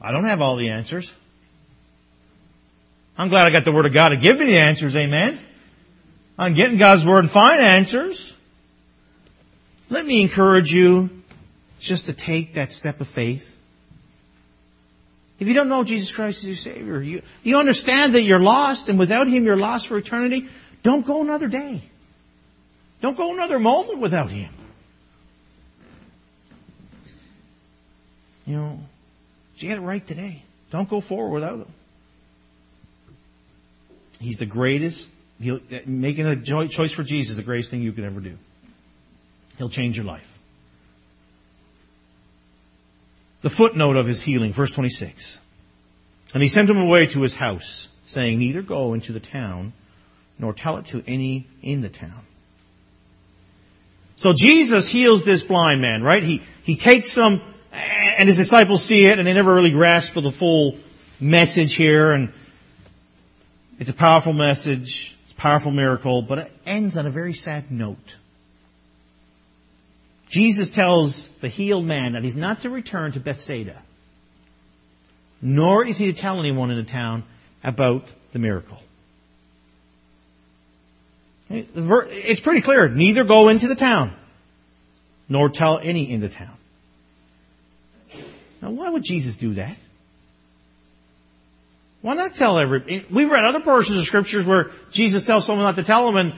I 0.00 0.12
don't 0.12 0.24
have 0.24 0.40
all 0.40 0.56
the 0.56 0.70
answers. 0.70 1.12
I'm 3.16 3.28
glad 3.28 3.46
I 3.46 3.50
got 3.50 3.64
the 3.64 3.72
Word 3.72 3.86
of 3.86 3.92
God 3.92 4.10
to 4.10 4.16
give 4.16 4.38
me 4.38 4.46
the 4.46 4.58
answers, 4.58 4.96
amen. 4.96 5.38
I'm 6.38 6.54
getting 6.54 6.78
God's 6.78 7.06
Word 7.06 7.20
and 7.20 7.30
find 7.30 7.60
answers. 7.60 8.34
Let 9.88 10.04
me 10.04 10.20
encourage 10.22 10.72
you 10.72 11.10
just 11.78 12.06
to 12.06 12.12
take 12.12 12.54
that 12.54 12.72
step 12.72 13.00
of 13.00 13.08
faith. 13.08 13.53
If 15.38 15.48
you 15.48 15.54
don't 15.54 15.68
know 15.68 15.82
Jesus 15.84 16.12
Christ 16.12 16.44
as 16.44 16.48
your 16.48 16.56
Savior, 16.56 17.02
you, 17.02 17.22
you 17.42 17.58
understand 17.58 18.14
that 18.14 18.22
you're 18.22 18.40
lost 18.40 18.88
and 18.88 18.98
without 18.98 19.26
Him 19.26 19.44
you're 19.44 19.56
lost 19.56 19.88
for 19.88 19.98
eternity, 19.98 20.48
don't 20.82 21.04
go 21.04 21.22
another 21.22 21.48
day. 21.48 21.82
Don't 23.00 23.16
go 23.16 23.34
another 23.34 23.58
moment 23.58 23.98
without 23.98 24.30
Him. 24.30 24.50
You 28.46 28.56
know, 28.56 28.80
you 29.56 29.68
get 29.68 29.78
it 29.78 29.82
right 29.82 30.06
today. 30.06 30.42
Don't 30.70 30.88
go 30.88 31.00
forward 31.00 31.30
without 31.30 31.58
Him. 31.58 31.72
He's 34.20 34.38
the 34.38 34.46
greatest. 34.46 35.10
He'll, 35.40 35.56
uh, 35.56 35.80
making 35.86 36.26
a 36.26 36.36
choice 36.36 36.92
for 36.92 37.02
Jesus 37.02 37.32
is 37.32 37.36
the 37.36 37.42
greatest 37.42 37.70
thing 37.70 37.82
you 37.82 37.92
can 37.92 38.04
ever 38.04 38.20
do. 38.20 38.38
He'll 39.58 39.68
change 39.68 39.96
your 39.96 40.06
life. 40.06 40.33
The 43.44 43.50
footnote 43.50 43.96
of 43.96 44.06
his 44.06 44.22
healing, 44.22 44.54
verse 44.54 44.70
26. 44.70 45.38
And 46.32 46.42
he 46.42 46.48
sent 46.48 46.70
him 46.70 46.78
away 46.78 47.04
to 47.08 47.20
his 47.20 47.36
house, 47.36 47.90
saying, 48.06 48.38
Neither 48.38 48.62
go 48.62 48.94
into 48.94 49.12
the 49.12 49.20
town, 49.20 49.74
nor 50.38 50.54
tell 50.54 50.78
it 50.78 50.86
to 50.86 51.04
any 51.06 51.46
in 51.60 51.82
the 51.82 51.90
town. 51.90 52.22
So 54.16 54.32
Jesus 54.32 54.88
heals 54.88 55.26
this 55.26 55.42
blind 55.42 55.82
man, 55.82 56.02
right? 56.02 56.22
He, 56.22 56.40
he 56.62 56.76
takes 56.76 57.14
him, 57.14 57.42
and 57.70 58.30
his 58.30 58.38
disciples 58.38 58.82
see 58.82 59.04
it, 59.04 59.18
and 59.18 59.28
they 59.28 59.34
never 59.34 59.54
really 59.54 59.72
grasp 59.72 60.14
the 60.14 60.30
full 60.30 60.78
message 61.20 61.74
here, 61.74 62.12
and 62.12 62.32
it's 63.78 63.90
a 63.90 63.94
powerful 63.94 64.32
message, 64.32 65.14
it's 65.24 65.32
a 65.32 65.36
powerful 65.36 65.70
miracle, 65.70 66.22
but 66.22 66.38
it 66.38 66.52
ends 66.64 66.96
on 66.96 67.06
a 67.06 67.10
very 67.10 67.34
sad 67.34 67.70
note. 67.70 68.16
Jesus 70.34 70.72
tells 70.72 71.28
the 71.28 71.46
healed 71.46 71.84
man 71.84 72.14
that 72.14 72.24
he's 72.24 72.34
not 72.34 72.62
to 72.62 72.70
return 72.70 73.12
to 73.12 73.20
Bethsaida, 73.20 73.80
nor 75.40 75.86
is 75.86 75.96
he 75.96 76.06
to 76.06 76.12
tell 76.12 76.40
anyone 76.40 76.72
in 76.72 76.76
the 76.76 76.82
town 76.82 77.22
about 77.62 78.08
the 78.32 78.40
miracle. 78.40 78.82
It's 81.48 82.40
pretty 82.40 82.62
clear. 82.62 82.88
Neither 82.88 83.22
go 83.22 83.48
into 83.48 83.68
the 83.68 83.76
town, 83.76 84.12
nor 85.28 85.50
tell 85.50 85.78
any 85.78 86.10
in 86.10 86.20
the 86.20 86.28
town. 86.28 86.56
Now, 88.60 88.70
why 88.70 88.90
would 88.90 89.04
Jesus 89.04 89.36
do 89.36 89.54
that? 89.54 89.76
Why 92.02 92.14
not 92.14 92.34
tell 92.34 92.58
every? 92.58 93.06
We've 93.08 93.30
read 93.30 93.44
other 93.44 93.60
portions 93.60 93.98
of 93.98 94.04
scriptures 94.04 94.44
where 94.44 94.72
Jesus 94.90 95.24
tells 95.24 95.46
someone 95.46 95.64
not 95.64 95.76
to 95.76 95.84
tell 95.84 96.10
them, 96.10 96.16
and 96.16 96.34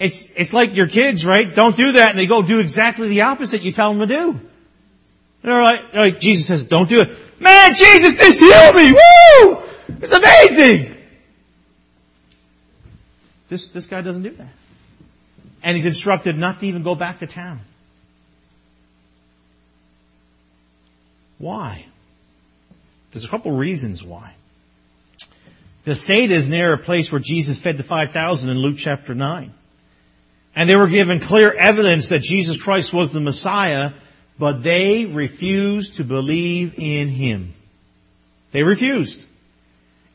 it's 0.00 0.24
it's 0.34 0.52
like 0.54 0.74
your 0.74 0.88
kids, 0.88 1.26
right? 1.26 1.54
Don't 1.54 1.76
do 1.76 1.92
that, 1.92 2.10
and 2.10 2.18
they 2.18 2.26
go 2.26 2.40
do 2.42 2.58
exactly 2.58 3.08
the 3.08 3.22
opposite 3.22 3.62
you 3.62 3.70
tell 3.70 3.92
them 3.92 4.08
to 4.08 4.14
do. 4.14 4.40
They're 5.42 5.62
like, 5.62 5.94
like 5.94 6.20
Jesus 6.20 6.46
says, 6.46 6.64
don't 6.64 6.88
do 6.88 7.02
it. 7.02 7.10
Man, 7.38 7.74
Jesus 7.74 8.18
just 8.18 8.40
healed 8.40 8.74
me! 8.74 8.92
Woo! 8.92 9.62
It's 10.00 10.12
amazing! 10.12 10.96
This, 13.48 13.68
this 13.68 13.86
guy 13.86 14.00
doesn't 14.02 14.22
do 14.22 14.30
that. 14.30 14.48
And 15.62 15.76
he's 15.76 15.86
instructed 15.86 16.36
not 16.36 16.60
to 16.60 16.66
even 16.66 16.82
go 16.82 16.94
back 16.94 17.20
to 17.20 17.26
town. 17.26 17.60
Why? 21.38 21.84
There's 23.12 23.24
a 23.24 23.28
couple 23.28 23.52
reasons 23.52 24.04
why. 24.04 24.34
Bethsaida 25.84 26.34
is 26.34 26.46
near 26.48 26.74
a 26.74 26.78
place 26.78 27.10
where 27.10 27.20
Jesus 27.20 27.58
fed 27.58 27.78
the 27.78 27.82
5,000 27.82 28.50
in 28.50 28.58
Luke 28.58 28.76
chapter 28.76 29.14
9. 29.14 29.52
And 30.54 30.68
they 30.68 30.76
were 30.76 30.88
given 30.88 31.20
clear 31.20 31.52
evidence 31.52 32.08
that 32.08 32.22
Jesus 32.22 32.60
Christ 32.60 32.92
was 32.92 33.12
the 33.12 33.20
Messiah, 33.20 33.92
but 34.38 34.62
they 34.62 35.06
refused 35.06 35.96
to 35.96 36.04
believe 36.04 36.74
in 36.78 37.08
Him. 37.08 37.54
They 38.52 38.62
refused. 38.62 39.24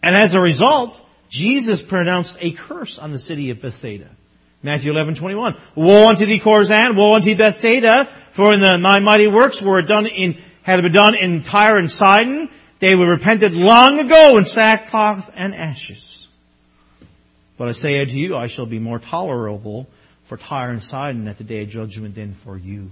And 0.03 0.15
as 0.15 0.33
a 0.33 0.41
result, 0.41 1.01
Jesus 1.29 1.81
pronounced 1.81 2.38
a 2.41 2.51
curse 2.51 2.99
on 2.99 3.11
the 3.11 3.19
city 3.19 3.49
of 3.49 3.61
Bethsaida. 3.61 4.09
Matthew 4.61 4.91
11, 4.91 5.15
21. 5.15 5.55
Woe 5.75 6.09
unto 6.09 6.25
thee, 6.25 6.39
Chorazin! 6.39 6.95
Woe 6.95 7.13
unto 7.13 7.25
thee, 7.25 7.36
Bethsaida! 7.36 8.09
For 8.31 8.53
in 8.53 8.59
the 8.59 8.77
nine 8.77 9.03
mighty 9.03 9.27
works 9.27 9.61
were 9.61 9.81
done 9.81 10.07
in, 10.07 10.38
had 10.63 10.81
been 10.81 10.91
done 10.91 11.15
in 11.15 11.43
Tyre 11.43 11.77
and 11.77 11.89
Sidon, 11.89 12.49
they 12.79 12.95
were 12.95 13.09
repented 13.09 13.53
long 13.53 13.99
ago 13.99 14.38
in 14.38 14.45
sackcloth 14.45 15.33
and 15.38 15.53
ashes. 15.53 16.27
But 17.57 17.69
I 17.69 17.71
say 17.71 18.01
unto 18.01 18.17
you, 18.17 18.36
I 18.36 18.47
shall 18.47 18.65
be 18.65 18.79
more 18.79 18.99
tolerable 18.99 19.88
for 20.26 20.38
Tyre 20.38 20.69
and 20.69 20.84
Sidon 20.84 21.28
at 21.28 21.38
the 21.38 21.43
day 21.43 21.61
of 21.61 21.69
judgment 21.69 22.15
than 22.15 22.34
for 22.34 22.57
you. 22.57 22.91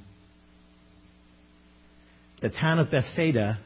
The 2.41 2.49
town 2.49 2.79
of 2.79 2.91
Bethsaida 2.91 3.57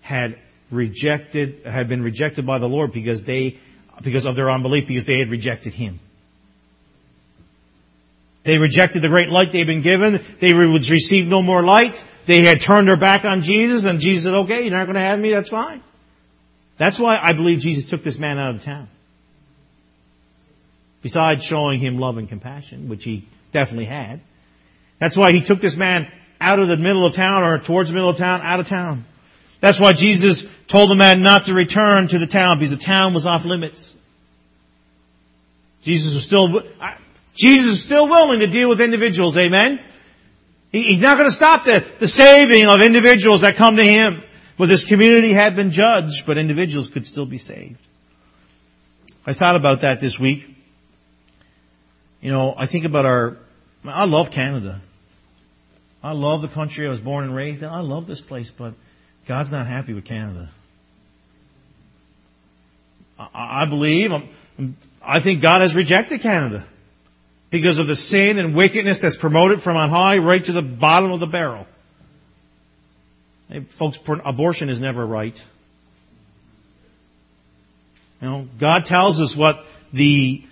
had 0.00 0.38
rejected, 0.70 1.64
had 1.64 1.88
been 1.88 2.02
rejected 2.02 2.46
by 2.46 2.58
the 2.58 2.68
Lord 2.68 2.92
because 2.92 3.22
they, 3.22 3.58
because 4.02 4.26
of 4.26 4.36
their 4.36 4.50
unbelief, 4.50 4.86
because 4.86 5.04
they 5.04 5.18
had 5.18 5.30
rejected 5.30 5.72
Him. 5.72 5.98
They 8.44 8.58
rejected 8.58 9.02
the 9.02 9.08
great 9.08 9.28
light 9.28 9.52
they'd 9.52 9.66
been 9.66 9.82
given. 9.82 10.20
They 10.40 10.52
would 10.52 10.88
receive 10.88 11.28
no 11.28 11.42
more 11.42 11.62
light. 11.62 12.04
They 12.26 12.42
had 12.42 12.60
turned 12.60 12.88
their 12.88 12.96
back 12.96 13.24
on 13.24 13.42
Jesus 13.42 13.84
and 13.84 14.00
Jesus 14.00 14.24
said, 14.24 14.34
okay, 14.34 14.62
you're 14.62 14.72
not 14.72 14.86
going 14.86 14.94
to 14.94 15.00
have 15.00 15.18
me, 15.18 15.32
that's 15.32 15.48
fine. 15.48 15.82
That's 16.76 16.98
why 16.98 17.18
I 17.22 17.32
believe 17.32 17.60
Jesus 17.60 17.88
took 17.88 18.02
this 18.02 18.18
man 18.18 18.38
out 18.38 18.56
of 18.56 18.62
town. 18.62 18.88
Besides 21.02 21.44
showing 21.44 21.80
him 21.80 21.98
love 21.98 22.16
and 22.16 22.28
compassion, 22.28 22.88
which 22.88 23.04
he 23.04 23.24
definitely 23.52 23.86
had. 23.86 24.20
That's 24.98 25.16
why 25.16 25.32
he 25.32 25.40
took 25.40 25.60
this 25.60 25.76
man 25.76 26.10
out 26.40 26.58
of 26.58 26.68
the 26.68 26.76
middle 26.76 27.04
of 27.04 27.14
town 27.14 27.42
or 27.42 27.58
towards 27.58 27.88
the 27.88 27.94
middle 27.94 28.10
of 28.10 28.16
town, 28.16 28.40
out 28.42 28.60
of 28.60 28.68
town. 28.68 29.04
That's 29.60 29.78
why 29.78 29.92
Jesus 29.92 30.52
told 30.66 30.90
the 30.90 30.94
man 30.94 31.22
not 31.22 31.46
to 31.46 31.54
return 31.54 32.08
to 32.08 32.18
the 32.18 32.26
town 32.26 32.58
because 32.58 32.76
the 32.76 32.82
town 32.82 33.14
was 33.14 33.26
off 33.26 33.44
limits. 33.44 33.96
Jesus 35.82 36.14
was 36.14 36.24
still, 36.24 36.62
Jesus 37.34 37.74
is 37.74 37.82
still 37.82 38.08
willing 38.08 38.40
to 38.40 38.46
deal 38.46 38.68
with 38.68 38.80
individuals, 38.80 39.36
amen? 39.36 39.80
He's 40.72 41.00
not 41.00 41.18
going 41.18 41.28
to 41.28 41.34
stop 41.34 41.64
the, 41.64 41.84
the 41.98 42.08
saving 42.08 42.66
of 42.66 42.80
individuals 42.80 43.42
that 43.42 43.56
come 43.56 43.76
to 43.76 43.84
Him. 43.84 44.22
But 44.56 44.68
this 44.68 44.84
community 44.84 45.32
had 45.32 45.56
been 45.56 45.70
judged, 45.70 46.26
but 46.26 46.38
individuals 46.38 46.88
could 46.88 47.06
still 47.06 47.26
be 47.26 47.38
saved. 47.38 47.78
I 49.26 49.32
thought 49.32 49.56
about 49.56 49.82
that 49.82 50.00
this 50.00 50.18
week. 50.18 50.48
You 52.22 52.30
know, 52.30 52.54
I 52.56 52.66
think 52.66 52.84
about 52.84 53.04
our, 53.04 53.36
I 53.84 54.04
love 54.04 54.30
Canada. 54.30 54.80
I 56.04 56.12
love 56.12 56.40
the 56.40 56.48
country 56.48 56.86
I 56.86 56.88
was 56.88 57.00
born 57.00 57.24
and 57.24 57.34
raised 57.34 57.62
in. 57.62 57.68
I 57.68 57.80
love 57.80 58.06
this 58.06 58.20
place, 58.20 58.48
but 58.48 58.74
God's 59.26 59.50
not 59.50 59.66
happy 59.66 59.92
with 59.92 60.04
Canada. 60.04 60.48
I, 63.18 63.62
I 63.62 63.66
believe, 63.66 64.12
um, 64.12 64.28
um, 64.58 64.76
I 65.04 65.18
think 65.18 65.42
God 65.42 65.62
has 65.62 65.74
rejected 65.74 66.20
Canada 66.20 66.64
because 67.50 67.80
of 67.80 67.88
the 67.88 67.96
sin 67.96 68.38
and 68.38 68.54
wickedness 68.54 69.00
that's 69.00 69.16
promoted 69.16 69.60
from 69.60 69.76
on 69.76 69.90
high 69.90 70.18
right 70.18 70.44
to 70.44 70.52
the 70.52 70.62
bottom 70.62 71.10
of 71.10 71.18
the 71.18 71.26
barrel. 71.26 71.66
Hey, 73.48 73.60
folks, 73.60 73.98
abortion 74.24 74.68
is 74.68 74.80
never 74.80 75.04
right. 75.04 75.44
You 78.20 78.28
know, 78.28 78.48
God 78.60 78.84
tells 78.84 79.20
us 79.20 79.36
what 79.36 79.66
the 79.92 80.44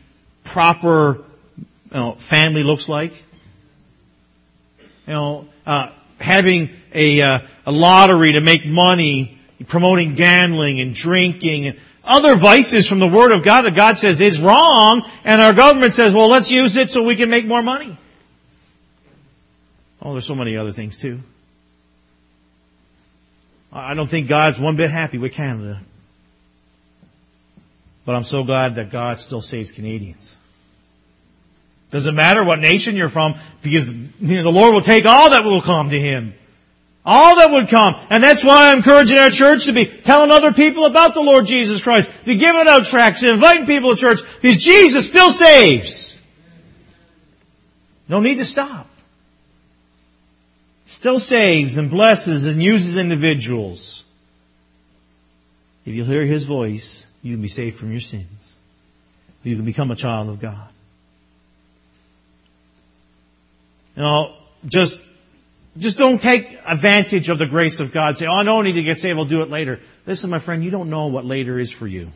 proper 0.42 1.24
you 1.92 1.98
know, 1.98 2.12
family 2.12 2.62
looks 2.62 2.88
like. 2.88 3.12
You 5.06 5.12
know, 5.12 5.48
uh, 5.66 5.88
having 6.18 6.70
a, 6.94 7.20
uh, 7.20 7.38
a 7.66 7.72
lottery 7.72 8.32
to 8.32 8.40
make 8.40 8.66
money, 8.66 9.38
promoting 9.66 10.14
gambling 10.14 10.80
and 10.80 10.94
drinking 10.94 11.66
and 11.66 11.80
other 12.04 12.34
vices 12.34 12.88
from 12.88 12.98
the 12.98 13.08
Word 13.08 13.32
of 13.32 13.42
God 13.42 13.62
that 13.62 13.74
God 13.74 13.98
says 13.98 14.20
is 14.20 14.40
wrong, 14.40 15.04
and 15.24 15.40
our 15.40 15.52
government 15.52 15.92
says, 15.92 16.14
well, 16.14 16.28
let's 16.28 16.50
use 16.50 16.76
it 16.76 16.90
so 16.90 17.02
we 17.02 17.16
can 17.16 17.30
make 17.30 17.46
more 17.46 17.62
money. 17.62 17.96
Oh, 20.02 20.12
there's 20.12 20.26
so 20.26 20.34
many 20.34 20.56
other 20.56 20.72
things 20.72 20.96
too. 20.96 21.20
I 23.72 23.94
don't 23.94 24.08
think 24.08 24.28
God's 24.28 24.58
one 24.58 24.76
bit 24.76 24.90
happy 24.90 25.18
with 25.18 25.32
Canada. 25.32 25.80
But 28.04 28.14
I'm 28.14 28.24
so 28.24 28.42
glad 28.42 28.76
that 28.76 28.90
God 28.90 29.20
still 29.20 29.42
saves 29.42 29.70
Canadians. 29.70 30.36
Doesn't 31.90 32.14
matter 32.14 32.44
what 32.44 32.60
nation 32.60 32.96
you're 32.96 33.08
from, 33.08 33.34
because 33.62 33.92
you 33.92 34.36
know, 34.36 34.42
the 34.44 34.52
Lord 34.52 34.74
will 34.74 34.80
take 34.80 35.06
all 35.06 35.30
that 35.30 35.44
will 35.44 35.60
come 35.60 35.90
to 35.90 35.98
Him. 35.98 36.34
All 37.04 37.36
that 37.36 37.50
would 37.50 37.68
come. 37.68 37.96
And 38.10 38.22
that's 38.22 38.44
why 38.44 38.70
I'm 38.70 38.78
encouraging 38.78 39.18
our 39.18 39.30
church 39.30 39.66
to 39.66 39.72
be 39.72 39.86
telling 39.86 40.30
other 40.30 40.52
people 40.52 40.84
about 40.84 41.14
the 41.14 41.22
Lord 41.22 41.46
Jesus 41.46 41.82
Christ, 41.82 42.12
be 42.24 42.36
giving 42.36 42.68
out 42.68 42.84
tracts, 42.84 43.22
inviting 43.22 43.66
people 43.66 43.90
to 43.90 44.00
church, 44.00 44.20
because 44.40 44.58
Jesus 44.58 45.08
still 45.08 45.30
saves. 45.30 46.20
No 48.08 48.20
need 48.20 48.36
to 48.36 48.44
stop. 48.44 48.88
Still 50.84 51.18
saves 51.18 51.78
and 51.78 51.90
blesses 51.90 52.46
and 52.46 52.62
uses 52.62 52.96
individuals. 52.96 54.04
If 55.86 55.94
you 55.94 56.04
hear 56.04 56.26
His 56.26 56.46
voice, 56.46 57.06
you 57.22 57.34
can 57.34 57.42
be 57.42 57.48
saved 57.48 57.76
from 57.76 57.90
your 57.90 58.00
sins. 58.00 58.54
You 59.42 59.56
can 59.56 59.64
become 59.64 59.90
a 59.90 59.96
child 59.96 60.28
of 60.28 60.40
God. 60.40 60.68
You 64.00 64.06
know, 64.06 64.34
just 64.64 65.02
just 65.76 65.98
don't 65.98 66.22
take 66.22 66.58
advantage 66.66 67.28
of 67.28 67.38
the 67.38 67.44
grace 67.44 67.80
of 67.80 67.92
God. 67.92 68.16
Say, 68.16 68.24
oh, 68.26 68.32
I 68.32 68.44
don't 68.44 68.64
need 68.64 68.72
to 68.72 68.82
get 68.82 68.98
saved. 68.98 69.18
I'll 69.18 69.26
do 69.26 69.42
it 69.42 69.50
later. 69.50 69.78
Listen, 70.06 70.30
my 70.30 70.38
friend, 70.38 70.64
you 70.64 70.70
don't 70.70 70.88
know 70.88 71.08
what 71.08 71.26
later 71.26 71.58
is 71.58 71.70
for 71.70 71.86
you. 71.86 72.10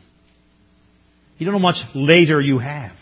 You 1.37 1.45
don't 1.45 1.53
know 1.53 1.59
much 1.59 1.93
later 1.93 2.41
you 2.41 2.57
have. 2.57 2.99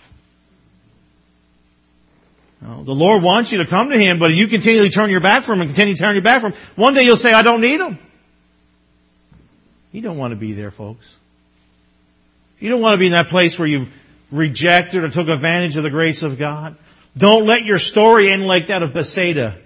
The 2.61 2.93
Lord 2.93 3.23
wants 3.23 3.53
you 3.53 3.59
to 3.59 3.65
come 3.65 3.89
to 3.89 3.97
Him, 3.97 4.19
but 4.19 4.31
if 4.31 4.37
you 4.37 4.49
continually 4.49 4.89
turn 4.89 5.09
your 5.11 5.21
back 5.21 5.43
from 5.45 5.59
Him 5.59 5.61
and 5.61 5.69
continue 5.69 5.95
to 5.95 6.01
turn 6.01 6.15
your 6.15 6.21
back 6.21 6.41
from 6.41 6.51
Him, 6.51 6.61
one 6.75 6.93
day 6.93 7.03
you'll 7.03 7.15
say, 7.15 7.31
I 7.31 7.41
don't 7.41 7.61
need 7.61 7.79
Him. 7.79 7.97
You 9.93 10.01
don't 10.01 10.17
want 10.17 10.31
to 10.31 10.37
be 10.37 10.51
there, 10.51 10.71
folks. 10.71 11.15
You 12.59 12.69
don't 12.69 12.81
want 12.81 12.95
to 12.95 12.99
be 12.99 13.05
in 13.05 13.13
that 13.13 13.29
place 13.29 13.57
where 13.57 13.67
you've 13.67 13.89
rejected 14.29 15.05
or 15.05 15.09
took 15.09 15.29
advantage 15.29 15.77
of 15.77 15.83
the 15.83 15.89
grace 15.89 16.23
of 16.23 16.37
God. 16.37 16.75
Don't 17.17 17.45
let 17.45 17.63
your 17.63 17.77
story 17.77 18.31
end 18.31 18.45
like 18.45 18.67
that 18.67 18.81
of 18.81 18.93
Bethsaida. 18.93 19.57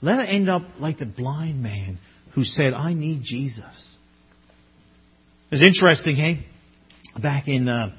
Let 0.00 0.20
it 0.20 0.32
end 0.32 0.48
up 0.48 0.62
like 0.80 0.98
the 0.98 1.06
blind 1.06 1.62
man 1.62 1.98
who 2.32 2.44
said, 2.44 2.74
I 2.74 2.94
need 2.94 3.22
Jesus. 3.22 3.96
It's 5.50 5.62
interesting, 5.62 6.16
hey? 6.16 6.40
Back 7.18 7.48
in 7.48 7.68
uh, 7.68 7.92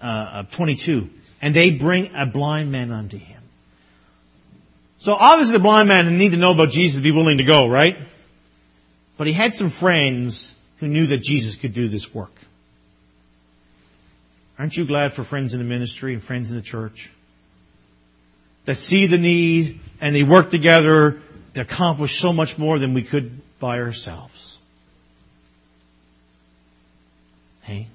uh, 0.00 0.44
22. 0.44 1.10
And 1.42 1.54
they 1.54 1.72
bring 1.72 2.14
a 2.14 2.26
blind 2.26 2.70
man 2.72 2.92
unto 2.92 3.18
him. 3.18 3.40
So 4.98 5.14
obviously 5.14 5.54
the 5.54 5.62
blind 5.62 5.88
man 5.88 6.16
need 6.18 6.30
to 6.30 6.36
know 6.36 6.52
about 6.52 6.70
Jesus 6.70 6.98
to 6.98 7.02
be 7.02 7.10
willing 7.10 7.38
to 7.38 7.44
go, 7.44 7.66
right? 7.68 7.98
But 9.16 9.26
he 9.26 9.32
had 9.32 9.54
some 9.54 9.70
friends 9.70 10.54
who 10.78 10.88
knew 10.88 11.08
that 11.08 11.18
Jesus 11.18 11.56
could 11.56 11.74
do 11.74 11.88
this 11.88 12.14
work. 12.14 12.32
Aren't 14.60 14.76
you 14.76 14.84
glad 14.84 15.14
for 15.14 15.24
friends 15.24 15.54
in 15.54 15.58
the 15.58 15.64
ministry 15.64 16.12
and 16.12 16.22
friends 16.22 16.50
in 16.50 16.56
the 16.58 16.62
church? 16.62 17.10
That 18.66 18.74
see 18.74 19.06
the 19.06 19.16
need 19.16 19.80
and 20.02 20.14
they 20.14 20.22
work 20.22 20.50
together 20.50 21.18
to 21.54 21.60
accomplish 21.62 22.18
so 22.18 22.34
much 22.34 22.58
more 22.58 22.78
than 22.78 22.92
we 22.92 23.02
could 23.02 23.40
by 23.58 23.78
ourselves. 23.78 24.58
Hey, 27.62 27.86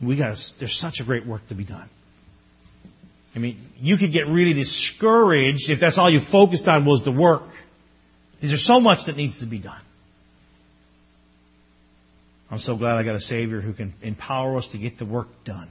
we 0.00 0.16
got 0.16 0.54
there's 0.58 0.74
such 0.74 1.00
a 1.00 1.04
great 1.04 1.26
work 1.26 1.46
to 1.48 1.54
be 1.54 1.64
done. 1.64 1.88
I 3.34 3.38
mean, 3.38 3.60
you 3.82 3.98
could 3.98 4.12
get 4.12 4.26
really 4.26 4.54
discouraged 4.54 5.68
if 5.68 5.80
that's 5.80 5.98
all 5.98 6.08
you 6.08 6.18
focused 6.18 6.66
on 6.66 6.86
was 6.86 7.02
the 7.02 7.12
work. 7.12 7.44
Because 8.36 8.48
there's 8.48 8.64
so 8.64 8.80
much 8.80 9.04
that 9.04 9.18
needs 9.18 9.40
to 9.40 9.46
be 9.46 9.58
done. 9.58 9.82
I'm 12.50 12.58
so 12.58 12.74
glad 12.74 12.96
I 12.96 13.02
got 13.02 13.16
a 13.16 13.20
Savior 13.20 13.60
who 13.60 13.74
can 13.74 13.92
empower 14.00 14.56
us 14.56 14.68
to 14.68 14.78
get 14.78 14.96
the 14.96 15.04
work 15.04 15.28
done. 15.44 15.68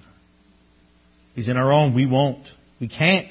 He's 1.36 1.50
in 1.50 1.58
our 1.58 1.72
own, 1.72 1.94
we 1.94 2.06
won't. 2.06 2.52
We 2.80 2.88
can't. 2.88 3.30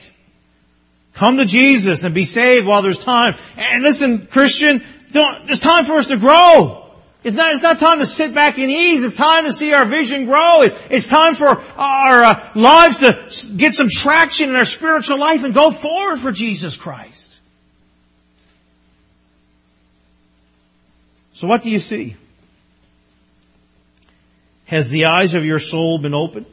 Come 1.14 1.38
to 1.38 1.44
Jesus 1.44 2.04
and 2.04 2.14
be 2.14 2.24
saved 2.24 2.66
while 2.66 2.82
there's 2.82 3.02
time. 3.02 3.36
And 3.56 3.82
listen, 3.82 4.26
Christian, 4.26 4.82
don't, 5.12 5.48
it's 5.48 5.60
time 5.60 5.84
for 5.84 5.94
us 5.94 6.08
to 6.08 6.16
grow. 6.16 6.84
It's 7.22 7.34
not, 7.34 7.54
it's 7.54 7.62
not 7.62 7.78
time 7.78 8.00
to 8.00 8.06
sit 8.06 8.34
back 8.34 8.58
and 8.58 8.70
ease. 8.70 9.02
It's 9.02 9.16
time 9.16 9.44
to 9.44 9.52
see 9.52 9.72
our 9.72 9.86
vision 9.86 10.26
grow. 10.26 10.60
it's 10.62 11.06
time 11.06 11.34
for 11.34 11.62
our 11.76 12.24
uh, 12.24 12.50
lives 12.54 12.98
to 12.98 13.56
get 13.56 13.72
some 13.72 13.88
traction 13.88 14.50
in 14.50 14.56
our 14.56 14.66
spiritual 14.66 15.18
life 15.18 15.42
and 15.42 15.54
go 15.54 15.70
forward 15.70 16.18
for 16.18 16.32
Jesus 16.32 16.76
Christ. 16.76 17.38
So 21.32 21.46
what 21.46 21.62
do 21.62 21.70
you 21.70 21.78
see? 21.78 22.16
Has 24.66 24.90
the 24.90 25.06
eyes 25.06 25.34
of 25.34 25.44
your 25.44 25.58
soul 25.58 25.98
been 25.98 26.14
opened? 26.14 26.46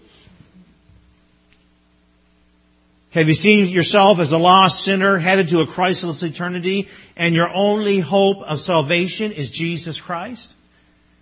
Have 3.12 3.28
you 3.28 3.34
seen 3.34 3.68
yourself 3.68 4.20
as 4.20 4.32
a 4.32 4.38
lost 4.38 4.84
sinner 4.86 5.18
headed 5.18 5.49
to 5.49 5.59
a 5.59 5.68
Christless 5.68 6.24
eternity 6.24 6.88
and 7.18 7.36
your 7.36 7.49
only 7.53 7.99
hope 7.99 8.41
of 8.41 8.59
salvation 8.59 9.34
is 9.34 9.51
Jesus 9.51 9.99
Christ? 9.99 10.53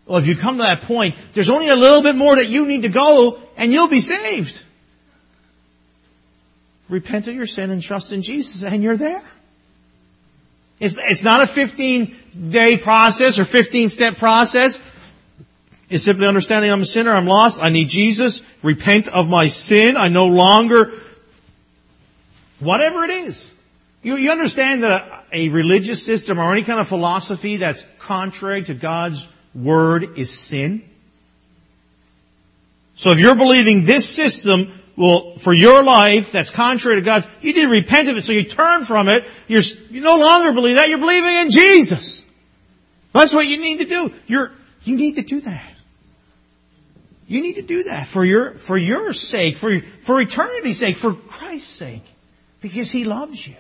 Well, 0.06 0.20
if 0.20 0.28
you 0.28 0.36
come 0.36 0.58
to 0.58 0.64
that 0.64 0.84
point, 0.84 1.16
there's 1.34 1.50
only 1.50 1.68
a 1.70 1.76
little 1.76 2.04
bit 2.04 2.16
more 2.16 2.36
that 2.36 2.48
you 2.48 2.68
need 2.68 2.84
to 2.84 2.90
go 2.90 3.40
and 3.58 3.72
you'll 3.72 3.88
be 3.88 4.02
saved. 4.02 4.62
Repent 6.90 7.28
of 7.28 7.34
your 7.36 7.48
sin 7.48 7.72
and 7.72 7.82
trust 7.82 8.12
in 8.12 8.22
Jesus 8.22 8.64
and 8.64 8.84
you're 8.84 8.98
there. 8.98 9.22
It's, 10.80 10.96
it's 10.98 11.24
not 11.24 11.42
a 11.42 11.48
15 11.48 12.50
day 12.50 12.78
process 12.78 13.40
or 13.40 13.46
15 13.46 13.90
step 13.90 14.18
process. 14.18 14.82
It's 15.90 16.04
simply 16.04 16.28
understanding 16.28 16.72
I'm 16.72 16.82
a 16.82 16.86
sinner, 16.86 17.12
I'm 17.12 17.26
lost, 17.26 17.62
I 17.62 17.70
need 17.70 17.90
Jesus, 17.90 18.44
repent 18.62 19.08
of 19.08 19.28
my 19.28 19.48
sin, 19.48 19.98
I 19.98 20.10
no 20.10 20.28
longer, 20.28 20.94
whatever 22.60 23.04
it 23.04 23.12
is. 23.12 23.52
You, 24.02 24.16
you 24.16 24.32
understand 24.32 24.84
that 24.84 25.26
a, 25.32 25.48
a 25.48 25.50
religious 25.50 26.06
system 26.06 26.40
or 26.40 26.52
any 26.52 26.64
kind 26.64 26.80
of 26.80 26.88
philosophy 26.88 27.58
that's 27.58 27.86
contrary 28.00 28.64
to 28.64 28.74
God's 28.74 29.28
word 29.54 30.18
is 30.18 30.38
sin. 30.38 30.84
So 32.96 33.12
if 33.12 33.20
you're 33.20 33.38
believing 33.38 33.86
this 33.86 34.10
system 34.10 34.74
will, 34.96 35.38
for 35.38 35.54
your 35.54 35.84
life, 35.84 36.32
that's 36.32 36.50
contrary 36.50 36.98
to 36.98 37.02
God, 37.02 37.28
you 37.42 37.54
need 37.54 37.62
to 37.62 37.70
repent 37.70 38.10
of 38.10 38.18
it, 38.18 38.22
so 38.24 38.34
you 38.34 38.44
turn 38.44 38.86
from 38.86 39.08
it. 39.08 39.26
You're, 39.48 39.62
you 39.90 40.02
no 40.02 40.18
longer 40.18 40.52
believe 40.54 40.76
that, 40.76 40.90
you're 40.90 41.00
believing 41.00 41.34
in 41.34 41.50
Jesus. 41.50 42.26
That's 43.14 43.34
what 43.34 43.48
you 43.48 43.60
need 43.60 43.80
to 43.80 43.86
do. 43.86 44.14
You're, 44.28 44.52
you 44.84 44.98
need 44.98 45.16
to 45.16 45.22
do 45.22 45.42
that. 45.42 45.74
You 47.28 47.42
need 47.42 47.56
to 47.56 47.62
do 47.62 47.84
that 47.84 48.08
for 48.08 48.26
your, 48.26 48.56
for 48.56 48.78
your 48.78 49.14
sake, 49.14 49.58
for, 49.58 49.80
for 50.02 50.20
eternity's 50.22 50.80
sake, 50.80 50.98
for 50.98 51.14
Christ's 51.14 51.70
sake. 51.70 52.04
Because 52.62 52.92
He 52.92 53.04
loves 53.04 53.48
you. 53.48 53.56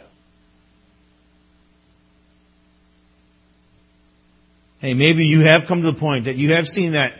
Hey, 4.79 4.93
maybe 4.93 5.27
you 5.27 5.41
have 5.41 5.67
come 5.67 5.81
to 5.81 5.91
the 5.91 5.97
point 5.97 6.25
that 6.25 6.35
you 6.35 6.53
have 6.53 6.67
seen 6.67 6.93
that 6.93 7.13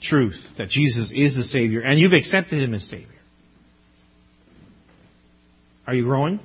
truth, 0.00 0.56
that 0.56 0.68
Jesus 0.68 1.10
is 1.10 1.36
the 1.36 1.44
Savior, 1.44 1.80
and 1.80 1.98
you've 1.98 2.12
accepted 2.12 2.60
Him 2.60 2.74
as 2.74 2.84
Savior. 2.84 3.08
Are 5.86 5.94
you 5.94 6.04
growing? 6.04 6.38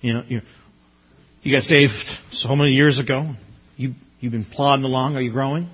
You 0.00 0.14
know, 0.14 0.24
you, 0.26 0.42
you 1.42 1.52
got 1.52 1.62
saved 1.62 2.18
so 2.32 2.54
many 2.56 2.72
years 2.72 2.98
ago. 2.98 3.36
You, 3.76 3.94
you've 4.20 4.32
been 4.32 4.44
plodding 4.44 4.84
along. 4.84 5.16
Are 5.16 5.20
you 5.20 5.30
growing? 5.30 5.70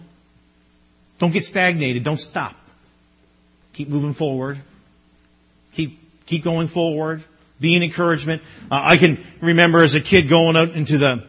Don't 1.18 1.32
get 1.32 1.44
stagnated. 1.44 2.02
Don't 2.02 2.20
stop. 2.20 2.54
Keep 3.72 3.88
moving 3.88 4.12
forward. 4.12 4.60
Keep, 5.74 5.98
keep 6.26 6.44
going 6.44 6.68
forward. 6.68 7.24
Be 7.60 7.76
an 7.76 7.82
encouragement. 7.82 8.42
Uh, 8.70 8.82
I 8.84 8.96
can 8.96 9.24
remember 9.40 9.80
as 9.80 9.94
a 9.94 10.00
kid 10.00 10.28
going 10.28 10.56
out 10.56 10.70
into 10.70 10.98
the 10.98 11.26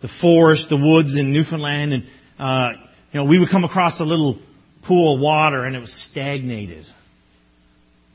the 0.00 0.08
forest, 0.08 0.68
the 0.68 0.76
woods 0.76 1.16
in 1.16 1.32
Newfoundland, 1.32 1.92
and 1.92 2.06
uh, 2.38 2.72
you 3.12 3.20
know 3.20 3.24
we 3.24 3.38
would 3.38 3.48
come 3.48 3.64
across 3.64 4.00
a 4.00 4.04
little 4.04 4.38
pool 4.82 5.14
of 5.14 5.20
water, 5.20 5.64
and 5.64 5.74
it 5.74 5.80
was 5.80 5.92
stagnated, 5.92 6.86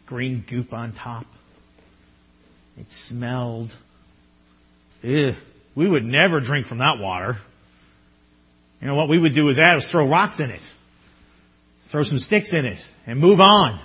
green 0.05 0.43
goop 0.47 0.73
on 0.73 0.93
top. 0.93 1.25
It 2.79 2.89
smelled. 2.89 3.75
Ugh. 5.03 5.35
We 5.75 5.87
would 5.87 6.05
never 6.05 6.39
drink 6.39 6.65
from 6.65 6.79
that 6.79 6.99
water. 6.99 7.37
You 8.81 8.87
know 8.87 8.95
what 8.95 9.09
we 9.09 9.19
would 9.19 9.33
do 9.33 9.45
with 9.45 9.57
that 9.57 9.77
is 9.77 9.85
throw 9.85 10.07
rocks 10.07 10.39
in 10.39 10.49
it, 10.49 10.61
throw 11.87 12.03
some 12.03 12.19
sticks 12.19 12.53
in 12.53 12.65
it, 12.65 12.85
and 13.05 13.19
move 13.19 13.39
on. 13.39 13.79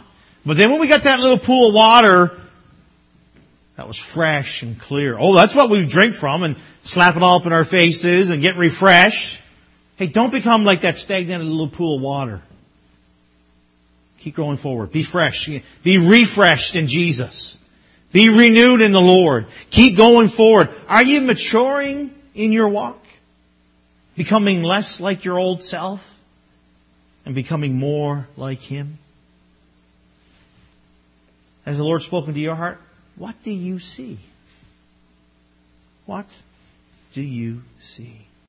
But 0.46 0.56
then 0.56 0.70
when 0.70 0.80
we 0.80 0.86
got 0.86 1.02
that 1.02 1.18
little 1.18 1.38
pool 1.38 1.68
of 1.68 1.74
water 1.74 2.40
that 3.76 3.86
was 3.86 3.98
fresh 3.98 4.62
and 4.62 4.80
clear. 4.80 5.16
Oh, 5.18 5.34
that's 5.34 5.54
what 5.54 5.68
we 5.68 5.84
drink 5.84 6.14
from 6.14 6.42
and 6.44 6.56
slap 6.82 7.16
it 7.16 7.22
all 7.22 7.40
up 7.40 7.46
in 7.46 7.52
our 7.52 7.64
faces 7.64 8.30
and 8.30 8.40
get 8.40 8.56
refreshed. 8.56 9.42
Hey, 9.96 10.06
don't 10.06 10.32
become 10.32 10.64
like 10.64 10.82
that 10.82 10.96
stagnant 10.96 11.44
little 11.44 11.68
pool 11.68 11.96
of 11.96 12.02
water. 12.02 12.40
Keep 14.20 14.36
going 14.36 14.56
forward. 14.56 14.92
Be 14.92 15.02
fresh. 15.02 15.50
Be 15.82 15.98
refreshed 15.98 16.74
in 16.74 16.86
Jesus. 16.86 17.58
Be 18.12 18.30
renewed 18.30 18.80
in 18.80 18.92
the 18.92 19.00
Lord. 19.00 19.46
Keep 19.70 19.96
going 19.96 20.28
forward. 20.28 20.70
Are 20.88 21.04
you 21.04 21.20
maturing 21.20 22.14
in 22.34 22.52
your 22.52 22.68
walk? 22.68 22.98
Becoming 24.16 24.62
less 24.62 25.00
like 25.00 25.24
your 25.24 25.38
old 25.38 25.62
self 25.62 26.18
and 27.26 27.34
becoming 27.34 27.76
more 27.78 28.26
like 28.36 28.60
Him? 28.60 28.98
Has 31.66 31.78
the 31.78 31.84
Lord 31.84 32.00
spoken 32.00 32.32
to 32.32 32.40
your 32.40 32.54
heart? 32.54 32.80
What 33.16 33.42
do 33.42 33.50
you 33.50 33.80
see? 33.80 34.18
What 36.06 36.26
do 37.12 37.22
you 37.22 37.62
see? 37.80 38.25